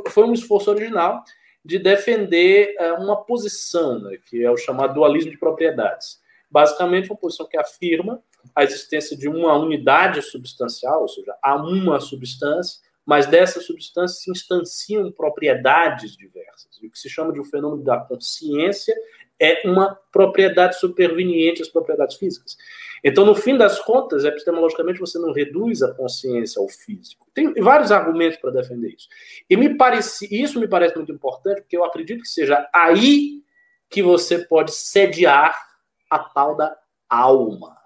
[0.09, 1.23] foi um esforço original
[1.65, 6.21] de defender é, uma posição, né, que é o chamado dualismo de propriedades.
[6.51, 8.23] Basicamente, uma posição que afirma
[8.55, 14.31] a existência de uma unidade substancial, ou seja, há uma substância, mas dessa substância se
[14.31, 16.79] instanciam propriedades diversas.
[16.83, 18.95] E o que se chama de um fenômeno da consciência
[19.41, 22.57] é uma propriedade superveniente às propriedades físicas.
[23.05, 27.27] Então, no fim das contas, epistemologicamente, você não reduz a consciência ao físico.
[27.33, 29.09] Tem vários argumentos para defender isso.
[29.49, 33.43] E me parece, isso me parece muito importante, porque eu acredito que seja aí
[33.89, 35.68] que você pode sediar
[36.11, 36.77] a tal da
[37.09, 37.77] alma.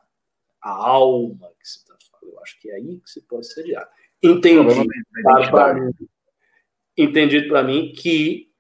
[0.61, 2.29] A alma que se transforma.
[2.33, 3.89] Eu acho que é aí que se pode sediar.
[4.23, 4.87] Entendi.
[5.51, 5.77] Para
[6.97, 8.53] entendido para mim que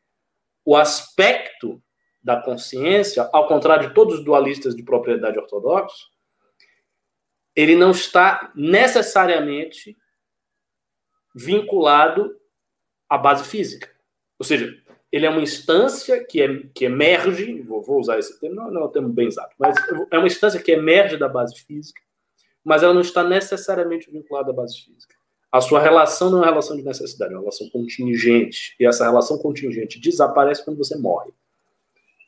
[0.64, 1.82] o aspecto
[2.22, 6.10] da consciência, ao contrário de todos os dualistas de propriedade ortodoxos,
[7.54, 9.96] ele não está necessariamente
[11.34, 12.34] vinculado
[13.08, 13.90] à base física.
[14.38, 14.81] Ou seja,
[15.12, 18.82] ele é uma instância que, é, que emerge, vou, vou usar esse termo, não, não
[18.82, 19.76] é um termo bem exato, mas
[20.10, 22.00] é uma instância que emerge da base física,
[22.64, 25.14] mas ela não está necessariamente vinculada à base física.
[25.50, 28.74] A sua relação não é uma relação de necessidade, é uma relação contingente.
[28.80, 31.30] E essa relação contingente desaparece quando você morre.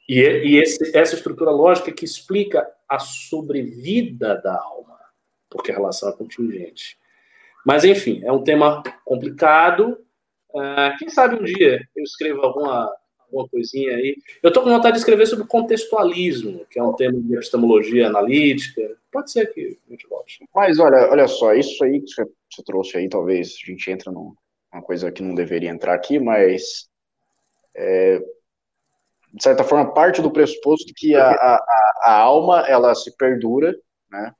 [0.06, 4.84] E, e esse, essa estrutura lógica que explica a sobrevida da alma
[5.54, 6.98] porque a relação é contingente.
[7.64, 10.03] Mas, enfim, é um tema complicado.
[10.54, 14.16] Uh, quem sabe um dia eu escrevo alguma, alguma coisinha aí.
[14.42, 18.96] Eu estou com vontade de escrever sobre contextualismo, que é um tema de epistemologia analítica.
[19.10, 20.48] Pode ser que a gente volte.
[20.54, 24.82] Mas, olha, olha só, isso aí que você, trouxe aí, talvez a gente entra numa
[24.82, 26.88] coisa que não deveria entrar aqui, mas
[27.74, 28.20] é,
[29.34, 31.64] de certa forma, parte do pressuposto que a, a,
[32.02, 33.74] a, alma ela se perdura,
[34.08, 34.32] né?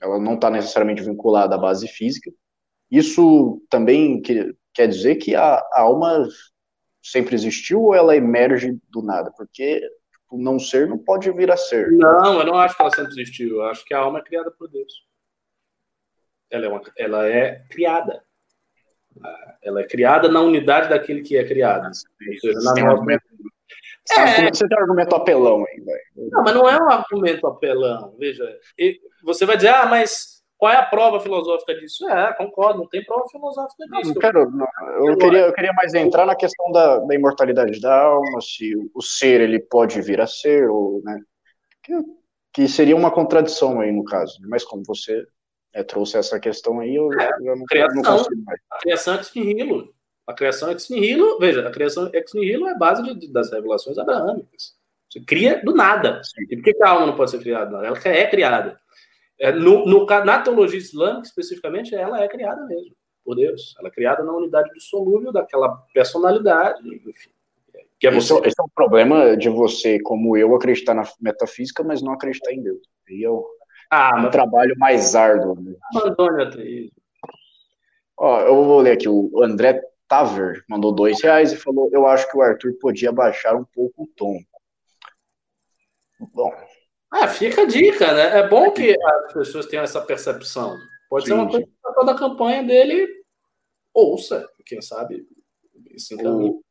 [0.00, 2.32] ela não está necessariamente vinculada à base física.
[2.90, 6.28] Isso também que, quer dizer que a, a, alma
[7.02, 9.32] sempre existiu ou ela emerge do nada?
[9.36, 9.80] Porque
[10.30, 11.90] o não ser não pode vir a ser.
[11.92, 13.56] Não, eu não acho que ela sempre existiu.
[13.56, 14.92] Eu acho que a alma é criada por Deus.
[16.50, 18.22] Ela é, uma, ela é criada.
[19.62, 21.88] Ela é criada na unidade daquele que é criado.
[21.94, 23.20] Seja, na nossa...
[24.12, 24.50] É.
[24.52, 26.30] Você tem um argumento apelão aí, velho.
[26.30, 28.14] Não, mas não é um argumento apelão.
[28.18, 28.44] Veja,
[29.22, 30.33] você vai dizer, ah, mas
[30.64, 32.08] qual é a prova filosófica disso?
[32.08, 34.08] É, concordo, não tem prova filosófica disso.
[34.08, 34.66] Não, não quero, não.
[35.10, 39.02] Eu, queria, eu queria mais entrar na questão da, da imortalidade da alma, se o
[39.02, 41.20] ser ele pode vir a ser, ou, né,
[41.82, 41.92] que,
[42.50, 44.38] que seria uma contradição aí no caso.
[44.48, 45.26] Mas como você
[45.74, 48.60] é, trouxe essa questão aí, eu, é, eu não, criação, não consigo mais.
[48.70, 49.94] A criação ex nihilo.
[50.26, 54.74] A criação ex nihilo, veja, a criação ex nihilo é base de, das revelações abraâmicas.
[55.10, 56.22] Você cria do nada.
[56.48, 57.76] E por que a alma não pode ser criada?
[57.84, 58.80] Ela é criada.
[59.40, 62.94] É, no, no, na teologia islâmica, especificamente, ela é criada mesmo,
[63.24, 63.74] por Deus.
[63.78, 67.30] Ela é criada na unidade dissolúvel daquela personalidade, enfim.
[67.74, 68.34] É Que é você.
[68.34, 72.52] Esse, esse, é o problema de você, como eu, acreditar na metafísica, mas não acreditar
[72.52, 72.80] em Deus.
[73.08, 73.44] Aí é o,
[73.90, 74.30] ah, um mas...
[74.30, 75.60] trabalho mais árduo.
[75.60, 75.74] Né?
[75.94, 76.92] Abandone
[78.16, 82.30] Ó, eu vou ler aqui, o André Taver mandou dois reais e falou: Eu acho
[82.30, 84.38] que o Arthur podia baixar um pouco o tom.
[86.32, 86.52] Bom.
[87.16, 88.40] Ah, fica a dica, né?
[88.40, 90.76] É bom que as pessoas tenham essa percepção.
[91.08, 93.06] Pode sim, ser uma coisa que toda a campanha dele
[93.94, 95.24] ouça, quem sabe
[95.96, 96.50] se encaminha.
[96.50, 96.62] O...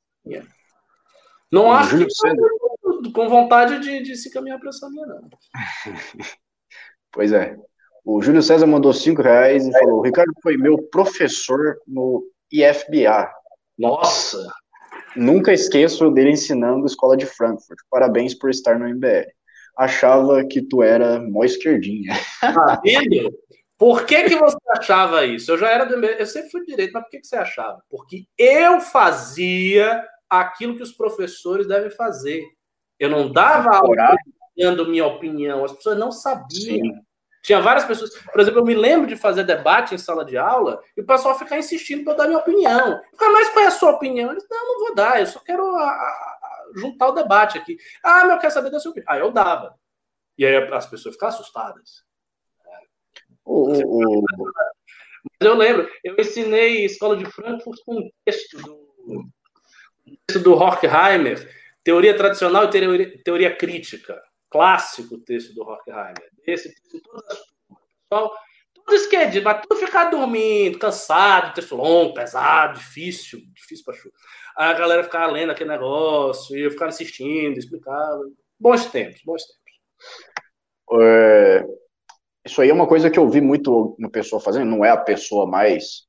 [1.49, 5.29] Não acho que com vontade de, de se caminhar para essa linha, não.
[7.09, 7.57] pois é.
[8.03, 12.21] O Júlio César mandou cinco reais e falou: o Ricardo foi meu professor no
[12.51, 13.31] IFBA.
[13.77, 14.45] Nossa!
[15.15, 17.79] Nunca esqueço dele ensinando escola de Frankfurt.
[17.89, 19.31] Parabéns por estar no MBL.
[19.77, 22.13] Achava que tu era mó esquerdinha.
[22.39, 23.33] Tá vendo?
[23.77, 25.51] Por que, que você achava isso?
[25.51, 27.83] Eu já era do eu sempre fui direito, mas por que, que você achava?
[27.89, 32.43] Porque eu fazia aquilo que os professores devem fazer.
[32.99, 34.15] Eu não dava aula
[34.57, 36.85] dando minha opinião, as pessoas não sabiam.
[36.85, 37.01] Sim.
[37.43, 38.11] Tinha várias pessoas.
[38.31, 41.37] Por exemplo, eu me lembro de fazer debate em sala de aula e o pessoal
[41.37, 43.01] ficar insistindo para eu dar minha opinião.
[43.11, 44.29] Ficar, mas qual é a sua opinião?
[44.29, 46.32] Eu disse, não, não vou dar, eu só quero a, a,
[46.75, 47.77] juntar o debate aqui.
[48.03, 49.11] Ah, mas eu quero saber da sua opinião.
[49.11, 49.77] Aí eu dava.
[50.37, 52.03] E aí as pessoas ficavam assustadas.
[53.45, 53.79] Mas
[55.41, 59.29] eu lembro, eu ensinei escola de Frankfurt com um texto do,
[60.05, 61.49] um texto do Horkheimer,
[61.83, 64.21] teoria tradicional e teoria, teoria crítica
[64.53, 66.29] clássico texto do Horkheimer.
[66.45, 67.39] Esse texto, todas as
[68.13, 68.31] pessoal,
[68.85, 74.13] tudo esquerdo, mas tudo ficar dormindo, cansado, texto longo, pesado, difícil, difícil para chuva.
[74.55, 78.21] A galera ficava lendo aquele negócio, e eu ficava assistindo, explicava.
[78.59, 81.01] Bons tempos, bons tempos.
[81.01, 81.65] É,
[82.45, 84.97] isso aí é uma coisa que eu vi muito no pessoa fazendo, não é a
[84.97, 86.03] pessoa mais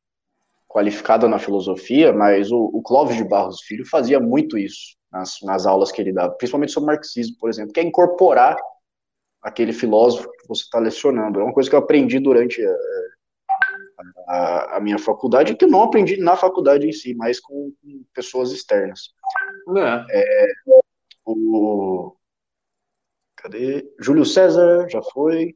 [0.68, 5.66] qualificada na filosofia, mas o, o Clóvis de Barros Filho fazia muito isso nas, nas
[5.66, 8.56] aulas que ele dava, principalmente sobre marxismo, por exemplo, que é incorporar
[9.44, 11.38] aquele filósofo que você está lecionando.
[11.38, 12.76] É uma coisa que eu aprendi durante a,
[14.26, 18.04] a, a, minha faculdade, que eu não aprendi na faculdade em si, mas com, com
[18.14, 19.12] pessoas externas.
[19.76, 20.06] É.
[20.10, 20.46] É,
[21.26, 22.16] o,
[23.36, 23.86] cadê?
[24.00, 25.54] Júlio César, já foi.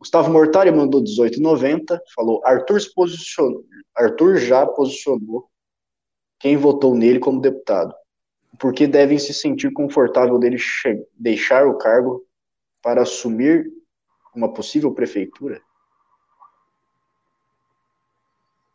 [0.00, 3.64] Gustavo Mortari mandou 18,90, falou, Arthur, posicionou,
[3.96, 5.48] Arthur já posicionou
[6.40, 7.94] quem votou nele como deputado
[8.58, 10.56] porque devem se sentir confortável dele
[11.18, 12.24] deixar o cargo
[12.82, 13.70] para assumir
[14.34, 15.60] uma possível prefeitura?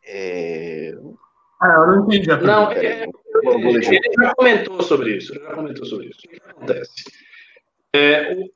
[0.04, 0.96] É...
[1.60, 2.30] Ah, eu não entendi.
[2.30, 5.34] A não, é, ele, ele já comentou sobre isso.
[5.34, 6.20] Já comentou sobre isso.
[6.24, 7.04] O que acontece?
[7.92, 8.50] É, o,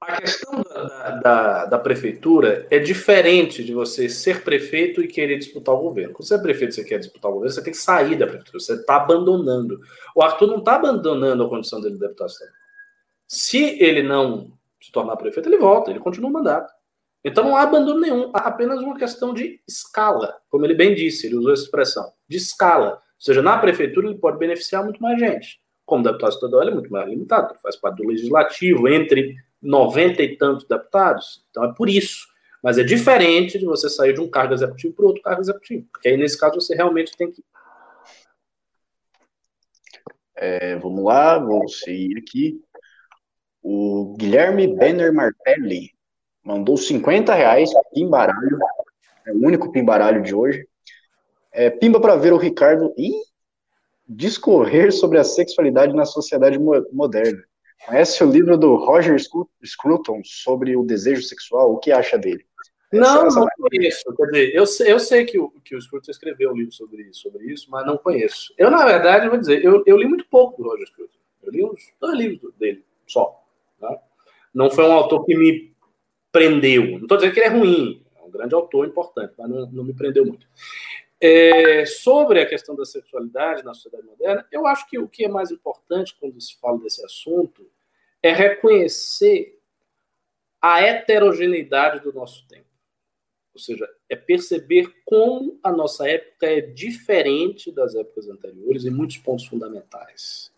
[0.00, 5.74] a questão da, da, da, prefeitura é diferente de você ser prefeito e querer disputar
[5.74, 6.12] o governo.
[6.12, 8.26] Quando você é prefeito e você quer disputar o governo, você tem que sair da
[8.26, 9.80] prefeitura, você está abandonando.
[10.14, 12.54] O Arthur não está abandonando a condição dele de deputado estadual.
[13.26, 14.52] Se ele não
[14.84, 16.72] se tornar prefeito, ele volta, ele continua o mandato.
[17.24, 20.36] Então não há abandono nenhum, há apenas uma questão de escala.
[20.50, 22.90] Como ele bem disse, ele usou essa expressão, de escala.
[22.90, 25.58] Ou seja, na prefeitura ele pode beneficiar muito mais gente.
[25.86, 30.22] Como deputado estadual, ele é muito mais limitado, ele faz parte do legislativo, entre noventa
[30.22, 31.44] e tantos deputados.
[31.50, 32.26] Então é por isso.
[32.62, 35.86] Mas é diferente de você sair de um cargo executivo para outro cargo executivo.
[35.92, 37.42] Porque aí, nesse caso, você realmente tem que.
[40.34, 42.62] É, vamos lá, vou seguir aqui.
[43.66, 45.90] O Guilherme Benner Martelli
[46.44, 48.58] mandou 50 reais pimbaralho.
[49.26, 50.68] É o único pimbaralho de hoje.
[51.50, 53.10] É, pimba para ver o Ricardo e
[54.06, 57.42] discorrer sobre a sexualidade na sociedade moderna.
[57.86, 59.16] Conhece o livro do Roger
[59.64, 61.72] Scruton sobre o desejo sexual?
[61.72, 62.44] O que acha dele?
[62.92, 64.14] Não, essa, essa não conheço.
[64.14, 67.22] Quer dizer, eu, eu sei que o, que o Scruton escreveu um livro sobre isso,
[67.22, 68.52] sobre isso, mas não conheço.
[68.58, 71.18] Eu, na verdade, vou dizer, eu, eu li muito pouco do Roger Scruton.
[71.42, 73.43] Eu li uns dois livros dele, só.
[73.88, 74.00] Tá?
[74.54, 75.74] Não foi um autor que me
[76.32, 76.92] prendeu.
[76.92, 79.84] Não estou dizendo que ele é ruim, é um grande autor importante, mas não, não
[79.84, 80.46] me prendeu muito.
[81.20, 85.28] É, sobre a questão da sexualidade na sociedade moderna, eu acho que o que é
[85.28, 87.66] mais importante quando se fala desse assunto
[88.22, 89.58] é reconhecer
[90.60, 92.64] a heterogeneidade do nosso tempo.
[93.54, 99.18] Ou seja, é perceber como a nossa época é diferente das épocas anteriores em muitos
[99.18, 100.53] pontos fundamentais.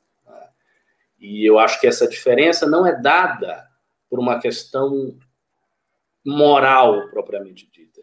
[1.18, 3.66] E eu acho que essa diferença não é dada
[4.08, 5.16] por uma questão
[6.24, 8.02] moral propriamente dita.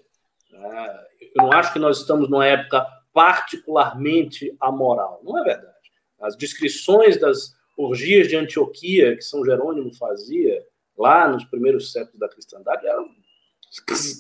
[0.52, 1.00] Né?
[1.36, 5.22] Eu não acho que nós estamos numa época particularmente amoral.
[5.24, 5.74] Não é verdade.
[6.20, 10.64] As descrições das orgias de Antioquia que São Jerônimo fazia
[10.98, 13.10] lá nos primeiros séculos da cristandade eram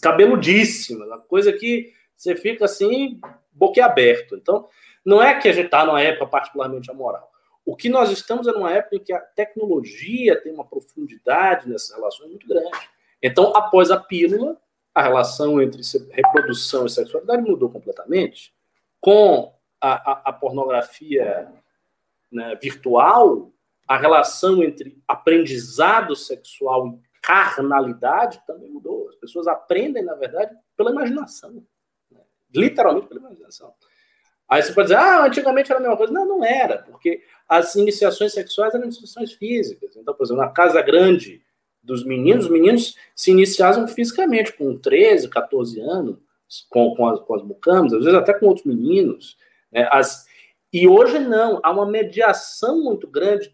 [0.01, 3.19] cabeludíssimas, uma coisa que você fica assim,
[3.51, 4.35] boquiaberto.
[4.35, 4.67] Então,
[5.05, 7.32] não é que a gente está numa época particularmente amoral.
[7.65, 11.95] O que nós estamos é numa época em que a tecnologia tem uma profundidade nessas
[11.95, 12.77] relações muito grande.
[13.21, 14.57] Então, após a pílula,
[14.93, 15.81] a relação entre
[16.11, 18.53] reprodução e sexualidade mudou completamente.
[18.99, 21.51] Com a, a, a pornografia
[22.31, 23.51] né, virtual,
[23.87, 29.07] a relação entre aprendizado sexual e carnalidade também mudou.
[29.07, 31.65] As pessoas aprendem, na verdade, pela imaginação.
[32.11, 32.19] Né?
[32.53, 33.73] Literalmente pela imaginação.
[34.53, 36.13] Aí você pode dizer, ah, antigamente era a mesma coisa.
[36.13, 39.95] Não, não era, porque as iniciações sexuais eram iniciações físicas.
[39.95, 41.41] Então, por exemplo, na casa grande
[41.81, 46.19] dos meninos, os meninos se iniciavam fisicamente com 13, 14 anos,
[46.69, 49.35] com, com, as, com as às vezes até com outros meninos.
[49.71, 49.89] Né?
[49.91, 50.27] As,
[50.71, 53.51] e hoje não, há uma mediação muito grande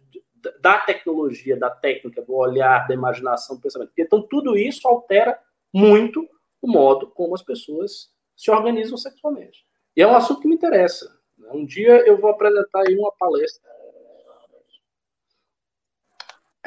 [0.59, 3.93] da tecnologia, da técnica, do olhar, da imaginação, do pensamento.
[3.97, 5.39] Então, tudo isso altera
[5.73, 6.27] muito
[6.61, 9.68] o modo como as pessoas se organizam sexualmente.
[9.95, 11.05] E é um assunto que me interessa.
[11.37, 11.49] Né?
[11.53, 13.69] Um dia eu vou apresentar aí uma palestra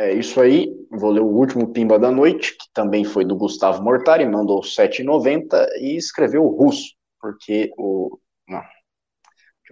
[0.02, 0.74] é isso aí.
[0.90, 5.66] Vou ler o último Pimba da Noite, que também foi do Gustavo Mortari, mandou 7,90
[5.80, 8.18] e escreveu russo, porque o.
[8.48, 8.62] Não.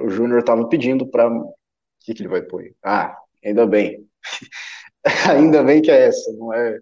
[0.00, 1.28] O Júnior estava pedindo para.
[1.28, 1.54] O
[2.00, 2.74] que, que ele vai pôr?
[2.82, 4.06] Ah, ainda bem.
[5.28, 6.78] ainda bem que é essa, não é,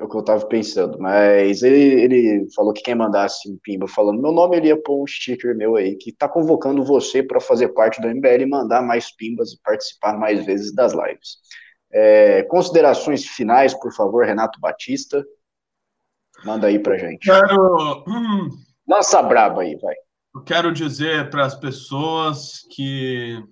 [0.00, 0.98] é o que eu estava pensando.
[0.98, 5.02] Mas ele, ele falou que quem mandasse um Pimba falando meu nome, ele ia pôr
[5.02, 8.82] um sticker meu aí, que está convocando você para fazer parte do MBL e mandar
[8.82, 11.38] mais Pimbas e participar mais vezes das lives.
[11.92, 15.24] É, considerações finais, por favor, Renato Batista.
[16.44, 17.26] Manda aí pra gente.
[17.26, 18.04] Quero.
[18.08, 18.48] Hum,
[18.88, 19.94] Lança braba aí, vai.
[20.34, 23.42] Eu quero dizer para as pessoas que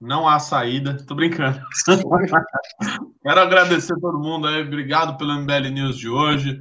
[0.00, 0.96] não há saída.
[1.06, 1.60] Tô brincando.
[3.28, 4.62] quero agradecer a todo mundo aí.
[4.62, 6.60] Obrigado pelo MBL News de hoje.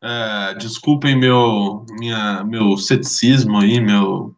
[0.00, 4.32] É, desculpem meu, minha, meu ceticismo aí, meu,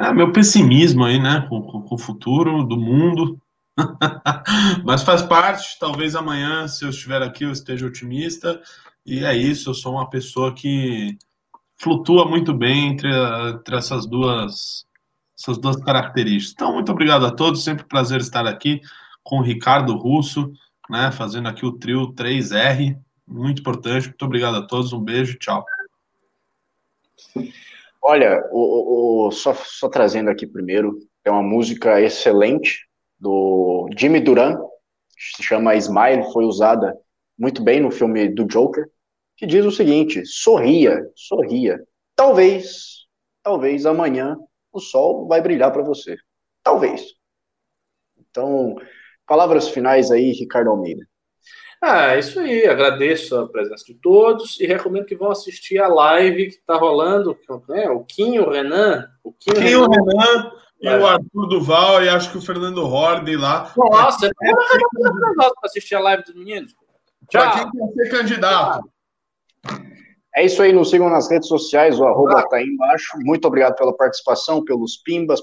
[0.00, 3.38] é, meu pessimismo aí, né, com, com o futuro do mundo.
[4.84, 8.60] Mas faz parte, talvez amanhã, se eu estiver aqui, eu esteja otimista.
[9.06, 11.16] E é isso, eu sou uma pessoa que
[11.76, 13.10] flutua muito bem entre,
[13.48, 14.84] entre essas duas
[15.38, 16.52] essas duas características.
[16.52, 18.80] Então, muito obrigado a todos, sempre um prazer estar aqui
[19.22, 20.52] com o Ricardo Russo,
[20.90, 24.08] né, fazendo aqui o trio 3R, muito importante.
[24.08, 25.64] Muito obrigado a todos, um beijo, tchau.
[28.02, 32.88] Olha, o, o, só, só trazendo aqui primeiro, é uma música excelente,
[33.20, 34.58] do Jimmy Duran,
[35.16, 36.98] se chama Smile, foi usada
[37.38, 38.88] muito bem no filme do Joker,
[39.36, 41.78] que diz o seguinte: sorria, sorria.
[42.16, 43.06] Talvez,
[43.42, 44.36] talvez amanhã
[44.72, 46.16] o sol vai brilhar para você.
[46.62, 47.14] Talvez.
[48.18, 48.76] Então,
[49.30, 51.06] palavras finais aí, Ricardo Almeida.
[51.80, 52.66] Ah, é isso aí.
[52.66, 57.38] Agradeço a presença de todos e recomendo que vão assistir a live que está rolando.
[57.70, 59.08] É, o Quinho, o Renan.
[59.22, 60.98] O Quinho, Quinho Renan, Renan e é.
[60.98, 63.72] o Arthur Duval, e acho que o Fernando Horden lá.
[63.76, 66.74] Nossa, é para assistir a live dos meninos.
[67.30, 68.90] Para quem quer ser candidato.
[70.34, 73.16] É isso aí, nos sigam nas redes sociais, o arroba tá aí embaixo.
[73.20, 75.40] Muito obrigado pela participação, pelos pimbas,